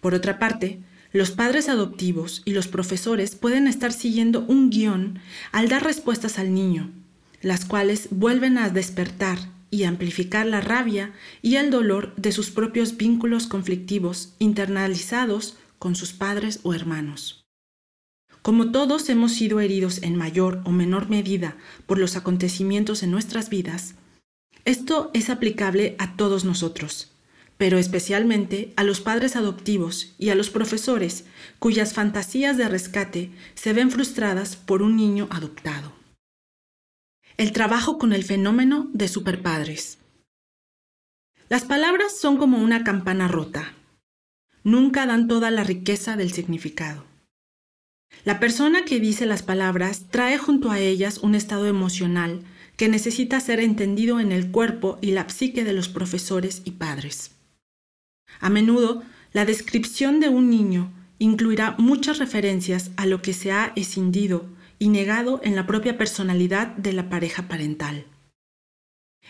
Por 0.00 0.14
otra 0.14 0.38
parte, 0.38 0.80
los 1.12 1.30
padres 1.30 1.68
adoptivos 1.68 2.42
y 2.44 2.52
los 2.52 2.68
profesores 2.68 3.34
pueden 3.34 3.66
estar 3.66 3.92
siguiendo 3.92 4.44
un 4.46 4.70
guion 4.70 5.20
al 5.52 5.68
dar 5.68 5.82
respuestas 5.82 6.38
al 6.38 6.52
niño, 6.52 6.90
las 7.40 7.64
cuales 7.64 8.08
vuelven 8.10 8.58
a 8.58 8.68
despertar 8.68 9.38
y 9.70 9.84
amplificar 9.84 10.46
la 10.46 10.60
rabia 10.60 11.12
y 11.42 11.56
el 11.56 11.70
dolor 11.70 12.14
de 12.16 12.32
sus 12.32 12.50
propios 12.50 12.96
vínculos 12.96 13.46
conflictivos 13.46 14.34
internalizados 14.38 15.56
con 15.78 15.94
sus 15.94 16.12
padres 16.12 16.60
o 16.62 16.74
hermanos. 16.74 17.44
Como 18.42 18.70
todos 18.70 19.08
hemos 19.08 19.32
sido 19.32 19.60
heridos 19.60 20.02
en 20.02 20.16
mayor 20.16 20.62
o 20.64 20.70
menor 20.70 21.08
medida 21.08 21.56
por 21.86 21.98
los 21.98 22.16
acontecimientos 22.16 23.02
en 23.02 23.10
nuestras 23.10 23.50
vidas, 23.50 23.94
esto 24.64 25.10
es 25.14 25.30
aplicable 25.30 25.96
a 25.98 26.16
todos 26.16 26.44
nosotros 26.44 27.12
pero 27.58 27.76
especialmente 27.76 28.72
a 28.76 28.84
los 28.84 29.00
padres 29.00 29.36
adoptivos 29.36 30.14
y 30.16 30.30
a 30.30 30.36
los 30.36 30.48
profesores 30.48 31.24
cuyas 31.58 31.92
fantasías 31.92 32.56
de 32.56 32.68
rescate 32.68 33.30
se 33.54 33.72
ven 33.72 33.90
frustradas 33.90 34.56
por 34.56 34.80
un 34.80 34.96
niño 34.96 35.26
adoptado. 35.30 35.92
El 37.36 37.52
trabajo 37.52 37.98
con 37.98 38.12
el 38.12 38.24
fenómeno 38.24 38.88
de 38.94 39.08
superpadres. 39.08 39.98
Las 41.48 41.64
palabras 41.64 42.16
son 42.16 42.36
como 42.36 42.58
una 42.58 42.84
campana 42.84 43.26
rota. 43.26 43.74
Nunca 44.62 45.06
dan 45.06 45.28
toda 45.28 45.50
la 45.50 45.64
riqueza 45.64 46.16
del 46.16 46.32
significado. 46.32 47.04
La 48.24 48.38
persona 48.38 48.84
que 48.84 49.00
dice 49.00 49.26
las 49.26 49.42
palabras 49.42 50.06
trae 50.10 50.38
junto 50.38 50.70
a 50.70 50.78
ellas 50.78 51.18
un 51.18 51.34
estado 51.34 51.66
emocional 51.66 52.44
que 52.76 52.88
necesita 52.88 53.40
ser 53.40 53.60
entendido 53.60 54.20
en 54.20 54.30
el 54.30 54.50
cuerpo 54.50 54.98
y 55.00 55.10
la 55.10 55.28
psique 55.28 55.64
de 55.64 55.72
los 55.72 55.88
profesores 55.88 56.62
y 56.64 56.72
padres. 56.72 57.37
A 58.40 58.50
menudo, 58.50 59.02
la 59.32 59.44
descripción 59.44 60.20
de 60.20 60.28
un 60.28 60.50
niño 60.50 60.92
incluirá 61.18 61.74
muchas 61.78 62.18
referencias 62.18 62.90
a 62.96 63.06
lo 63.06 63.22
que 63.22 63.32
se 63.32 63.52
ha 63.52 63.72
escindido 63.76 64.46
y 64.78 64.88
negado 64.88 65.40
en 65.42 65.56
la 65.56 65.66
propia 65.66 65.98
personalidad 65.98 66.68
de 66.76 66.92
la 66.92 67.08
pareja 67.08 67.48
parental. 67.48 68.06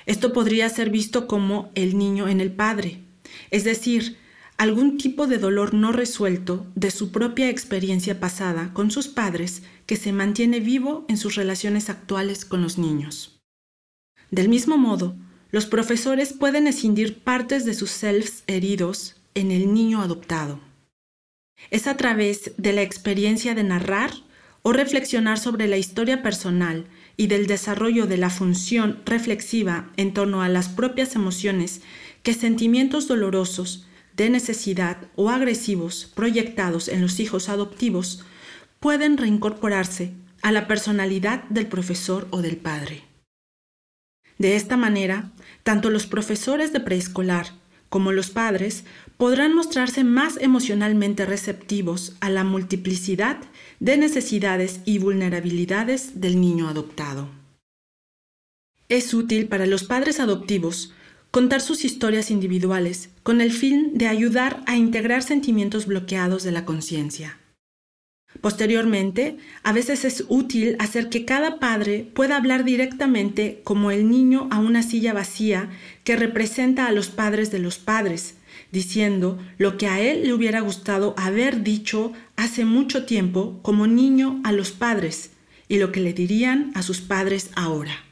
Esto 0.07 0.33
podría 0.33 0.69
ser 0.69 0.91
visto 0.91 1.27
como 1.27 1.71
el 1.75 1.99
niño 1.99 2.29
en 2.29 2.41
el 2.41 2.53
padre, 2.53 3.03
es 3.51 3.65
decir, 3.65 4.19
algún 4.57 4.99
tipo 4.99 5.27
de 5.27 5.39
dolor 5.39 5.73
no 5.73 5.93
resuelto 5.93 6.67
de 6.75 6.91
su 6.91 7.11
propia 7.11 7.49
experiencia 7.49 8.21
pasada 8.21 8.73
con 8.75 8.91
sus 8.91 9.09
padres 9.09 9.63
que 9.87 9.97
se 9.97 10.13
mantiene 10.13 10.61
vivo 10.61 11.05
en 11.09 11.17
sus 11.17 11.37
relaciones 11.37 11.89
actuales 11.89 12.45
con 12.45 12.63
los 12.63 12.77
niños. 12.77 13.41
Del 14.31 14.49
mismo 14.49 14.77
modo, 14.77 15.17
los 15.51 15.67
profesores 15.67 16.33
pueden 16.33 16.67
escindir 16.67 17.21
partes 17.21 17.65
de 17.65 17.75
sus 17.75 17.91
selves 17.91 18.45
heridos 18.47 19.17
en 19.35 19.51
el 19.51 19.73
niño 19.73 20.03
adoptado. 20.03 20.61
Es 21.71 21.87
a 21.87 21.97
través 21.97 22.53
de 22.57 22.73
la 22.73 22.83
experiencia 22.83 23.55
de 23.55 23.65
narrar 23.65 24.13
o 24.63 24.73
reflexionar 24.73 25.39
sobre 25.39 25.67
la 25.67 25.77
historia 25.77 26.23
personal 26.23 26.87
y 27.17 27.27
del 27.27 27.47
desarrollo 27.47 28.07
de 28.07 28.17
la 28.17 28.31
función 28.31 29.01
reflexiva 29.05 29.91
en 29.97 30.13
torno 30.13 30.43
a 30.43 30.49
las 30.49 30.69
propias 30.69 31.15
emociones 31.15 31.81
que 32.23 32.35
sentimientos 32.35 33.09
dolorosos, 33.09 33.87
de 34.17 34.31
necesidad 34.31 34.99
o 35.15 35.31
agresivos 35.31 36.11
proyectados 36.15 36.89
en 36.89 37.01
los 37.01 37.21
hijos 37.21 37.49
adoptivos 37.49 38.25
pueden 38.81 39.17
reincorporarse 39.17 40.13
a 40.43 40.51
la 40.51 40.67
personalidad 40.67 41.45
del 41.45 41.69
profesor 41.69 42.27
o 42.31 42.43
del 42.43 42.57
padre. 42.57 43.05
De 44.39 44.57
esta 44.57 44.77
manera, 44.77 45.31
tanto 45.69 45.91
los 45.91 46.07
profesores 46.07 46.73
de 46.73 46.81
preescolar 46.81 47.49
como 47.91 48.11
los 48.11 48.31
padres 48.31 48.85
podrán 49.19 49.55
mostrarse 49.55 50.03
más 50.03 50.39
emocionalmente 50.41 51.27
receptivos 51.27 52.17
a 52.21 52.31
la 52.31 52.43
multiplicidad 52.43 53.37
de 53.79 53.99
necesidades 53.99 54.81
y 54.87 54.99
vulnerabilidades 54.99 56.23
del 56.23 56.41
niño 56.41 56.71
adoptado. 56.71 57.29
Es 58.89 59.13
útil 59.13 59.47
para 59.49 59.67
los 59.67 59.85
padres 59.85 60.21
adoptivos 60.21 60.95
contar 61.31 61.61
sus 61.61 61.85
historias 61.85 62.31
individuales 62.31 63.11
con 63.23 63.43
el 63.43 63.53
fin 63.53 63.91
de 63.93 64.07
ayudar 64.07 64.63
a 64.65 64.75
integrar 64.75 65.23
sentimientos 65.23 65.85
bloqueados 65.85 66.45
de 66.45 66.53
la 66.53 66.65
conciencia. 66.65 67.38
Posteriormente, 68.41 69.37
a 69.65 69.73
veces 69.73 70.05
es 70.05 70.25
útil 70.29 70.77
hacer 70.79 71.09
que 71.09 71.25
cada 71.25 71.59
padre 71.59 72.09
pueda 72.15 72.37
hablar 72.37 72.65
directamente 72.65 73.61
como 73.65 73.91
el 73.91 74.09
niño 74.09 74.49
a 74.51 74.59
una 74.59 74.83
silla 74.83 75.13
vacía 75.13 75.71
que 76.05 76.17
representa 76.17 76.87
a 76.87 76.93
los 76.93 77.09
padres 77.09 77.51
de 77.51 77.59
los 77.59 77.79
padres, 77.79 78.35
diciendo 78.71 79.39
lo 79.59 79.77
que 79.77 79.89
a 79.89 80.01
él 80.01 80.23
le 80.25 80.33
hubiera 80.33 80.61
gustado 80.61 81.15
haber 81.17 81.63
dicho 81.63 82.13
hace 82.37 82.65
mucho 82.65 83.05
tiempo 83.05 83.59
como 83.63 83.87
niño 83.87 84.41
a 84.45 84.53
los 84.53 84.71
padres 84.71 85.31
y 85.69 85.79
lo 85.79 85.91
que 85.91 86.01
le 86.01 86.13
dirían 86.13 86.71
a 86.75 86.83
sus 86.83 87.01
padres 87.01 87.51
ahora. 87.57 88.08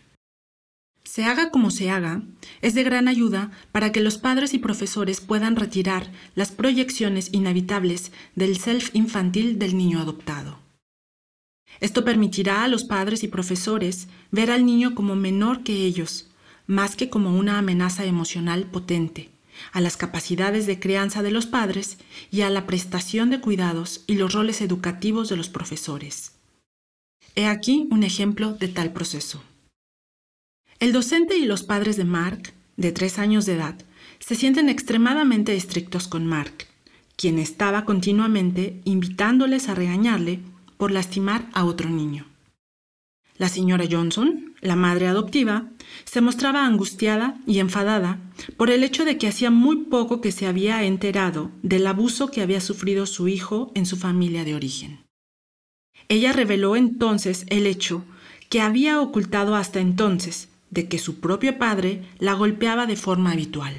Se 1.16 1.24
haga 1.24 1.48
como 1.48 1.70
se 1.70 1.88
haga, 1.88 2.20
es 2.60 2.74
de 2.74 2.84
gran 2.84 3.08
ayuda 3.08 3.50
para 3.72 3.90
que 3.90 4.02
los 4.02 4.18
padres 4.18 4.52
y 4.52 4.58
profesores 4.58 5.22
puedan 5.22 5.56
retirar 5.56 6.12
las 6.34 6.52
proyecciones 6.52 7.30
inevitables 7.32 8.12
del 8.34 8.58
self 8.58 8.94
infantil 8.94 9.58
del 9.58 9.78
niño 9.78 9.98
adoptado. 9.98 10.58
Esto 11.80 12.04
permitirá 12.04 12.64
a 12.64 12.68
los 12.68 12.84
padres 12.84 13.22
y 13.22 13.28
profesores 13.28 14.08
ver 14.30 14.50
al 14.50 14.66
niño 14.66 14.94
como 14.94 15.16
menor 15.16 15.62
que 15.62 15.86
ellos, 15.86 16.28
más 16.66 16.96
que 16.96 17.08
como 17.08 17.34
una 17.34 17.56
amenaza 17.56 18.04
emocional 18.04 18.66
potente, 18.66 19.30
a 19.72 19.80
las 19.80 19.96
capacidades 19.96 20.66
de 20.66 20.78
crianza 20.78 21.22
de 21.22 21.30
los 21.30 21.46
padres 21.46 21.96
y 22.30 22.42
a 22.42 22.50
la 22.50 22.66
prestación 22.66 23.30
de 23.30 23.40
cuidados 23.40 24.04
y 24.06 24.16
los 24.16 24.34
roles 24.34 24.60
educativos 24.60 25.30
de 25.30 25.38
los 25.38 25.48
profesores. 25.48 26.32
He 27.34 27.46
aquí 27.46 27.88
un 27.90 28.02
ejemplo 28.02 28.52
de 28.52 28.68
tal 28.68 28.92
proceso. 28.92 29.42
El 30.78 30.92
docente 30.92 31.38
y 31.38 31.46
los 31.46 31.62
padres 31.62 31.96
de 31.96 32.04
Mark, 32.04 32.52
de 32.76 32.92
tres 32.92 33.18
años 33.18 33.46
de 33.46 33.54
edad, 33.54 33.76
se 34.18 34.34
sienten 34.34 34.68
extremadamente 34.68 35.56
estrictos 35.56 36.06
con 36.06 36.26
Mark, 36.26 36.66
quien 37.16 37.38
estaba 37.38 37.86
continuamente 37.86 38.82
invitándoles 38.84 39.70
a 39.70 39.74
regañarle 39.74 40.40
por 40.76 40.90
lastimar 40.90 41.48
a 41.54 41.64
otro 41.64 41.88
niño. 41.88 42.26
La 43.38 43.48
señora 43.48 43.86
Johnson, 43.90 44.54
la 44.60 44.76
madre 44.76 45.06
adoptiva, 45.06 45.68
se 46.04 46.20
mostraba 46.20 46.66
angustiada 46.66 47.38
y 47.46 47.58
enfadada 47.58 48.18
por 48.58 48.70
el 48.70 48.84
hecho 48.84 49.06
de 49.06 49.16
que 49.16 49.28
hacía 49.28 49.50
muy 49.50 49.84
poco 49.84 50.20
que 50.20 50.32
se 50.32 50.46
había 50.46 50.84
enterado 50.84 51.50
del 51.62 51.86
abuso 51.86 52.30
que 52.30 52.42
había 52.42 52.60
sufrido 52.60 53.06
su 53.06 53.28
hijo 53.28 53.72
en 53.74 53.86
su 53.86 53.96
familia 53.96 54.44
de 54.44 54.54
origen. 54.54 55.00
Ella 56.08 56.32
reveló 56.32 56.76
entonces 56.76 57.46
el 57.48 57.66
hecho 57.66 58.04
que 58.50 58.60
había 58.60 59.00
ocultado 59.00 59.56
hasta 59.56 59.80
entonces 59.80 60.48
de 60.76 60.88
que 60.88 60.98
su 60.98 61.20
propio 61.20 61.56
padre 61.56 62.02
la 62.18 62.34
golpeaba 62.34 62.84
de 62.86 62.96
forma 62.96 63.32
habitual. 63.32 63.74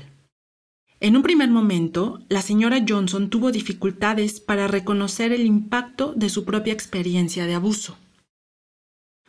En 1.00 1.16
un 1.16 1.22
primer 1.22 1.48
momento, 1.48 2.24
la 2.28 2.41
señora 2.41 2.84
Johnson 2.86 3.30
tuvo 3.30 3.52
dificultades 3.52 4.39
para 4.39 4.68
reconocer 4.68 5.32
el 5.32 5.45
impacto 5.45 6.14
de 6.16 6.30
su 6.30 6.43
propia 6.43 6.74
experiencia 6.74 7.45
de 7.45 7.54
abuso. 7.54 7.98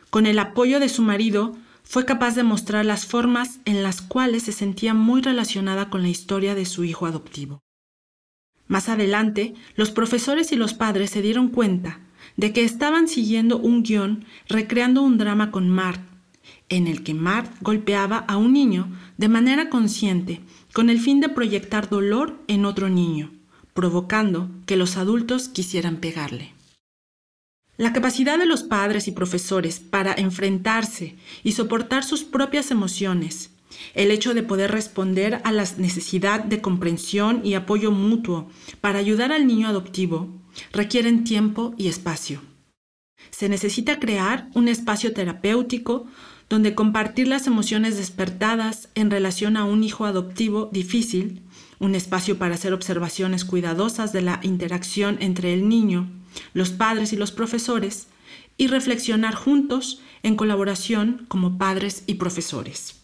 Con 0.09 0.25
el 0.25 0.39
apoyo 0.39 0.81
de 0.81 0.89
su 0.89 1.03
marido, 1.03 1.59
fue 1.83 2.07
capaz 2.07 2.35
de 2.35 2.43
mostrar 2.43 2.87
las 2.87 3.05
formas 3.05 3.61
en 3.67 3.83
las 3.83 4.01
cuales 4.01 4.45
se 4.45 4.53
sentía 4.53 4.95
muy 4.95 5.21
relacionada 5.21 5.91
con 5.91 6.01
la 6.01 6.09
historia 6.09 6.55
de 6.55 6.65
su 6.65 6.85
hijo 6.85 7.05
adoptivo. 7.05 7.61
Más 8.67 8.89
adelante, 8.89 9.55
los 9.77 9.91
profesores 9.91 10.53
y 10.53 10.57
los 10.57 10.73
padres 10.73 11.11
se 11.11 11.21
dieron 11.21 11.49
cuenta 11.49 12.01
de 12.39 12.55
que 12.55 12.65
estaban 12.65 13.09
siguiendo 13.09 13.59
un 13.59 13.83
guion 13.83 14.25
recreando 14.49 15.03
un 15.03 15.19
drama 15.19 15.51
con 15.51 15.69
Mark 15.69 16.01
en 16.69 16.87
el 16.87 17.03
que 17.03 17.15
Mart 17.15 17.51
golpeaba 17.61 18.19
a 18.19 18.37
un 18.37 18.53
niño 18.53 18.91
de 19.17 19.29
manera 19.29 19.69
consciente 19.71 20.41
con 20.73 20.91
el 20.91 21.01
fin 21.01 21.21
de 21.21 21.29
proyectar 21.29 21.89
dolor 21.89 22.39
en 22.47 22.65
otro 22.65 22.89
niño, 22.89 23.33
provocando 23.75 24.51
que 24.67 24.77
los 24.77 24.97
adultos 24.97 25.49
quisieran 25.49 25.97
pegarle. 25.97 26.55
La 27.77 27.93
capacidad 27.93 28.39
de 28.39 28.47
los 28.47 28.65
padres 28.65 29.07
y 29.07 29.13
profesores 29.13 29.79
para 29.79 30.13
enfrentarse 30.13 31.17
y 31.45 31.53
soportar 31.53 32.03
sus 32.03 32.25
propias 32.25 32.73
emociones, 32.73 33.51
el 33.95 34.11
hecho 34.11 34.35
de 34.35 34.43
poder 34.43 34.73
responder 34.73 35.41
a 35.45 35.53
la 35.53 35.65
necesidad 35.77 36.43
de 36.43 36.61
comprensión 36.61 37.41
y 37.45 37.55
apoyo 37.55 37.93
mutuo 37.93 38.51
para 38.81 38.99
ayudar 38.99 39.31
al 39.31 39.47
niño 39.47 39.69
adoptivo, 39.69 40.29
requieren 40.73 41.23
tiempo 41.25 41.75
y 41.79 41.87
espacio. 41.89 42.41
Se 43.31 43.49
necesita 43.49 44.01
crear 44.01 44.49
un 44.55 44.69
espacio 44.69 45.13
terapéutico 45.13 46.07
donde 46.49 46.75
compartir 46.75 47.29
las 47.29 47.47
emociones 47.47 47.97
despertadas 47.97 48.89
en 48.95 49.11
relación 49.11 49.57
a 49.57 49.65
un 49.65 49.85
hijo 49.85 50.07
adoptivo 50.07 50.71
difícil, 50.73 51.43
un 51.79 51.95
espacio 51.95 52.39
para 52.39 52.55
hacer 52.55 52.73
observaciones 52.73 53.45
cuidadosas 53.45 54.13
de 54.13 54.23
la 54.23 54.41
interacción 54.43 55.19
entre 55.21 55.53
el 55.53 55.69
niño, 55.69 56.11
los 56.55 56.71
padres 56.71 57.13
y 57.13 57.17
los 57.17 57.33
profesores, 57.33 58.09
y 58.57 58.67
reflexionar 58.67 59.35
juntos 59.35 60.01
en 60.23 60.37
colaboración 60.37 61.27
como 61.29 61.59
padres 61.59 62.03
y 62.07 62.15
profesores. 62.15 62.97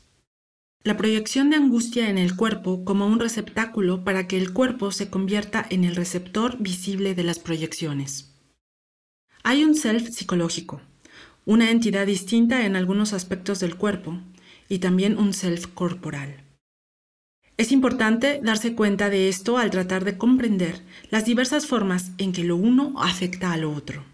La 0.82 0.96
proyección 0.96 1.48
de 1.48 1.56
angustia 1.56 2.10
en 2.10 2.18
el 2.18 2.36
cuerpo 2.36 2.84
como 2.84 3.06
un 3.06 3.20
receptáculo 3.20 4.04
para 4.04 4.26
que 4.26 4.36
el 4.36 4.52
cuerpo 4.52 4.90
se 4.90 5.08
convierta 5.08 5.64
en 5.70 5.84
el 5.84 5.96
receptor 5.96 6.58
visible 6.58 7.14
de 7.14 7.24
las 7.24 7.38
proyecciones. 7.38 8.34
Hay 9.42 9.64
un 9.64 9.74
self 9.74 10.10
psicológico, 10.10 10.82
una 11.46 11.70
entidad 11.70 12.06
distinta 12.06 12.64
en 12.64 12.76
algunos 12.76 13.12
aspectos 13.12 13.60
del 13.60 13.76
cuerpo 13.76 14.18
y 14.68 14.78
también 14.78 15.18
un 15.18 15.32
self 15.32 15.66
corporal. 15.66 16.44
Es 17.56 17.70
importante 17.70 18.40
darse 18.42 18.74
cuenta 18.74 19.10
de 19.10 19.28
esto 19.28 19.58
al 19.58 19.70
tratar 19.70 20.04
de 20.04 20.18
comprender 20.18 20.82
las 21.10 21.24
diversas 21.24 21.66
formas 21.66 22.10
en 22.18 22.32
que 22.32 22.42
lo 22.42 22.56
uno 22.56 22.94
afecta 22.96 23.52
a 23.52 23.68
otro. 23.68 24.04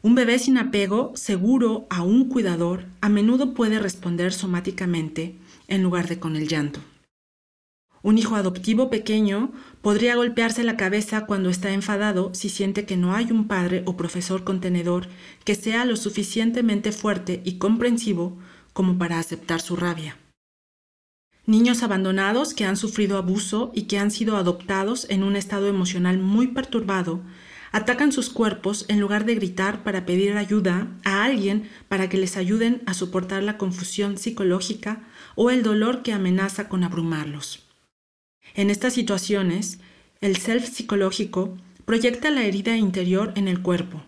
Un 0.00 0.14
bebé 0.14 0.38
sin 0.38 0.56
apego 0.58 1.12
seguro 1.14 1.86
a 1.90 2.02
un 2.02 2.28
cuidador 2.28 2.86
a 3.00 3.08
menudo 3.08 3.54
puede 3.54 3.78
responder 3.78 4.32
somáticamente 4.32 5.34
en 5.68 5.82
lugar 5.82 6.08
de 6.08 6.18
con 6.18 6.36
el 6.36 6.48
llanto. 6.48 6.80
Un 8.04 8.18
hijo 8.18 8.36
adoptivo 8.36 8.90
pequeño 8.90 9.50
podría 9.80 10.14
golpearse 10.14 10.62
la 10.62 10.76
cabeza 10.76 11.24
cuando 11.24 11.48
está 11.48 11.72
enfadado 11.72 12.34
si 12.34 12.50
siente 12.50 12.84
que 12.84 12.98
no 12.98 13.14
hay 13.14 13.32
un 13.32 13.48
padre 13.48 13.82
o 13.86 13.96
profesor 13.96 14.44
contenedor 14.44 15.06
que 15.44 15.54
sea 15.54 15.86
lo 15.86 15.96
suficientemente 15.96 16.92
fuerte 16.92 17.40
y 17.46 17.56
comprensivo 17.56 18.36
como 18.74 18.98
para 18.98 19.18
aceptar 19.18 19.62
su 19.62 19.74
rabia. 19.74 20.18
Niños 21.46 21.82
abandonados 21.82 22.52
que 22.52 22.66
han 22.66 22.76
sufrido 22.76 23.16
abuso 23.16 23.72
y 23.74 23.84
que 23.84 23.98
han 23.98 24.10
sido 24.10 24.36
adoptados 24.36 25.06
en 25.08 25.22
un 25.22 25.34
estado 25.34 25.66
emocional 25.66 26.18
muy 26.18 26.48
perturbado 26.48 27.22
atacan 27.72 28.12
sus 28.12 28.28
cuerpos 28.28 28.84
en 28.88 29.00
lugar 29.00 29.24
de 29.24 29.34
gritar 29.34 29.82
para 29.82 30.04
pedir 30.04 30.36
ayuda 30.36 30.88
a 31.04 31.24
alguien 31.24 31.70
para 31.88 32.10
que 32.10 32.18
les 32.18 32.36
ayuden 32.36 32.82
a 32.84 32.92
soportar 32.92 33.42
la 33.42 33.56
confusión 33.56 34.18
psicológica 34.18 35.00
o 35.36 35.48
el 35.48 35.62
dolor 35.62 36.02
que 36.02 36.12
amenaza 36.12 36.68
con 36.68 36.84
abrumarlos. 36.84 37.63
En 38.54 38.70
estas 38.70 38.94
situaciones, 38.94 39.78
el 40.20 40.36
self 40.36 40.68
psicológico 40.68 41.58
proyecta 41.84 42.30
la 42.30 42.44
herida 42.44 42.76
interior 42.76 43.32
en 43.34 43.48
el 43.48 43.60
cuerpo, 43.60 44.02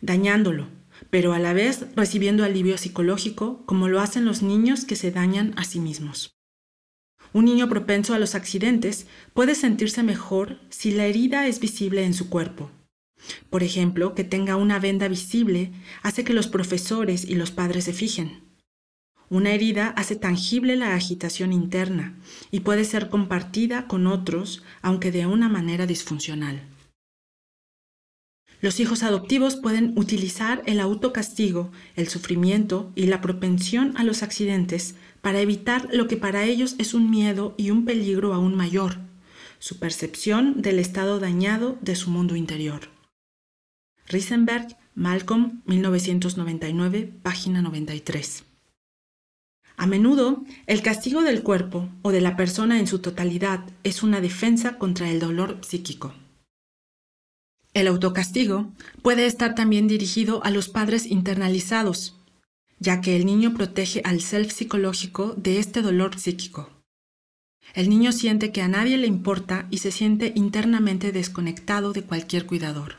dañándolo, 0.00 0.68
pero 1.10 1.32
a 1.32 1.40
la 1.40 1.52
vez 1.52 1.86
recibiendo 1.96 2.44
alivio 2.44 2.78
psicológico 2.78 3.64
como 3.66 3.88
lo 3.88 4.00
hacen 4.00 4.24
los 4.24 4.40
niños 4.42 4.84
que 4.84 4.96
se 4.96 5.10
dañan 5.10 5.52
a 5.56 5.64
sí 5.64 5.80
mismos. 5.80 6.30
Un 7.32 7.44
niño 7.44 7.68
propenso 7.68 8.14
a 8.14 8.18
los 8.18 8.34
accidentes 8.34 9.06
puede 9.34 9.54
sentirse 9.54 10.02
mejor 10.02 10.58
si 10.70 10.92
la 10.92 11.06
herida 11.06 11.46
es 11.46 11.60
visible 11.60 12.04
en 12.04 12.14
su 12.14 12.30
cuerpo. 12.30 12.70
Por 13.50 13.62
ejemplo, 13.64 14.14
que 14.14 14.24
tenga 14.24 14.56
una 14.56 14.78
venda 14.78 15.08
visible 15.08 15.72
hace 16.02 16.24
que 16.24 16.32
los 16.32 16.46
profesores 16.46 17.24
y 17.24 17.34
los 17.34 17.50
padres 17.50 17.84
se 17.84 17.92
fijen. 17.92 18.47
Una 19.30 19.50
herida 19.50 19.88
hace 19.88 20.16
tangible 20.16 20.76
la 20.76 20.94
agitación 20.94 21.52
interna 21.52 22.14
y 22.50 22.60
puede 22.60 22.84
ser 22.84 23.10
compartida 23.10 23.86
con 23.86 24.06
otros, 24.06 24.62
aunque 24.80 25.12
de 25.12 25.26
una 25.26 25.48
manera 25.48 25.86
disfuncional. 25.86 26.62
Los 28.60 28.80
hijos 28.80 29.04
adoptivos 29.04 29.54
pueden 29.54 29.96
utilizar 29.96 30.62
el 30.66 30.80
autocastigo, 30.80 31.70
el 31.94 32.08
sufrimiento 32.08 32.90
y 32.96 33.06
la 33.06 33.20
propensión 33.20 33.96
a 33.96 34.02
los 34.02 34.22
accidentes 34.22 34.96
para 35.20 35.40
evitar 35.40 35.88
lo 35.92 36.08
que 36.08 36.16
para 36.16 36.44
ellos 36.44 36.74
es 36.78 36.92
un 36.92 37.08
miedo 37.10 37.54
y 37.56 37.70
un 37.70 37.84
peligro 37.84 38.34
aún 38.34 38.56
mayor, 38.56 38.98
su 39.60 39.78
percepción 39.78 40.60
del 40.60 40.80
estado 40.80 41.20
dañado 41.20 41.78
de 41.82 41.94
su 41.94 42.10
mundo 42.10 42.34
interior. 42.34 42.88
Risenberg, 44.06 44.76
Malcolm, 44.94 45.62
1999, 45.66 47.12
página 47.22 47.62
93. 47.62 48.47
A 49.78 49.86
menudo, 49.86 50.44
el 50.66 50.82
castigo 50.82 51.22
del 51.22 51.44
cuerpo 51.44 51.88
o 52.02 52.10
de 52.10 52.20
la 52.20 52.36
persona 52.36 52.80
en 52.80 52.88
su 52.88 52.98
totalidad 52.98 53.64
es 53.84 54.02
una 54.02 54.20
defensa 54.20 54.76
contra 54.76 55.08
el 55.08 55.20
dolor 55.20 55.60
psíquico. 55.62 56.12
El 57.74 57.86
autocastigo 57.86 58.72
puede 59.02 59.26
estar 59.26 59.54
también 59.54 59.86
dirigido 59.86 60.44
a 60.44 60.50
los 60.50 60.68
padres 60.68 61.06
internalizados, 61.06 62.16
ya 62.80 63.00
que 63.00 63.14
el 63.14 63.24
niño 63.24 63.54
protege 63.54 64.02
al 64.04 64.20
self 64.20 64.52
psicológico 64.52 65.34
de 65.36 65.60
este 65.60 65.80
dolor 65.80 66.18
psíquico. 66.18 66.70
El 67.72 67.88
niño 67.88 68.10
siente 68.10 68.50
que 68.50 68.62
a 68.62 68.68
nadie 68.68 68.98
le 68.98 69.06
importa 69.06 69.68
y 69.70 69.78
se 69.78 69.92
siente 69.92 70.32
internamente 70.34 71.12
desconectado 71.12 71.92
de 71.92 72.02
cualquier 72.02 72.46
cuidador. 72.46 72.96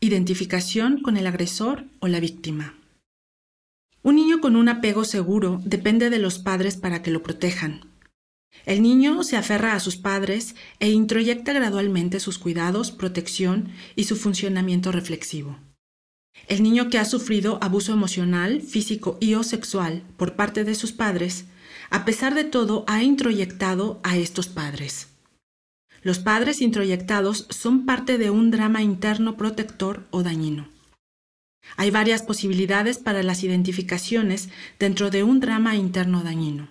Identificación 0.00 1.00
con 1.00 1.16
el 1.16 1.28
agresor 1.28 1.84
o 2.00 2.08
la 2.08 2.18
víctima. 2.18 2.74
Un 4.02 4.16
niño 4.16 4.40
con 4.40 4.56
un 4.56 4.68
apego 4.68 5.04
seguro 5.04 5.60
depende 5.64 6.08
de 6.08 6.18
los 6.18 6.38
padres 6.38 6.76
para 6.76 7.02
que 7.02 7.10
lo 7.10 7.22
protejan. 7.22 7.82
El 8.64 8.82
niño 8.82 9.22
se 9.24 9.36
aferra 9.36 9.74
a 9.74 9.80
sus 9.80 9.96
padres 9.96 10.54
e 10.78 10.90
introyecta 10.90 11.52
gradualmente 11.52 12.18
sus 12.18 12.38
cuidados, 12.38 12.92
protección 12.92 13.68
y 13.96 14.04
su 14.04 14.16
funcionamiento 14.16 14.90
reflexivo. 14.90 15.58
El 16.48 16.62
niño 16.62 16.88
que 16.88 16.98
ha 16.98 17.04
sufrido 17.04 17.58
abuso 17.62 17.92
emocional, 17.92 18.62
físico 18.62 19.18
y 19.20 19.34
o 19.34 19.42
sexual 19.42 20.02
por 20.16 20.34
parte 20.34 20.64
de 20.64 20.74
sus 20.74 20.92
padres, 20.92 21.44
a 21.90 22.04
pesar 22.04 22.34
de 22.34 22.44
todo 22.44 22.84
ha 22.86 23.02
introyectado 23.02 24.00
a 24.02 24.16
estos 24.16 24.48
padres. 24.48 25.08
Los 26.02 26.18
padres 26.18 26.62
introyectados 26.62 27.46
son 27.50 27.84
parte 27.84 28.16
de 28.16 28.30
un 28.30 28.50
drama 28.50 28.82
interno 28.82 29.36
protector 29.36 30.06
o 30.10 30.22
dañino. 30.22 30.69
Hay 31.76 31.90
varias 31.90 32.22
posibilidades 32.22 32.98
para 32.98 33.22
las 33.22 33.42
identificaciones 33.44 34.48
dentro 34.78 35.10
de 35.10 35.22
un 35.22 35.40
drama 35.40 35.76
interno 35.76 36.22
dañino. 36.22 36.68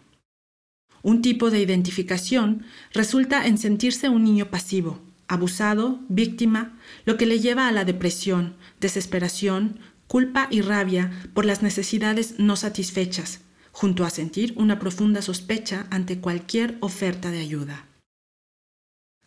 Un 1.02 1.22
tipo 1.22 1.50
de 1.50 1.60
identificación 1.60 2.66
resulta 2.94 3.48
en 3.48 3.58
sentirse 3.58 4.10
un 4.10 4.24
niño 4.24 4.50
pasivo, 4.50 5.00
abusado, 5.28 6.00
víctima, 6.10 6.78
lo 7.06 7.18
que 7.18 7.26
le 7.26 7.40
lleva 7.40 7.68
a 7.68 7.72
la 7.72 7.86
depresión, 7.86 8.56
desesperación, 8.82 9.80
culpa 10.08 10.48
y 10.50 10.62
rabia 10.62 11.12
por 11.34 11.46
las 11.46 11.62
necesidades 11.62 12.36
no 12.40 12.56
satisfechas, 12.56 13.42
junto 13.72 14.04
a 14.04 14.10
sentir 14.10 14.54
una 14.58 14.80
profunda 14.80 15.22
sospecha 15.22 15.86
ante 15.92 16.20
cualquier 16.20 16.78
oferta 16.82 17.32
de 17.32 17.40
ayuda. 17.40 17.86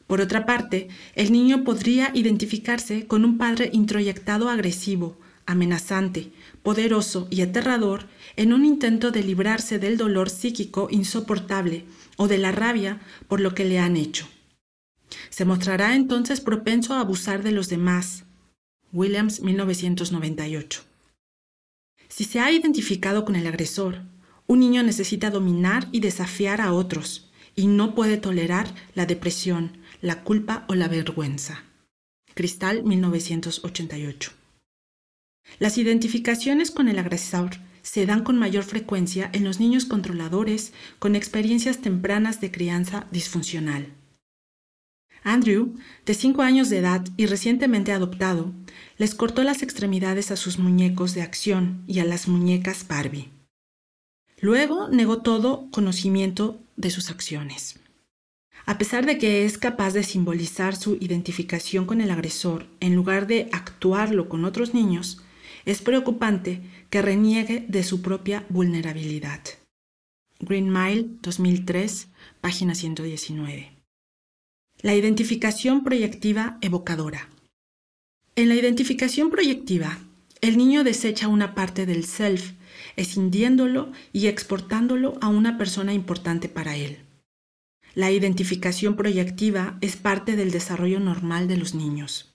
Por 0.06 0.20
otra 0.20 0.44
parte, 0.44 0.88
el 1.14 1.32
niño 1.32 1.64
podría 1.64 2.10
identificarse 2.12 3.06
con 3.06 3.24
un 3.24 3.38
padre 3.38 3.70
introyectado 3.72 4.50
agresivo, 4.50 5.16
amenazante, 5.46 6.32
poderoso 6.62 7.28
y 7.30 7.42
aterrador 7.42 8.06
en 8.36 8.52
un 8.52 8.64
intento 8.64 9.10
de 9.10 9.22
librarse 9.22 9.78
del 9.78 9.96
dolor 9.96 10.30
psíquico 10.30 10.88
insoportable 10.90 11.84
o 12.16 12.28
de 12.28 12.38
la 12.38 12.52
rabia 12.52 13.00
por 13.28 13.40
lo 13.40 13.54
que 13.54 13.64
le 13.64 13.78
han 13.78 13.96
hecho. 13.96 14.26
Se 15.30 15.44
mostrará 15.44 15.94
entonces 15.94 16.40
propenso 16.40 16.94
a 16.94 17.00
abusar 17.00 17.42
de 17.42 17.52
los 17.52 17.68
demás. 17.68 18.24
Williams 18.92 19.40
1998. 19.40 20.82
Si 22.08 22.24
se 22.24 22.40
ha 22.40 22.52
identificado 22.52 23.24
con 23.24 23.36
el 23.36 23.46
agresor, 23.46 24.02
un 24.46 24.60
niño 24.60 24.82
necesita 24.82 25.30
dominar 25.30 25.88
y 25.92 26.00
desafiar 26.00 26.60
a 26.60 26.72
otros 26.72 27.30
y 27.54 27.66
no 27.66 27.94
puede 27.94 28.18
tolerar 28.18 28.74
la 28.94 29.06
depresión, 29.06 29.78
la 30.00 30.22
culpa 30.22 30.64
o 30.68 30.74
la 30.74 30.88
vergüenza. 30.88 31.64
Cristal 32.34 32.82
1988. 32.84 34.41
Las 35.58 35.78
identificaciones 35.78 36.70
con 36.70 36.88
el 36.88 36.98
agresor 36.98 37.50
se 37.82 38.06
dan 38.06 38.22
con 38.24 38.38
mayor 38.38 38.64
frecuencia 38.64 39.30
en 39.32 39.44
los 39.44 39.60
niños 39.60 39.84
controladores 39.84 40.72
con 40.98 41.16
experiencias 41.16 41.78
tempranas 41.78 42.40
de 42.40 42.50
crianza 42.50 43.06
disfuncional. 43.10 43.92
Andrew, 45.24 45.76
de 46.04 46.14
5 46.14 46.42
años 46.42 46.68
de 46.68 46.78
edad 46.78 47.04
y 47.16 47.26
recientemente 47.26 47.92
adoptado, 47.92 48.52
les 48.98 49.14
cortó 49.14 49.44
las 49.44 49.62
extremidades 49.62 50.30
a 50.30 50.36
sus 50.36 50.58
muñecos 50.58 51.14
de 51.14 51.22
acción 51.22 51.84
y 51.86 52.00
a 52.00 52.04
las 52.04 52.26
muñecas 52.26 52.86
Barbie. 52.88 53.30
Luego 54.40 54.88
negó 54.88 55.22
todo 55.22 55.68
conocimiento 55.70 56.60
de 56.76 56.90
sus 56.90 57.10
acciones. 57.10 57.78
A 58.66 58.78
pesar 58.78 59.06
de 59.06 59.18
que 59.18 59.44
es 59.44 59.58
capaz 59.58 59.92
de 59.92 60.02
simbolizar 60.02 60.74
su 60.74 60.96
identificación 61.00 61.84
con 61.84 62.00
el 62.00 62.10
agresor 62.10 62.66
en 62.80 62.94
lugar 62.94 63.26
de 63.28 63.48
actuarlo 63.52 64.28
con 64.28 64.44
otros 64.44 64.74
niños, 64.74 65.22
es 65.64 65.82
preocupante 65.82 66.62
que 66.90 67.02
reniegue 67.02 67.64
de 67.68 67.82
su 67.82 68.02
propia 68.02 68.46
vulnerabilidad. 68.48 69.40
Green 70.40 70.72
Mile 70.72 71.06
2003, 71.20 72.08
página 72.40 72.74
119. 72.74 73.72
La 74.80 74.94
identificación 74.94 75.84
proyectiva 75.84 76.58
evocadora. 76.60 77.28
En 78.34 78.48
la 78.48 78.56
identificación 78.56 79.30
proyectiva, 79.30 79.98
el 80.40 80.56
niño 80.56 80.82
desecha 80.82 81.28
una 81.28 81.54
parte 81.54 81.86
del 81.86 82.04
self, 82.04 82.54
escindiéndolo 82.96 83.92
y 84.12 84.26
exportándolo 84.26 85.16
a 85.20 85.28
una 85.28 85.56
persona 85.56 85.92
importante 85.92 86.48
para 86.48 86.76
él. 86.76 86.98
La 87.94 88.10
identificación 88.10 88.96
proyectiva 88.96 89.78
es 89.82 89.96
parte 89.96 90.34
del 90.34 90.50
desarrollo 90.50 90.98
normal 90.98 91.46
de 91.46 91.58
los 91.58 91.74
niños. 91.74 92.31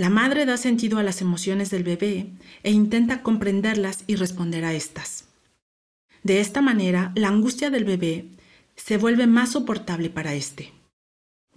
La 0.00 0.08
madre 0.08 0.46
da 0.46 0.56
sentido 0.56 0.98
a 0.98 1.02
las 1.02 1.20
emociones 1.20 1.68
del 1.68 1.84
bebé 1.84 2.30
e 2.62 2.70
intenta 2.70 3.22
comprenderlas 3.22 4.04
y 4.06 4.14
responder 4.14 4.64
a 4.64 4.72
estas. 4.72 5.26
De 6.22 6.40
esta 6.40 6.62
manera, 6.62 7.12
la 7.16 7.28
angustia 7.28 7.68
del 7.68 7.84
bebé 7.84 8.24
se 8.76 8.96
vuelve 8.96 9.26
más 9.26 9.52
soportable 9.52 10.08
para 10.08 10.32
éste. 10.32 10.72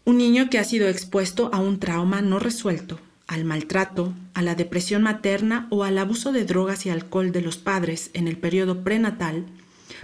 Un 0.04 0.18
niño 0.18 0.50
que 0.50 0.60
ha 0.60 0.66
sido 0.66 0.89
expuesto 0.89 1.52
a 1.54 1.60
un 1.60 1.80
trauma 1.80 2.22
no 2.22 2.38
resuelto, 2.38 3.00
al 3.28 3.46
maltrato, 3.46 4.14
a 4.34 4.41
la 4.41 4.56
depresión 4.56 5.04
materna 5.04 5.68
o 5.70 5.86
al 5.86 5.98
abuso 5.98 6.34
de 6.34 6.44
drogas 6.44 6.86
y 6.86 6.89
alcohol 6.89 7.32
de 7.32 7.39
los 7.39 7.56
padres 7.56 8.12
en 8.14 8.28
el 8.28 8.36
periodo 8.36 8.84
prenatal, 8.84 9.46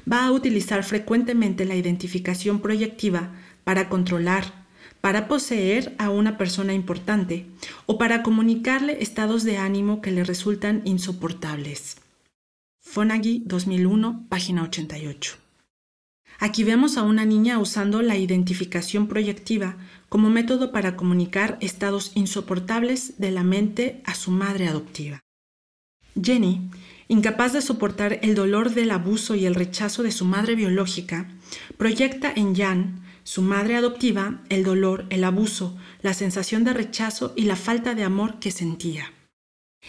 va 0.10 0.24
a 0.26 0.32
utilizar 0.32 0.86
frecuentemente 0.86 1.66
la 1.66 1.76
identificación 1.76 2.62
proyectiva 2.62 3.34
para 3.66 3.90
controlar, 3.90 4.66
para 5.02 5.28
poseer 5.28 5.95
a 5.97 6.10
una 6.10 6.38
persona 6.38 6.74
importante 6.74 7.45
o 7.86 7.97
para 7.97 8.24
comunicarle 8.24 9.02
estados 9.02 9.43
de 9.43 9.58
ánimo 9.58 10.02
que 10.02 10.12
le 10.12 10.24
resultan 10.24 10.82
insoportables. 10.86 11.97
Fonagui 12.82 13.43
2001, 13.45 14.26
página 14.30 14.64
88. 14.64 15.36
Aquí 16.39 16.64
vemos 16.64 16.97
a 16.97 17.04
una 17.04 17.26
niña 17.26 17.60
usando 17.60 18.02
la 18.02 18.18
identificación 18.18 19.08
proyectiva 19.08 19.76
como 20.08 20.30
método 20.30 20.72
para 20.72 20.95
comunicar 20.95 21.58
estados 21.60 22.12
insoportables 22.16 23.20
de 23.20 23.32
la 23.32 23.43
mente 23.43 24.02
a 24.06 24.16
su 24.16 24.32
madre 24.32 24.68
adoptiva. 24.68 25.20
Jenny, 26.22 26.70
incapaz 27.10 27.54
de 27.54 27.62
soportar 27.62 28.20
el 28.22 28.36
dolor 28.36 28.72
del 28.72 28.91
abuso 28.91 29.36
y 29.36 29.45
el 29.45 29.56
rechazo 29.56 30.02
de 30.02 30.12
su 30.12 30.26
madre 30.26 30.56
biológica, 30.56 31.30
proyecta 31.78 32.32
en 32.34 32.56
Jan 32.56 33.02
su 33.30 33.44
madre 33.44 33.76
adoptiva, 33.76 34.42
el 34.50 34.64
dolor, 34.64 35.06
el 35.12 35.24
abuso, 35.24 35.78
la 36.02 36.16
sensación 36.16 36.64
de 36.64 36.74
rechazo 36.74 37.32
y 37.36 37.44
la 37.44 37.56
falta 37.56 37.94
de 37.94 38.04
amor 38.04 38.40
que 38.40 38.50
sentía. 38.50 39.14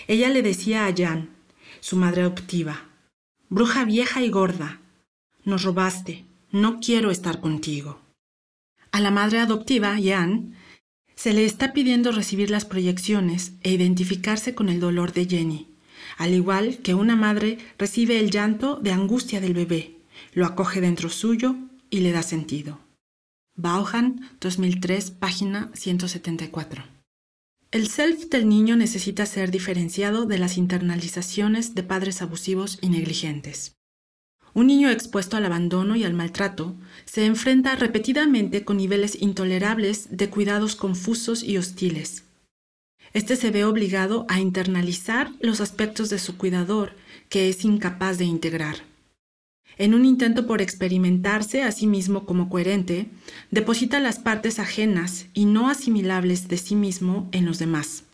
Ella 0.08 0.28
le 0.28 0.42
decía 0.42 0.84
a 0.84 0.94
Jan, 0.94 1.30
su 1.80 1.96
madre 1.96 2.20
adoptiva, 2.20 2.90
bruja 3.48 3.86
vieja 3.86 4.22
y 4.22 4.28
gorda, 4.28 4.82
nos 5.42 5.62
robaste, 5.62 6.26
no 6.50 6.80
quiero 6.80 7.10
estar 7.10 7.40
contigo. 7.40 8.02
A 8.92 9.00
la 9.00 9.10
madre 9.10 9.38
adoptiva, 9.38 9.96
Jan, 9.98 10.54
se 11.14 11.32
le 11.32 11.46
está 11.46 11.72
pidiendo 11.72 12.12
recibir 12.12 12.50
las 12.50 12.66
proyecciones 12.66 13.52
e 13.62 13.72
identificarse 13.72 14.54
con 14.54 14.68
el 14.68 14.80
dolor 14.80 15.14
de 15.14 15.24
Jenny, 15.24 15.66
al 16.18 16.34
igual 16.34 16.80
que 16.82 16.92
una 16.92 17.16
madre 17.16 17.56
recibe 17.78 18.20
el 18.20 18.30
llanto 18.30 18.76
de 18.76 18.92
angustia 18.92 19.40
del 19.40 19.54
bebé, 19.54 19.96
lo 20.34 20.44
acoge 20.44 20.82
dentro 20.82 21.08
suyo 21.08 21.56
y 21.88 22.00
le 22.00 22.12
da 22.12 22.22
sentido. 22.22 22.89
Bauhan, 23.60 24.26
2003, 24.40 25.10
página 25.10 25.70
174. 25.74 26.82
El 27.70 27.88
self 27.88 28.30
del 28.30 28.48
niño 28.48 28.74
necesita 28.74 29.26
ser 29.26 29.50
diferenciado 29.50 30.24
de 30.24 30.38
las 30.38 30.56
internalizaciones 30.56 31.74
de 31.74 31.82
padres 31.82 32.22
abusivos 32.22 32.78
y 32.80 32.88
negligentes. 32.88 33.76
Un 34.54 34.68
niño 34.68 34.88
expuesto 34.88 35.36
al 35.36 35.44
abandono 35.44 35.94
y 35.94 36.04
al 36.04 36.14
maltrato 36.14 36.74
se 37.04 37.26
enfrenta 37.26 37.76
repetidamente 37.76 38.64
con 38.64 38.78
niveles 38.78 39.20
intolerables 39.20 40.08
de 40.10 40.30
cuidados 40.30 40.74
confusos 40.74 41.42
y 41.42 41.58
hostiles. 41.58 42.24
Este 43.12 43.36
se 43.36 43.50
ve 43.50 43.66
obligado 43.66 44.24
a 44.30 44.40
internalizar 44.40 45.32
los 45.40 45.60
aspectos 45.60 46.08
de 46.08 46.18
su 46.18 46.38
cuidador 46.38 46.96
que 47.28 47.50
es 47.50 47.62
incapaz 47.66 48.16
de 48.16 48.24
integrar 48.24 48.89
en 49.80 49.94
un 49.94 50.04
intento 50.04 50.46
por 50.46 50.60
experimentarse 50.60 51.62
a 51.62 51.72
sí 51.72 51.86
mismo 51.86 52.26
como 52.26 52.50
coherente, 52.50 53.08
deposita 53.50 53.98
las 53.98 54.18
partes 54.18 54.58
ajenas 54.58 55.28
y 55.32 55.46
no 55.46 55.70
asimilables 55.70 56.48
de 56.48 56.58
sí 56.58 56.74
mismo 56.74 57.30
en 57.32 57.46
los 57.46 57.58
demás. 57.58 58.04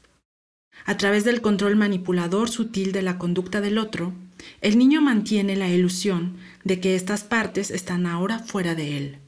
A 0.85 0.97
través 0.97 1.25
del 1.25 1.41
control 1.41 1.75
manipulador 1.75 2.51
sutil 2.51 2.93
de 2.93 3.03
la 3.03 3.19
conducta 3.19 3.61
del 3.61 3.79
otro, 3.79 4.13
el 4.61 4.79
niño 4.79 5.03
mantiene 5.03 5.57
la 5.57 5.69
ilusión 5.69 6.37
de 6.63 6.79
que 6.79 6.95
estas 6.95 7.25
partes 7.25 7.73
están 7.73 8.07
ahora 8.07 8.39
fuera 8.39 8.77
de 8.77 8.97
él. 8.97 9.19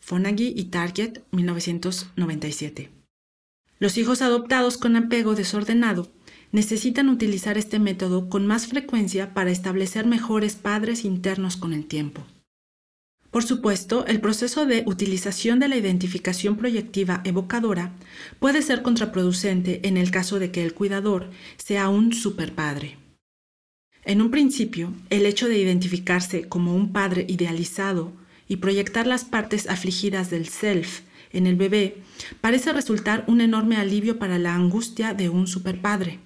Fonagy 0.00 0.52
y 0.56 0.64
Target, 0.64 1.20
1997. 1.30 2.90
Los 3.78 3.96
hijos 3.98 4.20
adoptados 4.20 4.78
con 4.78 4.96
apego 4.96 5.36
desordenado 5.36 6.10
necesitan 6.52 7.08
utilizar 7.08 7.58
este 7.58 7.78
método 7.78 8.28
con 8.28 8.46
más 8.46 8.66
frecuencia 8.66 9.34
para 9.34 9.50
establecer 9.50 10.06
mejores 10.06 10.56
padres 10.56 11.04
internos 11.04 11.56
con 11.56 11.72
el 11.72 11.86
tiempo. 11.86 12.24
Por 13.30 13.44
supuesto, 13.44 14.06
el 14.06 14.20
proceso 14.20 14.64
de 14.64 14.84
utilización 14.86 15.58
de 15.58 15.68
la 15.68 15.76
identificación 15.76 16.56
proyectiva 16.56 17.20
evocadora 17.24 17.92
puede 18.38 18.62
ser 18.62 18.82
contraproducente 18.82 19.86
en 19.86 19.98
el 19.98 20.10
caso 20.10 20.38
de 20.38 20.50
que 20.50 20.64
el 20.64 20.72
cuidador 20.72 21.30
sea 21.58 21.90
un 21.90 22.14
superpadre. 22.14 22.96
En 24.04 24.22
un 24.22 24.30
principio, 24.30 24.94
el 25.10 25.26
hecho 25.26 25.48
de 25.48 25.58
identificarse 25.58 26.48
como 26.48 26.74
un 26.74 26.92
padre 26.92 27.26
idealizado 27.28 28.12
y 28.48 28.56
proyectar 28.56 29.06
las 29.06 29.26
partes 29.26 29.68
afligidas 29.68 30.30
del 30.30 30.48
self 30.48 31.02
en 31.30 31.46
el 31.46 31.56
bebé 31.56 31.98
parece 32.40 32.72
resultar 32.72 33.24
un 33.26 33.42
enorme 33.42 33.76
alivio 33.76 34.18
para 34.18 34.38
la 34.38 34.54
angustia 34.54 35.12
de 35.12 35.28
un 35.28 35.46
superpadre. 35.46 36.20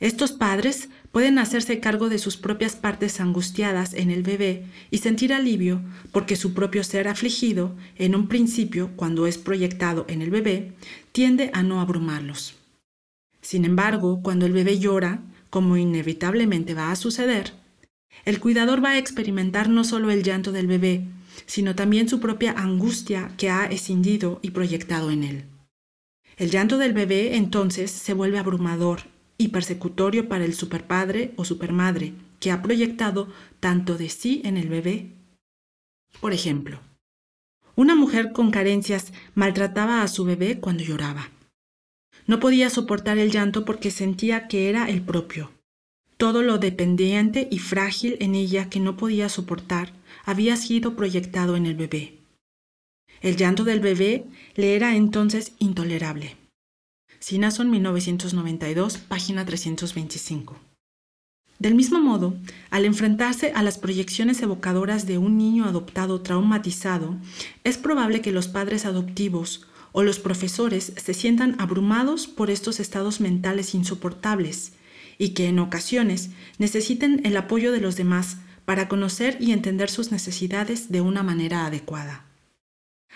Estos 0.00 0.32
padres 0.32 0.88
pueden 1.12 1.38
hacerse 1.38 1.78
cargo 1.78 2.08
de 2.08 2.18
sus 2.18 2.38
propias 2.38 2.74
partes 2.74 3.20
angustiadas 3.20 3.92
en 3.92 4.10
el 4.10 4.22
bebé 4.22 4.64
y 4.90 4.98
sentir 4.98 5.34
alivio 5.34 5.82
porque 6.10 6.36
su 6.36 6.54
propio 6.54 6.82
ser 6.84 7.06
afligido, 7.06 7.76
en 7.96 8.14
un 8.14 8.26
principio, 8.26 8.90
cuando 8.96 9.26
es 9.26 9.36
proyectado 9.36 10.06
en 10.08 10.22
el 10.22 10.30
bebé, 10.30 10.72
tiende 11.12 11.50
a 11.52 11.62
no 11.62 11.82
abrumarlos. 11.82 12.54
Sin 13.42 13.66
embargo, 13.66 14.22
cuando 14.22 14.46
el 14.46 14.52
bebé 14.52 14.78
llora, 14.78 15.20
como 15.50 15.76
inevitablemente 15.76 16.72
va 16.72 16.90
a 16.90 16.96
suceder, 16.96 17.52
el 18.24 18.40
cuidador 18.40 18.82
va 18.82 18.92
a 18.92 18.98
experimentar 18.98 19.68
no 19.68 19.84
solo 19.84 20.10
el 20.10 20.22
llanto 20.22 20.50
del 20.50 20.66
bebé, 20.66 21.04
sino 21.44 21.74
también 21.74 22.08
su 22.08 22.20
propia 22.20 22.52
angustia 22.52 23.32
que 23.36 23.50
ha 23.50 23.66
escindido 23.66 24.40
y 24.40 24.50
proyectado 24.50 25.10
en 25.10 25.24
él. 25.24 25.44
El 26.38 26.50
llanto 26.50 26.78
del 26.78 26.94
bebé 26.94 27.36
entonces 27.36 27.90
se 27.90 28.14
vuelve 28.14 28.38
abrumador 28.38 29.09
y 29.40 29.48
persecutorio 29.48 30.28
para 30.28 30.44
el 30.44 30.52
superpadre 30.52 31.32
o 31.36 31.46
supermadre 31.46 32.12
que 32.40 32.50
ha 32.50 32.60
proyectado 32.60 33.28
tanto 33.58 33.96
de 33.96 34.10
sí 34.10 34.42
en 34.44 34.58
el 34.58 34.68
bebé. 34.68 35.12
Por 36.20 36.34
ejemplo, 36.34 36.80
una 37.74 37.94
mujer 37.94 38.32
con 38.32 38.50
carencias 38.50 39.14
maltrataba 39.34 40.02
a 40.02 40.08
su 40.08 40.26
bebé 40.26 40.60
cuando 40.60 40.82
lloraba. 40.82 41.30
No 42.26 42.38
podía 42.38 42.68
soportar 42.68 43.16
el 43.16 43.30
llanto 43.30 43.64
porque 43.64 43.90
sentía 43.90 44.46
que 44.46 44.68
era 44.68 44.90
el 44.90 45.00
propio. 45.00 45.50
Todo 46.18 46.42
lo 46.42 46.58
dependiente 46.58 47.48
y 47.50 47.60
frágil 47.60 48.18
en 48.20 48.34
ella 48.34 48.68
que 48.68 48.78
no 48.78 48.98
podía 48.98 49.30
soportar 49.30 49.94
había 50.26 50.56
sido 50.56 50.96
proyectado 50.96 51.56
en 51.56 51.64
el 51.64 51.76
bebé. 51.76 52.18
El 53.22 53.36
llanto 53.36 53.64
del 53.64 53.80
bebé 53.80 54.26
le 54.54 54.76
era 54.76 54.96
entonces 54.96 55.52
intolerable. 55.58 56.39
Sinason 57.20 57.68
1992, 57.70 58.96
página 58.96 59.44
325. 59.44 60.56
Del 61.58 61.74
mismo 61.74 62.00
modo, 62.00 62.34
al 62.70 62.86
enfrentarse 62.86 63.52
a 63.54 63.62
las 63.62 63.76
proyecciones 63.76 64.40
evocadoras 64.40 65.06
de 65.06 65.18
un 65.18 65.36
niño 65.36 65.66
adoptado 65.66 66.22
traumatizado, 66.22 67.18
es 67.62 67.76
probable 67.76 68.22
que 68.22 68.32
los 68.32 68.48
padres 68.48 68.86
adoptivos 68.86 69.66
o 69.92 70.02
los 70.02 70.18
profesores 70.18 70.94
se 70.96 71.12
sientan 71.12 71.56
abrumados 71.58 72.26
por 72.26 72.50
estos 72.50 72.80
estados 72.80 73.20
mentales 73.20 73.74
insoportables 73.74 74.72
y 75.18 75.30
que 75.30 75.48
en 75.48 75.58
ocasiones 75.58 76.30
necesiten 76.56 77.20
el 77.26 77.36
apoyo 77.36 77.70
de 77.70 77.82
los 77.82 77.96
demás 77.96 78.38
para 78.64 78.88
conocer 78.88 79.36
y 79.40 79.52
entender 79.52 79.90
sus 79.90 80.10
necesidades 80.10 80.90
de 80.90 81.02
una 81.02 81.22
manera 81.22 81.66
adecuada. 81.66 82.29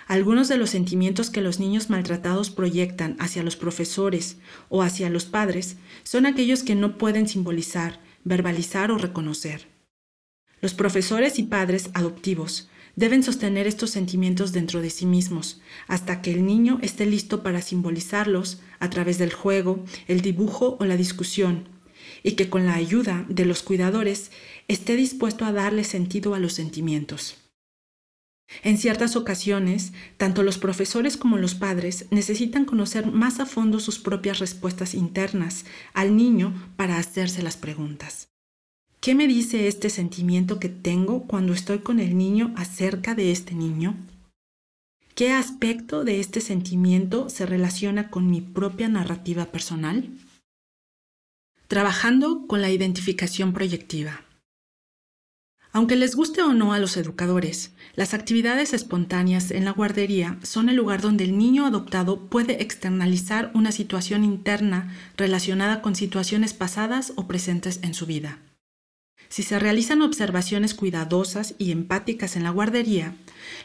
Algunos 0.06 0.48
de 0.48 0.58
los 0.58 0.70
sentimientos 0.70 1.30
que 1.30 1.40
los 1.40 1.58
niños 1.58 1.88
maltratados 1.88 2.50
proyectan 2.50 3.16
hacia 3.18 3.42
los 3.42 3.56
profesores 3.56 4.36
o 4.68 4.82
hacia 4.82 5.08
los 5.08 5.24
padres 5.24 5.76
son 6.02 6.26
aquellos 6.26 6.62
que 6.62 6.74
no 6.74 6.98
pueden 6.98 7.26
simbolizar, 7.26 8.00
verbalizar 8.22 8.90
o 8.90 8.98
reconocer. 8.98 9.68
Los 10.60 10.74
profesores 10.74 11.38
y 11.38 11.44
padres 11.44 11.90
adoptivos 11.94 12.68
deben 12.96 13.22
sostener 13.22 13.66
estos 13.66 13.90
sentimientos 13.90 14.52
dentro 14.52 14.80
de 14.80 14.90
sí 14.90 15.06
mismos 15.06 15.60
hasta 15.88 16.22
que 16.22 16.32
el 16.32 16.46
niño 16.46 16.78
esté 16.82 17.06
listo 17.06 17.42
para 17.42 17.62
simbolizarlos 17.62 18.60
a 18.78 18.90
través 18.90 19.18
del 19.18 19.32
juego, 19.32 19.84
el 20.06 20.20
dibujo 20.20 20.76
o 20.78 20.84
la 20.84 20.96
discusión, 20.96 21.68
y 22.22 22.32
que 22.32 22.48
con 22.48 22.66
la 22.66 22.74
ayuda 22.74 23.24
de 23.28 23.46
los 23.46 23.62
cuidadores 23.62 24.30
esté 24.68 24.96
dispuesto 24.96 25.44
a 25.44 25.52
darle 25.52 25.84
sentido 25.84 26.34
a 26.34 26.38
los 26.38 26.52
sentimientos. 26.52 27.43
En 28.62 28.78
ciertas 28.78 29.16
ocasiones, 29.16 29.92
tanto 30.16 30.42
los 30.42 30.58
profesores 30.58 31.16
como 31.16 31.38
los 31.38 31.54
padres 31.54 32.06
necesitan 32.10 32.64
conocer 32.64 33.06
más 33.06 33.40
a 33.40 33.46
fondo 33.46 33.80
sus 33.80 33.98
propias 33.98 34.38
respuestas 34.38 34.94
internas 34.94 35.64
al 35.92 36.16
niño 36.16 36.54
para 36.76 36.98
hacerse 36.98 37.42
las 37.42 37.56
preguntas. 37.56 38.28
¿Qué 39.00 39.14
me 39.14 39.26
dice 39.26 39.68
este 39.68 39.90
sentimiento 39.90 40.58
que 40.58 40.70
tengo 40.70 41.24
cuando 41.26 41.52
estoy 41.52 41.80
con 41.80 42.00
el 42.00 42.16
niño 42.16 42.54
acerca 42.56 43.14
de 43.14 43.32
este 43.32 43.54
niño? 43.54 43.96
¿Qué 45.14 45.30
aspecto 45.30 46.04
de 46.04 46.20
este 46.20 46.40
sentimiento 46.40 47.28
se 47.28 47.46
relaciona 47.46 48.10
con 48.10 48.30
mi 48.30 48.40
propia 48.40 48.88
narrativa 48.88 49.46
personal? 49.46 50.08
Trabajando 51.68 52.46
con 52.46 52.62
la 52.62 52.70
identificación 52.70 53.52
proyectiva. 53.52 54.23
Aunque 55.74 55.96
les 55.96 56.14
guste 56.14 56.40
o 56.40 56.52
no 56.54 56.72
a 56.72 56.78
los 56.78 56.96
educadores, 56.96 57.72
las 57.96 58.14
actividades 58.14 58.72
espontáneas 58.72 59.50
en 59.50 59.64
la 59.64 59.72
guardería 59.72 60.38
son 60.44 60.68
el 60.68 60.76
lugar 60.76 61.00
donde 61.00 61.24
el 61.24 61.36
niño 61.36 61.66
adoptado 61.66 62.28
puede 62.28 62.62
externalizar 62.62 63.50
una 63.54 63.72
situación 63.72 64.22
interna 64.24 64.94
relacionada 65.16 65.82
con 65.82 65.96
situaciones 65.96 66.52
pasadas 66.52 67.12
o 67.16 67.26
presentes 67.26 67.80
en 67.82 67.92
su 67.92 68.06
vida. 68.06 68.38
Si 69.28 69.42
se 69.42 69.58
realizan 69.58 70.00
observaciones 70.00 70.74
cuidadosas 70.74 71.56
y 71.58 71.72
empáticas 71.72 72.36
en 72.36 72.44
la 72.44 72.50
guardería, 72.50 73.16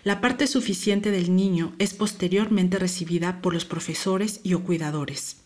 la 0.03 0.19
parte 0.19 0.47
suficiente 0.47 1.11
del 1.11 1.35
niño 1.35 1.75
es 1.77 1.93
posteriormente 1.93 2.79
recibida 2.79 3.39
por 3.39 3.53
los 3.53 3.65
profesores 3.65 4.39
y 4.43 4.55
o 4.55 4.63
cuidadores. 4.63 5.41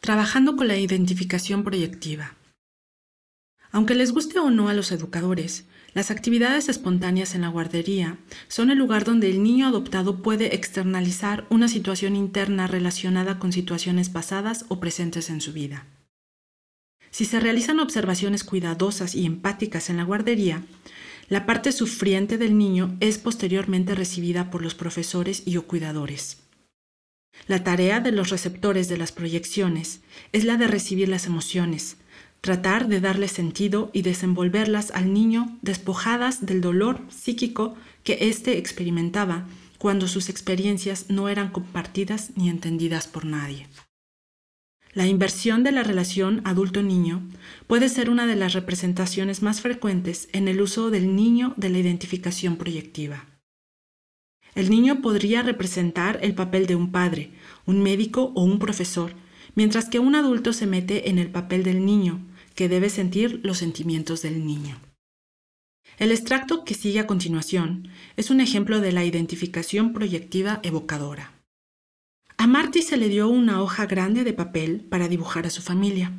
Trabajando 0.00 0.56
con 0.56 0.66
la 0.66 0.76
identificación 0.76 1.62
proyectiva. 1.62 2.34
Aunque 3.72 3.94
les 3.94 4.12
guste 4.12 4.38
o 4.38 4.50
no 4.50 4.68
a 4.68 4.74
los 4.74 4.90
educadores, 4.92 5.64
las 5.94 6.10
actividades 6.10 6.68
espontáneas 6.68 7.34
en 7.34 7.42
la 7.42 7.48
guardería 7.48 8.18
son 8.48 8.70
el 8.70 8.78
lugar 8.78 9.04
donde 9.04 9.28
el 9.28 9.42
niño 9.42 9.66
adoptado 9.66 10.22
puede 10.22 10.54
externalizar 10.54 11.46
una 11.50 11.68
situación 11.68 12.16
interna 12.16 12.66
relacionada 12.66 13.38
con 13.38 13.52
situaciones 13.52 14.08
pasadas 14.08 14.64
o 14.68 14.80
presentes 14.80 15.30
en 15.30 15.40
su 15.40 15.52
vida. 15.52 15.86
Si 17.10 17.24
se 17.24 17.40
realizan 17.40 17.80
observaciones 17.80 18.44
cuidadosas 18.44 19.16
y 19.16 19.26
empáticas 19.26 19.90
en 19.90 19.96
la 19.96 20.04
guardería, 20.04 20.62
la 21.28 21.46
parte 21.46 21.72
sufriente 21.72 22.38
del 22.38 22.56
niño 22.56 22.96
es 23.00 23.18
posteriormente 23.18 23.94
recibida 23.94 24.50
por 24.50 24.62
los 24.62 24.74
profesores 24.74 25.42
y 25.46 25.56
o 25.56 25.66
cuidadores. 25.66 26.38
La 27.46 27.64
tarea 27.64 28.00
de 28.00 28.12
los 28.12 28.30
receptores 28.30 28.88
de 28.88 28.96
las 28.96 29.12
proyecciones 29.12 30.00
es 30.32 30.44
la 30.44 30.56
de 30.56 30.66
recibir 30.66 31.08
las 31.08 31.26
emociones, 31.26 31.96
tratar 32.40 32.88
de 32.88 33.00
darle 33.00 33.28
sentido 33.28 33.90
y 33.92 34.02
desenvolverlas 34.02 34.90
al 34.92 35.12
niño 35.12 35.58
despojadas 35.62 36.46
del 36.46 36.60
dolor 36.60 37.00
psíquico 37.08 37.74
que 38.02 38.18
éste 38.28 38.58
experimentaba 38.58 39.46
cuando 39.78 40.08
sus 40.08 40.28
experiencias 40.28 41.06
no 41.08 41.28
eran 41.28 41.50
compartidas 41.50 42.32
ni 42.36 42.48
entendidas 42.48 43.06
por 43.08 43.24
nadie. 43.24 43.66
La 44.92 45.06
inversión 45.06 45.62
de 45.62 45.70
la 45.70 45.84
relación 45.84 46.40
adulto-niño 46.44 47.22
puede 47.66 47.88
ser 47.88 48.10
una 48.10 48.26
de 48.26 48.34
las 48.34 48.54
representaciones 48.54 49.40
más 49.40 49.60
frecuentes 49.60 50.28
en 50.32 50.48
el 50.48 50.60
uso 50.60 50.90
del 50.90 51.14
niño 51.14 51.54
de 51.56 51.70
la 51.70 51.78
identificación 51.78 52.56
proyectiva. 52.56 53.26
El 54.56 54.68
niño 54.68 55.00
podría 55.00 55.42
representar 55.42 56.18
el 56.22 56.34
papel 56.34 56.66
de 56.66 56.74
un 56.74 56.90
padre, 56.90 57.30
un 57.66 57.82
médico 57.82 58.32
o 58.34 58.42
un 58.42 58.58
profesor, 58.58 59.12
mientras 59.54 59.88
que 59.88 60.00
un 60.00 60.16
adulto 60.16 60.52
se 60.52 60.66
mete 60.66 61.08
en 61.08 61.18
el 61.18 61.30
papel 61.30 61.62
del 61.62 61.86
niño, 61.86 62.20
que 62.60 62.68
debe 62.68 62.90
sentir 62.90 63.40
los 63.42 63.56
sentimientos 63.56 64.20
del 64.20 64.44
niño. 64.44 64.78
El 65.96 66.12
extracto 66.12 66.62
que 66.62 66.74
sigue 66.74 67.00
a 67.00 67.06
continuación 67.06 67.88
es 68.18 68.28
un 68.28 68.38
ejemplo 68.38 68.82
de 68.82 68.92
la 68.92 69.02
identificación 69.02 69.94
proyectiva 69.94 70.60
evocadora. 70.62 71.32
A 72.36 72.46
Marty 72.46 72.82
se 72.82 72.98
le 72.98 73.08
dio 73.08 73.28
una 73.28 73.62
hoja 73.62 73.86
grande 73.86 74.24
de 74.24 74.34
papel 74.34 74.82
para 74.90 75.08
dibujar 75.08 75.46
a 75.46 75.48
su 75.48 75.62
familia. 75.62 76.12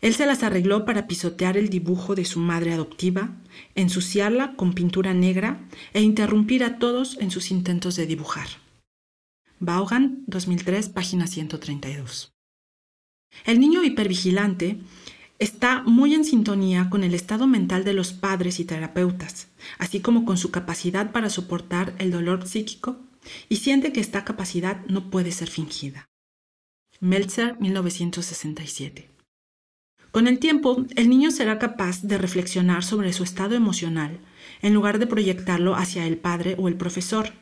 Él 0.00 0.14
se 0.14 0.24
las 0.24 0.42
arregló 0.42 0.86
para 0.86 1.06
pisotear 1.06 1.58
el 1.58 1.68
dibujo 1.68 2.14
de 2.14 2.24
su 2.24 2.40
madre 2.40 2.72
adoptiva, 2.72 3.36
ensuciarla 3.74 4.56
con 4.56 4.72
pintura 4.72 5.12
negra 5.12 5.68
e 5.92 6.00
interrumpir 6.00 6.64
a 6.64 6.78
todos 6.78 7.18
en 7.20 7.30
sus 7.30 7.50
intentos 7.50 7.96
de 7.96 8.06
dibujar. 8.06 8.48
Vaughan, 9.60 10.24
2003, 10.26 10.88
página 10.88 11.26
132. 11.26 12.32
El 13.44 13.60
niño 13.60 13.84
hipervigilante 13.84 14.78
está 15.38 15.82
muy 15.82 16.14
en 16.14 16.24
sintonía 16.24 16.90
con 16.90 17.04
el 17.04 17.14
estado 17.14 17.46
mental 17.46 17.84
de 17.84 17.92
los 17.92 18.12
padres 18.12 18.58
y 18.60 18.64
terapeutas, 18.64 19.48
así 19.78 20.00
como 20.00 20.24
con 20.24 20.36
su 20.36 20.50
capacidad 20.50 21.12
para 21.12 21.30
soportar 21.30 21.94
el 21.98 22.10
dolor 22.10 22.46
psíquico 22.46 22.96
y 23.48 23.56
siente 23.56 23.92
que 23.92 24.00
esta 24.00 24.24
capacidad 24.24 24.84
no 24.86 25.10
puede 25.10 25.32
ser 25.32 25.48
fingida. 25.48 26.08
Meltzer, 27.00 27.56
1967. 27.60 29.08
Con 30.10 30.26
el 30.26 30.38
tiempo, 30.38 30.84
el 30.96 31.08
niño 31.08 31.30
será 31.30 31.58
capaz 31.58 32.02
de 32.02 32.18
reflexionar 32.18 32.82
sobre 32.82 33.12
su 33.12 33.22
estado 33.22 33.54
emocional 33.54 34.18
en 34.62 34.74
lugar 34.74 34.98
de 34.98 35.06
proyectarlo 35.06 35.76
hacia 35.76 36.06
el 36.06 36.16
padre 36.16 36.56
o 36.58 36.66
el 36.66 36.76
profesor, 36.76 37.32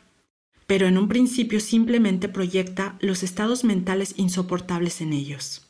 pero 0.66 0.86
en 0.86 0.99
un 0.99 1.09
principio 1.09 1.61
simplemente 1.61 2.28
proyecta 2.28 2.97
los 3.01 3.22
estados 3.22 3.64
mentales 3.64 4.14
insoportables 4.16 5.01
en 5.01 5.12
ellos. 5.12 5.66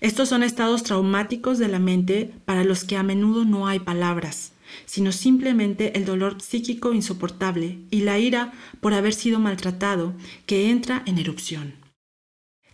Estos 0.00 0.28
son 0.28 0.42
estados 0.42 0.82
traumáticos 0.82 1.58
de 1.58 1.68
la 1.68 1.78
mente 1.78 2.32
para 2.44 2.64
los 2.64 2.84
que 2.84 2.96
a 2.96 3.02
menudo 3.02 3.44
no 3.44 3.66
hay 3.66 3.80
palabras, 3.80 4.52
sino 4.86 5.12
simplemente 5.12 5.96
el 5.98 6.04
dolor 6.04 6.40
psíquico 6.40 6.94
insoportable 6.94 7.78
y 7.90 8.00
la 8.00 8.18
ira 8.18 8.52
por 8.80 8.94
haber 8.94 9.14
sido 9.14 9.38
maltratado 9.38 10.14
que 10.46 10.70
entra 10.70 11.02
en 11.06 11.18
erupción. 11.18 11.74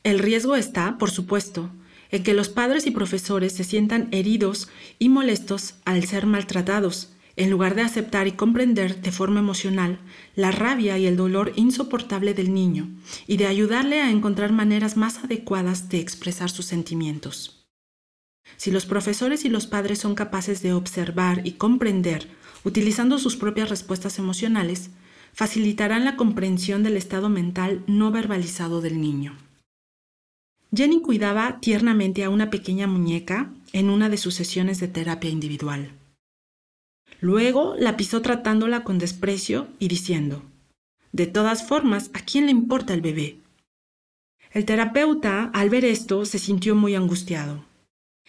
El 0.04 0.20
riesgo 0.20 0.54
está, 0.54 0.98
por 0.98 1.10
supuesto, 1.10 1.70
en 2.10 2.22
que 2.22 2.34
los 2.34 2.48
padres 2.48 2.86
y 2.86 2.92
profesores 2.92 3.52
se 3.52 3.64
sientan 3.64 4.08
heridos 4.12 4.68
y 4.98 5.08
molestos 5.08 5.74
al 5.84 6.04
ser 6.04 6.26
maltratados, 6.26 7.10
en 7.36 7.50
lugar 7.50 7.74
de 7.74 7.82
aceptar 7.82 8.26
y 8.26 8.32
comprender 8.32 9.00
de 9.00 9.12
forma 9.12 9.40
emocional 9.40 9.98
la 10.34 10.50
rabia 10.50 10.98
y 10.98 11.06
el 11.06 11.16
dolor 11.16 11.52
insoportable 11.56 12.34
del 12.34 12.52
niño 12.52 12.88
y 13.26 13.36
de 13.36 13.46
ayudarle 13.46 14.00
a 14.00 14.10
encontrar 14.10 14.52
maneras 14.52 14.96
más 14.96 15.22
adecuadas 15.22 15.88
de 15.88 16.00
expresar 16.00 16.50
sus 16.50 16.66
sentimientos. 16.66 17.66
Si 18.56 18.70
los 18.70 18.86
profesores 18.86 19.44
y 19.44 19.48
los 19.48 19.66
padres 19.66 19.98
son 19.98 20.14
capaces 20.14 20.62
de 20.62 20.72
observar 20.72 21.42
y 21.46 21.52
comprender 21.52 22.28
utilizando 22.64 23.18
sus 23.18 23.36
propias 23.36 23.68
respuestas 23.68 24.18
emocionales, 24.18 24.90
facilitarán 25.32 26.04
la 26.04 26.16
comprensión 26.16 26.82
del 26.82 26.96
estado 26.96 27.28
mental 27.28 27.84
no 27.86 28.10
verbalizado 28.10 28.80
del 28.80 29.00
niño. 29.00 29.36
Jenny 30.74 31.00
cuidaba 31.00 31.60
tiernamente 31.60 32.24
a 32.24 32.30
una 32.30 32.50
pequeña 32.50 32.86
muñeca 32.86 33.52
en 33.72 33.90
una 33.90 34.08
de 34.08 34.16
sus 34.16 34.34
sesiones 34.34 34.80
de 34.80 34.88
terapia 34.88 35.30
individual. 35.30 35.92
Luego 37.20 37.74
la 37.78 37.96
pisó 37.96 38.22
tratándola 38.22 38.84
con 38.84 38.98
desprecio 38.98 39.68
y 39.78 39.88
diciendo, 39.88 40.42
De 41.12 41.26
todas 41.26 41.66
formas, 41.66 42.10
¿a 42.14 42.20
quién 42.20 42.46
le 42.46 42.52
importa 42.52 42.94
el 42.94 43.00
bebé? 43.00 43.38
El 44.52 44.64
terapeuta, 44.64 45.50
al 45.52 45.70
ver 45.70 45.84
esto, 45.84 46.24
se 46.24 46.38
sintió 46.38 46.74
muy 46.74 46.94
angustiado. 46.94 47.64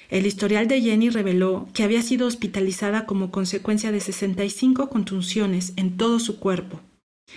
El 0.09 0.25
historial 0.25 0.67
de 0.67 0.81
Jenny 0.81 1.09
reveló 1.09 1.67
que 1.73 1.83
había 1.83 2.01
sido 2.01 2.27
hospitalizada 2.27 3.05
como 3.05 3.31
consecuencia 3.31 3.91
de 3.91 3.99
65 3.99 4.89
contusiones 4.89 5.73
en 5.75 5.97
todo 5.97 6.19
su 6.19 6.39
cuerpo, 6.39 6.79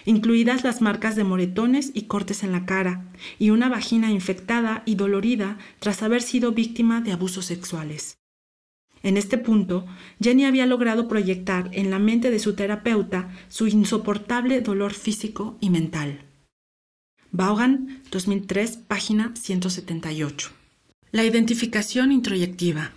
incluidas 0.04 0.62
las 0.62 0.80
marcas 0.80 1.16
de 1.16 1.24
moretones 1.24 1.90
y 1.94 2.02
cortes 2.02 2.42
en 2.44 2.52
la 2.52 2.66
cara, 2.66 3.06
y 3.38 3.50
una 3.50 3.68
vagina 3.68 4.10
infectada 4.10 4.82
y 4.86 4.94
dolorida 4.94 5.58
tras 5.80 6.02
haber 6.02 6.22
sido 6.22 6.52
víctima 6.52 7.00
de 7.00 7.12
abusos 7.12 7.46
sexuales. 7.46 8.19
En 9.02 9.16
este 9.16 9.38
punto, 9.38 9.86
Jenny 10.20 10.44
había 10.44 10.66
logrado 10.66 11.08
proyectar 11.08 11.70
en 11.72 11.90
la 11.90 11.98
mente 11.98 12.30
de 12.30 12.38
su 12.38 12.54
terapeuta 12.54 13.30
su 13.48 13.66
insoportable 13.66 14.60
dolor 14.60 14.92
físico 14.92 15.56
y 15.60 15.70
mental. 15.70 16.20
Vaughan, 17.32 18.02
2003, 18.10 18.76
página 18.76 19.32
178. 19.36 20.50
La 21.12 21.24
identificación 21.24 22.12
introyectiva. 22.12 22.92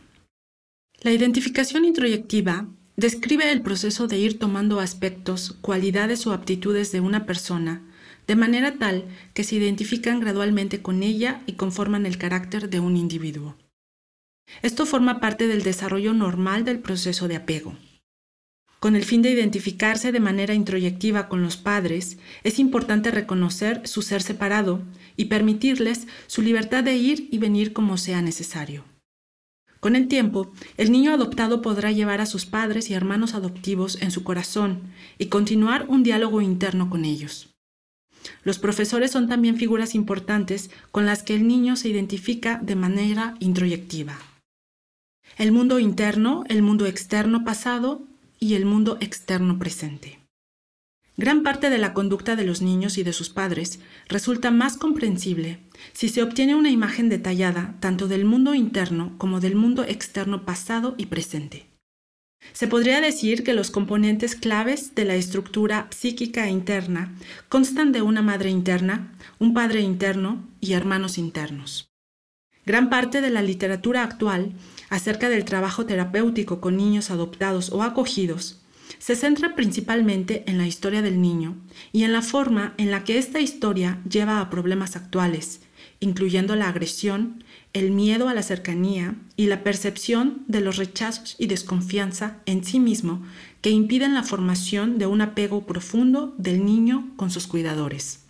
La 1.02 1.12
identificación 1.12 1.86
introyectiva 1.86 2.68
describe 2.96 3.52
el 3.52 3.62
proceso 3.62 4.08
de 4.08 4.18
ir 4.18 4.40
tomando 4.40 4.80
aspectos, 4.80 5.58
cualidades 5.62 6.28
o 6.28 6.34
aptitudes 6.34 6.92
de 6.92 7.00
una 7.00 7.26
persona, 7.26 7.82
de 8.28 8.36
manera 8.36 8.78
tal 8.78 9.06
que 9.34 9.44
se 9.44 9.56
identifican 9.56 10.20
gradualmente 10.20 10.82
con 10.82 11.04
ella 11.04 11.42
y 11.46 11.54
conforman 11.54 12.06
el 12.06 12.18
carácter 12.18 12.70
de 12.70 12.80
un 12.80 12.98
individuo. 12.98 13.56
Esto 14.62 14.86
forma 14.86 15.20
parte 15.20 15.48
del 15.48 15.64
desarrollo 15.64 16.14
normal 16.14 16.64
del 16.64 16.80
proceso 16.80 17.28
de 17.28 17.36
apego. 17.36 17.76
Con 18.80 18.98
el 18.98 19.06
fin 19.06 19.22
de 19.22 19.32
identificarse 19.32 20.12
de 20.12 20.20
manera 20.20 20.54
introyectiva 20.54 21.30
con 21.30 21.42
los 21.42 21.56
padres, 21.56 22.18
es 22.44 22.60
importante 22.60 23.12
reconocer 23.12 23.82
su 23.88 24.02
ser 24.02 24.22
separado 24.22 24.82
y 25.16 25.26
permitirles 25.26 26.08
su 26.28 26.42
libertad 26.42 26.84
de 26.84 26.98
ir 26.98 27.30
y 27.32 27.38
venir 27.38 27.72
como 27.72 27.98
sea 27.98 28.22
necesario. 28.22 28.84
Con 29.80 29.96
el 29.96 30.10
tiempo, 30.10 30.52
el 30.76 30.92
niño 30.92 31.14
adoptado 31.14 31.62
podrá 31.62 31.94
llevar 31.94 32.20
a 32.20 32.26
sus 32.26 32.46
padres 32.46 32.90
y 32.90 32.94
hermanos 32.94 33.36
adoptivos 33.36 34.02
en 34.02 34.12
su 34.12 34.26
corazón 34.26 34.82
y 35.18 35.28
continuar 35.28 35.86
un 35.88 36.04
diálogo 36.04 36.42
interno 36.42 36.90
con 36.90 37.06
ellos. 37.06 37.56
Los 38.44 38.60
profesores 38.60 39.12
son 39.12 39.30
también 39.30 39.56
figuras 39.56 39.96
importantes 39.96 40.72
con 40.92 41.06
las 41.06 41.24
que 41.24 41.36
el 41.36 41.48
niño 41.48 41.78
se 41.78 41.88
identifica 41.88 42.60
de 42.62 42.76
manera 42.76 43.36
introyectiva 43.40 44.20
el 45.38 45.52
mundo 45.52 45.80
interno, 45.80 46.44
el 46.48 46.62
mundo 46.62 46.86
externo 46.86 47.44
pasado 47.44 48.04
y 48.40 48.56
el 48.56 48.66
mundo 48.66 48.98
externo 49.00 49.58
presente. 49.60 50.20
Gran 51.16 51.44
parte 51.44 51.70
de 51.70 51.78
la 51.78 51.94
conducta 51.94 52.36
de 52.36 52.44
los 52.44 52.62
niños 52.62 52.98
y 52.98 53.04
de 53.04 53.14
sus 53.14 53.30
padres 53.30 53.80
resulta 54.08 54.50
más 54.50 54.78
comprensible 54.78 55.60
si 55.94 56.10
se 56.10 56.24
obtiene 56.24 56.56
una 56.56 56.72
imagen 56.72 57.08
detallada 57.08 57.76
tanto 57.80 58.08
del 58.08 58.26
mundo 58.26 58.56
interno 58.56 59.14
como 59.20 59.40
del 59.40 59.56
mundo 59.56 59.84
externo 59.84 60.44
pasado 60.44 60.96
y 60.98 61.06
presente. 61.06 61.68
Se 62.52 62.68
podría 62.68 63.00
decir 63.00 63.44
que 63.44 63.54
los 63.54 63.72
componentes 63.72 64.36
claves 64.36 64.96
de 64.96 65.06
la 65.06 65.16
estructura 65.16 65.88
psíquica 65.92 66.50
interna 66.50 67.14
constan 67.48 67.92
de 67.92 68.02
una 68.02 68.22
madre 68.22 68.50
interna, 68.50 69.14
un 69.40 69.54
padre 69.54 69.82
interno 69.82 70.46
y 70.60 70.74
hermanos 70.74 71.18
internos. 71.18 71.88
Gran 72.66 72.90
parte 72.90 73.22
de 73.22 73.30
la 73.30 73.42
literatura 73.42 74.04
actual 74.04 74.54
acerca 74.94 75.28
del 75.28 75.44
trabajo 75.44 75.88
terapéutico 75.88 76.62
con 76.62 76.78
niños 76.78 77.10
adoptados 77.10 77.72
o 77.72 77.82
acogidos 77.82 78.62
se 79.00 79.16
centra 79.16 79.56
principalmente 79.56 80.44
en 80.46 80.60
la 80.60 80.68
historia 80.68 81.02
del 81.02 81.20
niño 81.20 81.56
y 81.92 82.04
en 82.04 82.14
la 82.14 82.22
forma 82.22 82.76
en 82.78 82.92
la 82.92 83.04
que 83.04 83.18
esta 83.18 83.40
historia 83.40 84.00
lleva 84.08 84.40
a 84.40 84.52
problemas 84.52 84.96
actuales, 84.96 85.62
incluyendo 86.00 86.56
la 86.56 86.70
agresión, 86.70 87.44
el 87.74 87.90
miedo 87.90 88.30
a 88.30 88.36
la 88.36 88.44
cercanía 88.44 89.16
y 89.36 89.48
la 89.48 89.64
percepción 89.64 90.44
de 90.48 90.62
los 90.62 90.78
rechazos 90.78 91.38
y 91.40 91.48
desconfianza 91.48 92.38
en 92.46 92.64
sí 92.64 92.80
mismo 92.80 93.24
que 93.62 93.72
impiden 93.72 94.14
la 94.14 94.22
formación 94.22 95.00
de 95.00 95.08
un 95.08 95.22
apego 95.22 95.66
profundo 95.66 96.36
del 96.38 96.64
niño 96.64 97.10
con 97.16 97.32
sus 97.32 97.48
cuidadores. 97.48 98.23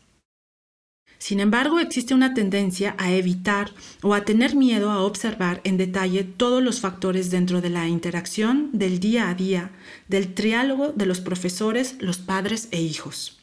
Sin 1.23 1.39
embargo, 1.39 1.79
existe 1.79 2.13
una 2.13 2.33
tendencia 2.33 2.95
a 2.97 3.13
evitar 3.13 3.71
o 4.01 4.13
a 4.13 4.25
tener 4.25 4.57
miedo 4.57 4.91
a 4.91 4.99
observar 5.03 5.61
en 5.63 5.77
detalle 5.77 6.25
todos 6.25 6.61
los 6.61 6.81
factores 6.81 7.31
dentro 7.31 7.61
de 7.61 7.69
la 7.69 7.87
interacción 7.87 8.71
del 8.73 8.99
día 8.99 9.29
a 9.29 9.33
día, 9.33 9.71
del 10.09 10.33
triálogo 10.33 10.91
de 10.91 11.05
los 11.05 11.21
profesores, 11.21 11.95
los 12.01 12.17
padres 12.17 12.67
e 12.71 12.81
hijos. 12.81 13.39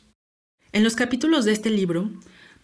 En 0.73 0.85
los 0.85 0.95
capítulos 0.95 1.47
de 1.47 1.53
este 1.53 1.71
libro, 1.71 2.11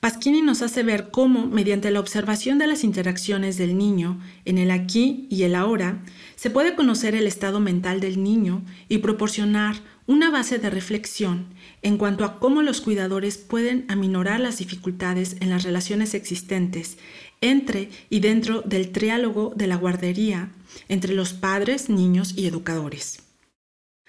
Pasquini 0.01 0.43
nos 0.43 0.61
hace 0.61 0.83
ver 0.83 1.11
cómo, 1.11 1.47
mediante 1.47 1.91
la 1.91 2.01
observación 2.01 2.59
de 2.59 2.67
las 2.67 2.85
interacciones 2.85 3.57
del 3.57 3.79
niño 3.79 4.21
en 4.45 4.59
el 4.59 4.71
aquí 4.71 5.29
y 5.31 5.45
el 5.45 5.55
ahora, 5.55 6.03
se 6.35 6.51
puede 6.51 6.75
conocer 6.75 7.15
el 7.15 7.27
estado 7.27 7.59
mental 7.59 8.01
del 8.01 8.23
niño 8.23 8.63
y 8.91 8.99
proporcionar 8.99 9.77
una 10.07 10.31
base 10.31 10.59
de 10.59 10.69
reflexión 10.69 11.47
en 11.87 11.99
cuanto 11.99 12.25
a 12.25 12.41
cómo 12.41 12.63
los 12.63 12.81
cuidadores 12.81 13.39
pueden 13.39 13.85
aminorar 13.87 14.41
las 14.41 14.59
dificultades 14.59 15.37
en 15.39 15.51
las 15.51 15.63
relaciones 15.63 16.15
existentes 16.15 16.99
entre 17.41 17.91
y 18.11 18.19
dentro 18.19 18.63
del 18.63 18.91
triálogo 18.91 19.53
de 19.55 19.69
la 19.69 19.77
guardería 19.77 20.51
entre 20.89 21.15
los 21.15 21.33
padres, 21.33 21.89
niños 21.89 22.35
y 22.37 22.49
educadores. 22.49 23.23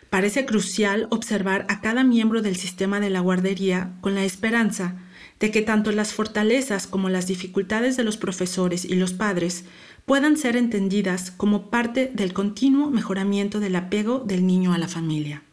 Parece 0.10 0.44
crucial 0.48 1.06
observar 1.12 1.68
a 1.70 1.80
cada 1.80 2.04
miembro 2.04 2.42
del 2.42 2.56
sistema 2.56 3.00
de 3.00 3.12
la 3.12 3.20
guardería 3.20 3.94
con 4.02 4.16
la 4.16 4.26
esperanza 4.26 4.96
de 5.40 5.52
que 5.52 5.62
tanto 5.62 5.92
las 5.92 6.14
fortalezas 6.14 6.88
como 6.88 7.10
las 7.10 7.28
dificultades 7.28 7.96
de 7.96 8.04
los 8.04 8.18
profesores 8.18 8.86
y 8.86 8.96
los 8.96 9.14
padres 9.14 9.66
puedan 10.08 10.38
ser 10.38 10.58
entendidas 10.58 11.30
como 11.30 11.70
parte 11.70 12.10
del 12.12 12.34
continuo 12.34 12.90
mejoramiento 12.90 13.60
del 13.60 13.76
apego 13.76 14.18
del 14.18 14.48
niño 14.48 14.74
a 14.74 14.80
la 14.80 14.88
familia. 14.88 15.44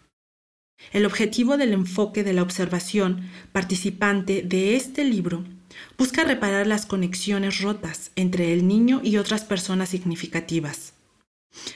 El 0.93 1.07
objetivo 1.07 1.57
del 1.57 1.73
enfoque 1.73 2.25
de 2.25 2.33
la 2.33 2.43
observación 2.43 3.29
participante 3.53 4.43
de 4.43 4.77
este 4.77 5.05
libro 5.05 5.45
busca 5.99 6.25
reparar 6.25 6.67
las 6.67 6.87
conexiones 6.87 7.61
rotas 7.61 8.11
entre 8.17 8.53
el 8.53 8.67
niño 8.67 9.01
y 9.03 9.17
otras 9.17 9.45
personas 9.45 9.89
significativas. 9.89 10.95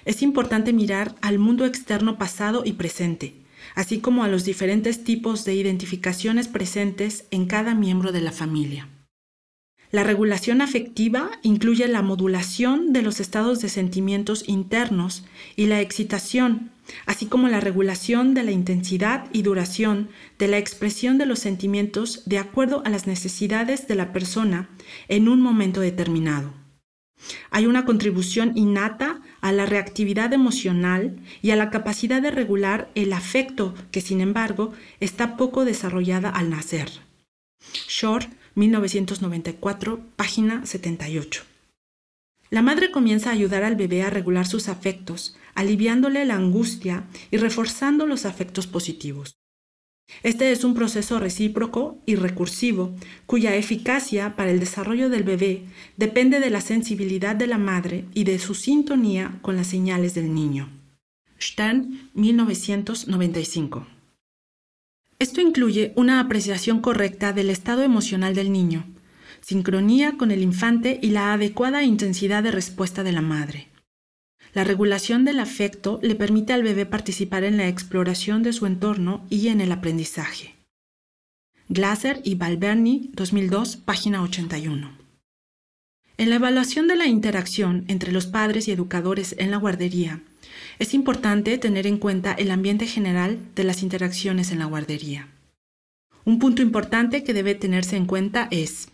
Es 0.04 0.22
importante 0.22 0.72
mirar 0.72 1.14
al 1.20 1.38
mundo 1.38 1.64
externo 1.64 2.18
pasado 2.18 2.62
y 2.64 2.72
presente, 2.72 3.34
así 3.74 3.98
como 4.00 4.24
a 4.24 4.28
los 4.28 4.44
diferentes 4.44 5.04
tipos 5.04 5.44
de 5.44 5.54
identificaciones 5.54 6.48
presentes 6.48 7.26
en 7.30 7.46
cada 7.46 7.74
miembro 7.74 8.12
de 8.12 8.20
la 8.20 8.32
familia. 8.32 8.88
La 9.90 10.04
regulación 10.04 10.60
afectiva 10.60 11.30
incluye 11.42 11.88
la 11.88 12.02
modulación 12.02 12.92
de 12.92 13.02
los 13.02 13.20
estados 13.20 13.60
de 13.60 13.70
sentimientos 13.70 14.46
internos 14.46 15.24
y 15.56 15.66
la 15.66 15.80
excitación, 15.80 16.70
así 17.06 17.26
como 17.26 17.48
la 17.48 17.60
regulación 17.60 18.34
de 18.34 18.42
la 18.42 18.50
intensidad 18.50 19.26
y 19.32 19.42
duración 19.42 20.08
de 20.38 20.48
la 20.48 20.58
expresión 20.58 21.18
de 21.18 21.26
los 21.26 21.38
sentimientos 21.38 22.22
de 22.26 22.38
acuerdo 22.38 22.82
a 22.84 22.90
las 22.90 23.06
necesidades 23.06 23.88
de 23.88 23.94
la 23.94 24.12
persona 24.12 24.68
en 25.08 25.28
un 25.28 25.40
momento 25.40 25.80
determinado. 25.80 26.52
Hay 27.50 27.66
una 27.66 27.84
contribución 27.84 28.52
innata 28.54 29.20
a 29.40 29.52
la 29.52 29.66
reactividad 29.66 30.32
emocional 30.32 31.18
y 31.42 31.50
a 31.50 31.56
la 31.56 31.70
capacidad 31.70 32.22
de 32.22 32.30
regular 32.30 32.90
el 32.94 33.12
afecto 33.12 33.74
que, 33.90 34.00
sin 34.00 34.20
embargo, 34.20 34.72
está 35.00 35.36
poco 35.36 35.64
desarrollada 35.64 36.30
al 36.30 36.50
nacer. 36.50 36.88
Shore, 37.88 38.30
1994, 38.54 40.00
página 40.16 40.64
78. 40.64 41.47
La 42.50 42.62
madre 42.62 42.90
comienza 42.90 43.30
a 43.30 43.34
ayudar 43.34 43.62
al 43.62 43.76
bebé 43.76 44.02
a 44.02 44.10
regular 44.10 44.46
sus 44.46 44.68
afectos, 44.68 45.36
aliviándole 45.54 46.24
la 46.24 46.36
angustia 46.36 47.04
y 47.30 47.36
reforzando 47.36 48.06
los 48.06 48.24
afectos 48.24 48.66
positivos. 48.66 49.38
Este 50.22 50.52
es 50.52 50.64
un 50.64 50.74
proceso 50.74 51.18
recíproco 51.18 51.98
y 52.06 52.14
recursivo, 52.14 52.96
cuya 53.26 53.54
eficacia 53.54 54.36
para 54.36 54.50
el 54.50 54.60
desarrollo 54.60 55.10
del 55.10 55.22
bebé 55.22 55.64
depende 55.98 56.40
de 56.40 56.48
la 56.48 56.62
sensibilidad 56.62 57.36
de 57.36 57.46
la 57.46 57.58
madre 57.58 58.06
y 58.14 58.24
de 58.24 58.38
su 58.38 58.54
sintonía 58.54 59.38
con 59.42 59.56
las 59.56 59.66
señales 59.66 60.14
del 60.14 60.34
niño. 60.34 60.70
Stern, 61.40 62.10
1995. 62.14 63.86
Esto 65.18 65.40
incluye 65.40 65.92
una 65.96 66.20
apreciación 66.20 66.80
correcta 66.80 67.32
del 67.32 67.50
estado 67.50 67.82
emocional 67.82 68.34
del 68.34 68.50
niño, 68.50 68.86
sincronía 69.40 70.16
con 70.16 70.30
el 70.30 70.42
infante 70.42 70.98
y 71.02 71.10
la 71.10 71.32
adecuada 71.32 71.82
intensidad 71.84 72.42
de 72.42 72.50
respuesta 72.50 73.02
de 73.02 73.12
la 73.12 73.22
madre. 73.22 73.68
La 74.54 74.64
regulación 74.64 75.24
del 75.24 75.40
afecto 75.40 76.00
le 76.02 76.14
permite 76.14 76.52
al 76.52 76.62
bebé 76.62 76.86
participar 76.86 77.44
en 77.44 77.56
la 77.56 77.68
exploración 77.68 78.42
de 78.42 78.52
su 78.52 78.66
entorno 78.66 79.26
y 79.30 79.48
en 79.48 79.60
el 79.60 79.72
aprendizaje. 79.72 80.54
Glasser 81.68 82.20
y 82.24 82.34
Balberni, 82.34 83.10
2002, 83.12 83.76
página 83.76 84.22
81. 84.22 84.90
En 86.16 86.30
la 86.30 86.36
evaluación 86.36 86.88
de 86.88 86.96
la 86.96 87.06
interacción 87.06 87.84
entre 87.88 88.10
los 88.10 88.26
padres 88.26 88.66
y 88.66 88.72
educadores 88.72 89.36
en 89.38 89.50
la 89.50 89.58
guardería, 89.58 90.22
es 90.78 90.94
importante 90.94 91.58
tener 91.58 91.86
en 91.86 91.98
cuenta 91.98 92.32
el 92.32 92.50
ambiente 92.50 92.86
general 92.86 93.38
de 93.54 93.64
las 93.64 93.82
interacciones 93.82 94.50
en 94.50 94.58
la 94.58 94.64
guardería. 94.64 95.28
Un 96.24 96.38
punto 96.38 96.62
importante 96.62 97.22
que 97.22 97.34
debe 97.34 97.54
tenerse 97.54 97.96
en 97.96 98.06
cuenta 98.06 98.48
es, 98.50 98.88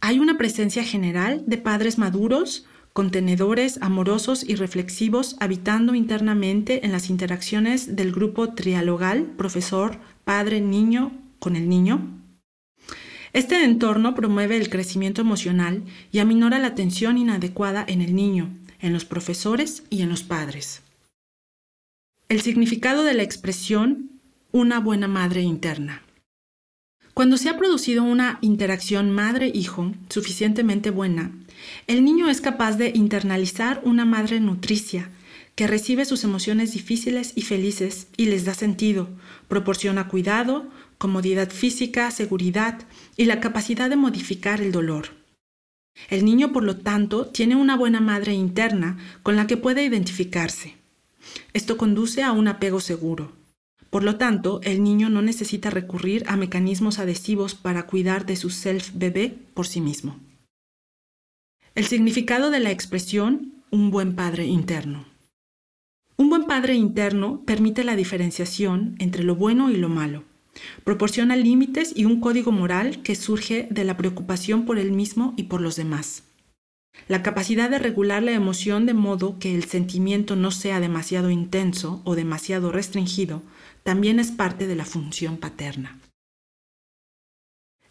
¿hay 0.00 0.18
una 0.18 0.38
presencia 0.38 0.84
general 0.84 1.44
de 1.46 1.58
padres 1.58 1.98
maduros 1.98 2.66
contenedores 2.98 3.78
amorosos 3.80 4.42
y 4.42 4.56
reflexivos 4.56 5.36
habitando 5.38 5.94
internamente 5.94 6.84
en 6.84 6.90
las 6.90 7.10
interacciones 7.10 7.94
del 7.94 8.10
grupo 8.10 8.54
trialogal 8.54 9.22
profesor, 9.22 10.00
padre, 10.24 10.60
niño 10.60 11.12
con 11.38 11.54
el 11.54 11.68
niño. 11.68 12.20
Este 13.32 13.62
entorno 13.62 14.16
promueve 14.16 14.56
el 14.56 14.68
crecimiento 14.68 15.20
emocional 15.20 15.84
y 16.10 16.18
aminora 16.18 16.58
la 16.58 16.74
tensión 16.74 17.18
inadecuada 17.18 17.84
en 17.86 18.00
el 18.00 18.16
niño, 18.16 18.50
en 18.80 18.92
los 18.92 19.04
profesores 19.04 19.84
y 19.90 20.02
en 20.02 20.08
los 20.08 20.24
padres. 20.24 20.82
El 22.28 22.40
significado 22.40 23.04
de 23.04 23.14
la 23.14 23.22
expresión 23.22 24.10
una 24.50 24.80
buena 24.80 25.06
madre 25.06 25.42
interna. 25.42 26.02
Cuando 27.18 27.36
se 27.36 27.48
ha 27.48 27.58
producido 27.58 28.04
una 28.04 28.38
interacción 28.42 29.10
madre-hijo 29.10 29.92
suficientemente 30.08 30.90
buena, 30.90 31.32
el 31.88 32.04
niño 32.04 32.30
es 32.30 32.40
capaz 32.40 32.76
de 32.76 32.92
internalizar 32.94 33.80
una 33.82 34.04
madre 34.04 34.38
nutricia 34.38 35.10
que 35.56 35.66
recibe 35.66 36.04
sus 36.04 36.22
emociones 36.22 36.74
difíciles 36.74 37.32
y 37.34 37.42
felices 37.42 38.06
y 38.16 38.26
les 38.26 38.44
da 38.44 38.54
sentido, 38.54 39.08
proporciona 39.48 40.06
cuidado, 40.06 40.68
comodidad 40.96 41.50
física, 41.50 42.12
seguridad 42.12 42.82
y 43.16 43.24
la 43.24 43.40
capacidad 43.40 43.90
de 43.90 43.96
modificar 43.96 44.60
el 44.60 44.70
dolor. 44.70 45.08
El 46.10 46.24
niño, 46.24 46.52
por 46.52 46.62
lo 46.62 46.76
tanto, 46.76 47.26
tiene 47.26 47.56
una 47.56 47.76
buena 47.76 47.98
madre 48.00 48.34
interna 48.34 48.96
con 49.24 49.34
la 49.34 49.48
que 49.48 49.56
puede 49.56 49.82
identificarse. 49.82 50.76
Esto 51.52 51.78
conduce 51.78 52.22
a 52.22 52.30
un 52.30 52.46
apego 52.46 52.78
seguro. 52.78 53.32
Por 53.90 54.02
lo 54.02 54.16
tanto, 54.16 54.60
el 54.62 54.82
niño 54.82 55.08
no 55.08 55.22
necesita 55.22 55.70
recurrir 55.70 56.24
a 56.26 56.36
mecanismos 56.36 56.98
adhesivos 56.98 57.54
para 57.54 57.84
cuidar 57.86 58.26
de 58.26 58.36
su 58.36 58.50
self-bebé 58.50 59.34
por 59.54 59.66
sí 59.66 59.80
mismo. 59.80 60.18
El 61.74 61.86
significado 61.86 62.50
de 62.50 62.60
la 62.60 62.70
expresión 62.70 63.52
un 63.70 63.90
buen 63.90 64.14
padre 64.14 64.46
interno. 64.46 65.04
Un 66.16 66.30
buen 66.30 66.44
padre 66.44 66.74
interno 66.74 67.42
permite 67.44 67.84
la 67.84 67.96
diferenciación 67.96 68.96
entre 68.98 69.22
lo 69.22 69.36
bueno 69.36 69.70
y 69.70 69.76
lo 69.76 69.88
malo. 69.88 70.24
Proporciona 70.84 71.36
límites 71.36 71.92
y 71.94 72.04
un 72.04 72.20
código 72.20 72.50
moral 72.50 73.02
que 73.02 73.14
surge 73.14 73.68
de 73.70 73.84
la 73.84 73.96
preocupación 73.96 74.64
por 74.64 74.78
él 74.78 74.90
mismo 74.92 75.34
y 75.36 75.44
por 75.44 75.60
los 75.60 75.76
demás. 75.76 76.24
La 77.06 77.22
capacidad 77.22 77.70
de 77.70 77.78
regular 77.78 78.22
la 78.22 78.32
emoción 78.32 78.84
de 78.84 78.94
modo 78.94 79.38
que 79.38 79.54
el 79.54 79.64
sentimiento 79.64 80.34
no 80.34 80.50
sea 80.50 80.80
demasiado 80.80 81.30
intenso 81.30 82.00
o 82.04 82.16
demasiado 82.16 82.72
restringido 82.72 83.42
también 83.88 84.20
es 84.20 84.30
parte 84.30 84.66
de 84.66 84.76
la 84.76 84.84
función 84.84 85.38
paterna. 85.38 85.98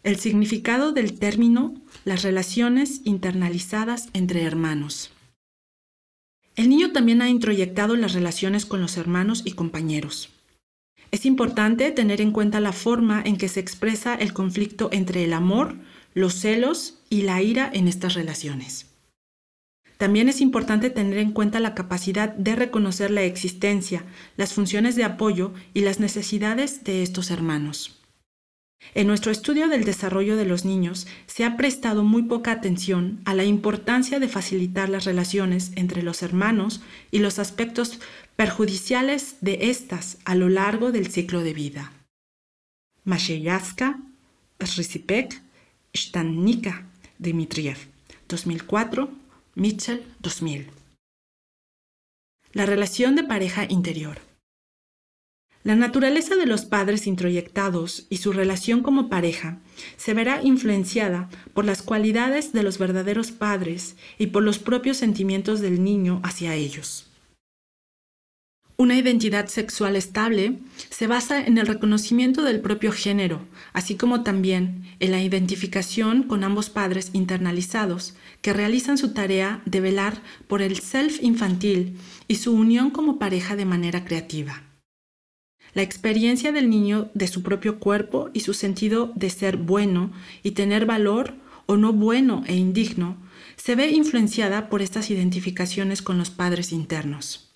El 0.04 0.14
significado 0.20 0.92
del 0.92 1.18
término 1.18 1.74
las 2.04 2.22
relaciones 2.22 3.00
internalizadas 3.02 4.08
entre 4.12 4.44
hermanos. 4.44 5.10
El 6.54 6.68
niño 6.68 6.92
también 6.92 7.20
ha 7.20 7.28
introyectado 7.28 7.96
las 7.96 8.12
relaciones 8.12 8.64
con 8.64 8.80
los 8.80 8.96
hermanos 8.96 9.42
y 9.44 9.54
compañeros. 9.54 10.28
Es 11.10 11.26
importante 11.26 11.90
tener 11.90 12.20
en 12.20 12.30
cuenta 12.30 12.60
la 12.60 12.72
forma 12.72 13.20
en 13.20 13.36
que 13.36 13.48
se 13.48 13.58
expresa 13.58 14.14
el 14.14 14.32
conflicto 14.32 14.90
entre 14.92 15.24
el 15.24 15.32
amor, 15.32 15.74
los 16.14 16.34
celos 16.34 17.00
y 17.10 17.22
la 17.22 17.42
ira 17.42 17.68
en 17.74 17.88
estas 17.88 18.14
relaciones. 18.14 18.87
También 19.98 20.28
es 20.28 20.40
importante 20.40 20.90
tener 20.90 21.18
en 21.18 21.32
cuenta 21.32 21.58
la 21.58 21.74
capacidad 21.74 22.32
de 22.32 22.54
reconocer 22.54 23.10
la 23.10 23.24
existencia, 23.24 24.04
las 24.36 24.54
funciones 24.54 24.94
de 24.94 25.02
apoyo 25.02 25.52
y 25.74 25.80
las 25.80 25.98
necesidades 25.98 26.84
de 26.84 27.02
estos 27.02 27.32
hermanos. 27.32 28.00
En 28.94 29.08
nuestro 29.08 29.32
estudio 29.32 29.66
del 29.66 29.84
desarrollo 29.84 30.36
de 30.36 30.44
los 30.44 30.64
niños 30.64 31.08
se 31.26 31.44
ha 31.44 31.56
prestado 31.56 32.04
muy 32.04 32.22
poca 32.22 32.52
atención 32.52 33.20
a 33.24 33.34
la 33.34 33.44
importancia 33.44 34.20
de 34.20 34.28
facilitar 34.28 34.88
las 34.88 35.04
relaciones 35.04 35.72
entre 35.74 36.02
los 36.02 36.22
hermanos 36.22 36.80
y 37.10 37.18
los 37.18 37.40
aspectos 37.40 37.98
perjudiciales 38.36 39.36
de 39.40 39.70
estas 39.70 40.18
a 40.24 40.36
lo 40.36 40.48
largo 40.48 40.92
del 40.92 41.08
ciclo 41.08 41.42
de 41.42 41.54
vida. 41.54 41.92
Masheyaska, 43.04 43.98
Rzipek, 44.60 45.42
Shtannika, 45.92 46.86
Dmitriev, 47.18 47.78
2004, 48.28 49.10
Mitchell, 49.58 50.04
2000. 50.20 50.68
La 52.52 52.64
relación 52.64 53.16
de 53.16 53.24
pareja 53.24 53.66
interior. 53.68 54.18
La 55.64 55.74
naturaleza 55.74 56.36
de 56.36 56.46
los 56.46 56.64
padres 56.64 57.08
introyectados 57.08 58.06
y 58.08 58.18
su 58.18 58.30
relación 58.32 58.84
como 58.84 59.08
pareja 59.08 59.58
se 59.96 60.14
verá 60.14 60.44
influenciada 60.44 61.28
por 61.54 61.64
las 61.64 61.82
cualidades 61.82 62.52
de 62.52 62.62
los 62.62 62.78
verdaderos 62.78 63.32
padres 63.32 63.96
y 64.16 64.28
por 64.28 64.44
los 64.44 64.60
propios 64.60 64.98
sentimientos 64.98 65.60
del 65.60 65.82
niño 65.82 66.20
hacia 66.22 66.54
ellos. 66.54 67.10
Una 68.80 68.96
identidad 68.96 69.48
sexual 69.48 69.96
estable 69.96 70.60
se 70.88 71.08
basa 71.08 71.44
en 71.44 71.58
el 71.58 71.66
reconocimiento 71.66 72.44
del 72.44 72.60
propio 72.60 72.92
género, 72.92 73.40
así 73.72 73.96
como 73.96 74.22
también 74.22 74.84
en 75.00 75.10
la 75.10 75.20
identificación 75.20 76.22
con 76.22 76.44
ambos 76.44 76.70
padres 76.70 77.10
internalizados 77.12 78.14
que 78.40 78.52
realizan 78.52 78.96
su 78.96 79.12
tarea 79.14 79.62
de 79.64 79.80
velar 79.80 80.22
por 80.46 80.62
el 80.62 80.78
self 80.78 81.20
infantil 81.24 81.98
y 82.28 82.36
su 82.36 82.52
unión 82.52 82.90
como 82.90 83.18
pareja 83.18 83.56
de 83.56 83.64
manera 83.64 84.04
creativa. 84.04 84.62
La 85.74 85.82
experiencia 85.82 86.52
del 86.52 86.70
niño 86.70 87.10
de 87.14 87.26
su 87.26 87.42
propio 87.42 87.80
cuerpo 87.80 88.30
y 88.32 88.40
su 88.40 88.54
sentido 88.54 89.10
de 89.16 89.30
ser 89.30 89.56
bueno 89.56 90.12
y 90.44 90.52
tener 90.52 90.86
valor 90.86 91.34
o 91.66 91.76
no 91.76 91.92
bueno 91.92 92.44
e 92.46 92.54
indigno 92.54 93.16
se 93.56 93.74
ve 93.74 93.90
influenciada 93.90 94.68
por 94.68 94.82
estas 94.82 95.10
identificaciones 95.10 96.00
con 96.00 96.16
los 96.16 96.30
padres 96.30 96.70
internos. 96.70 97.47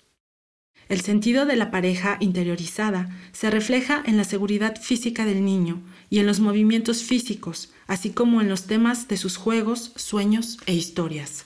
El 0.89 1.01
sentido 1.01 1.45
de 1.45 1.55
la 1.55 1.71
pareja 1.71 2.17
interiorizada 2.19 3.09
se 3.31 3.49
refleja 3.49 4.03
en 4.05 4.17
la 4.17 4.23
seguridad 4.23 4.79
física 4.79 5.25
del 5.25 5.45
niño 5.45 5.81
y 6.09 6.19
en 6.19 6.27
los 6.27 6.39
movimientos 6.39 7.03
físicos, 7.03 7.71
así 7.87 8.11
como 8.11 8.41
en 8.41 8.49
los 8.49 8.65
temas 8.65 9.07
de 9.07 9.17
sus 9.17 9.37
juegos, 9.37 9.93
sueños 9.95 10.57
e 10.65 10.73
historias. 10.73 11.45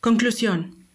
Conclusión. 0.00 0.86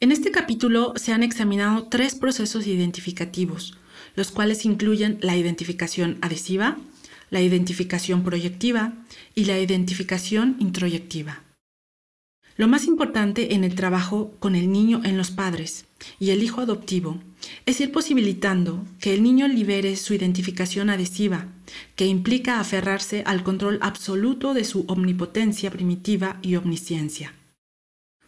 En 0.00 0.12
este 0.12 0.30
capítulo 0.30 0.92
se 0.96 1.12
han 1.12 1.22
examinado 1.22 1.84
tres 1.84 2.14
procesos 2.14 2.66
identificativos, 2.66 3.78
los 4.14 4.30
cuales 4.30 4.64
incluyen 4.64 5.18
la 5.22 5.36
identificación 5.36 6.18
adhesiva, 6.20 6.76
la 7.30 7.40
identificación 7.40 8.22
proyectiva 8.22 8.92
y 9.34 9.46
la 9.46 9.58
identificación 9.58 10.56
introyectiva. 10.58 11.42
Lo 12.56 12.68
más 12.68 12.84
importante 12.84 13.54
en 13.54 13.64
el 13.64 13.74
trabajo 13.74 14.36
con 14.38 14.54
el 14.54 14.70
niño 14.70 15.00
en 15.04 15.16
los 15.16 15.30
padres 15.30 15.86
y 16.18 16.30
el 16.30 16.42
hijo 16.42 16.60
adoptivo 16.60 17.20
es 17.66 17.80
ir 17.80 17.92
posibilitando 17.92 18.84
que 19.00 19.14
el 19.14 19.22
niño 19.22 19.48
libere 19.48 19.96
su 19.96 20.14
identificación 20.14 20.90
adhesiva, 20.90 21.46
que 21.96 22.06
implica 22.06 22.60
aferrarse 22.60 23.22
al 23.26 23.42
control 23.42 23.78
absoluto 23.82 24.54
de 24.54 24.64
su 24.64 24.84
omnipotencia 24.88 25.70
primitiva 25.70 26.38
y 26.42 26.56
omnisciencia. 26.56 27.34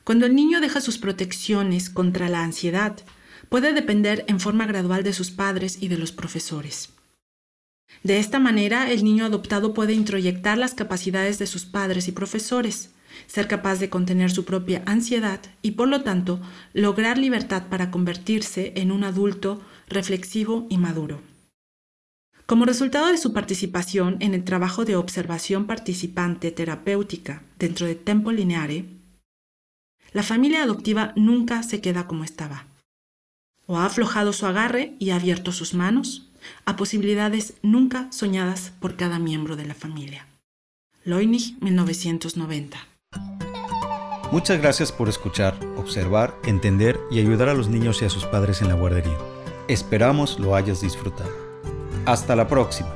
Cuando 0.05 0.27
el 0.27 0.35
niño 0.35 0.61
deja 0.61 0.81
sus 0.81 0.99
protecciones 0.99 1.91
contra 1.91 2.29
la 2.29 2.43
ansiedad, 2.43 2.97
puede 3.49 3.73
depender 3.73 4.25
en 4.29 4.41
forma 4.41 4.67
gradual 4.67 5.03
de 5.03 5.13
sus 5.13 5.31
padres 5.31 5.79
y 5.81 5.89
de 5.89 5.99
los 5.99 6.13
profesores. 6.13 6.91
De 8.03 8.19
esta 8.19 8.39
manera, 8.39 8.91
el 8.91 9.05
niño 9.05 9.25
adoptado 9.25 9.73
puede 9.73 9.95
introyectar 9.95 10.59
las 10.59 10.75
capacidades 10.75 11.39
de 11.39 11.47
sus 11.47 11.65
padres 11.65 12.09
y 12.09 12.13
profesores, 12.13 12.91
ser 13.27 13.49
capaz 13.49 13.79
de 13.79 13.91
contener 13.91 14.31
su 14.31 14.45
propia 14.45 14.83
ansiedad 14.87 15.41
y, 15.63 15.73
por 15.73 15.89
lo 15.89 16.03
tanto, 16.03 16.41
lograr 16.73 17.19
libertad 17.19 17.65
para 17.69 17.91
convertirse 17.91 18.73
en 18.77 18.93
un 18.93 19.05
adulto 19.05 19.63
reflexivo 19.89 20.67
y 20.71 20.79
maduro. 20.79 21.21
Como 22.47 22.67
resultado 22.67 23.07
de 23.07 23.17
su 23.17 23.33
participación 23.33 24.19
en 24.21 24.35
el 24.35 24.45
trabajo 24.45 24.85
de 24.85 24.97
observación 24.97 25.67
participante 25.67 26.51
terapéutica 26.51 27.43
dentro 27.59 27.87
de 27.87 27.95
Tempo 27.95 28.33
Lineare, 28.33 28.85
la 30.13 30.23
familia 30.23 30.63
adoptiva 30.63 31.13
nunca 31.17 31.63
se 31.63 31.81
queda 31.81 32.07
como 32.07 32.23
estaba. 32.23 32.67
O 33.67 33.79
ha 33.79 33.87
aflojado 33.87 34.33
su 34.33 34.47
agarre 34.47 34.95
y 34.99 35.11
ha 35.11 35.17
abierto 35.17 35.53
sus 35.53 35.73
manos 35.73 36.31
a 36.67 36.77
posibilidades 36.77 37.55
nunca 37.63 38.13
soñadas 38.13 38.73
por 38.79 38.97
cada 38.97 39.19
miembro 39.19 39.57
de 39.57 39.65
la 39.65 39.75
familia. 39.75 40.27
Loinig, 41.05 41.57
1990. 41.61 42.94
Muchas 44.33 44.61
gracias 44.61 44.91
por 44.91 45.09
escuchar, 45.09 45.55
observar, 45.77 46.35
entender 46.45 46.99
y 47.11 47.21
ayudar 47.21 47.49
a 47.49 47.55
los 47.55 47.69
niños 47.69 48.03
y 48.03 48.05
a 48.05 48.11
sus 48.11 48.25
padres 48.25 48.63
en 48.63 48.69
la 48.69 48.75
guardería. 48.75 49.17
Esperamos 49.69 50.39
lo 50.39 50.57
hayas 50.57 50.81
disfrutado. 50.81 51.31
Hasta 52.05 52.35
la 52.35 52.49
próxima. 52.49 52.89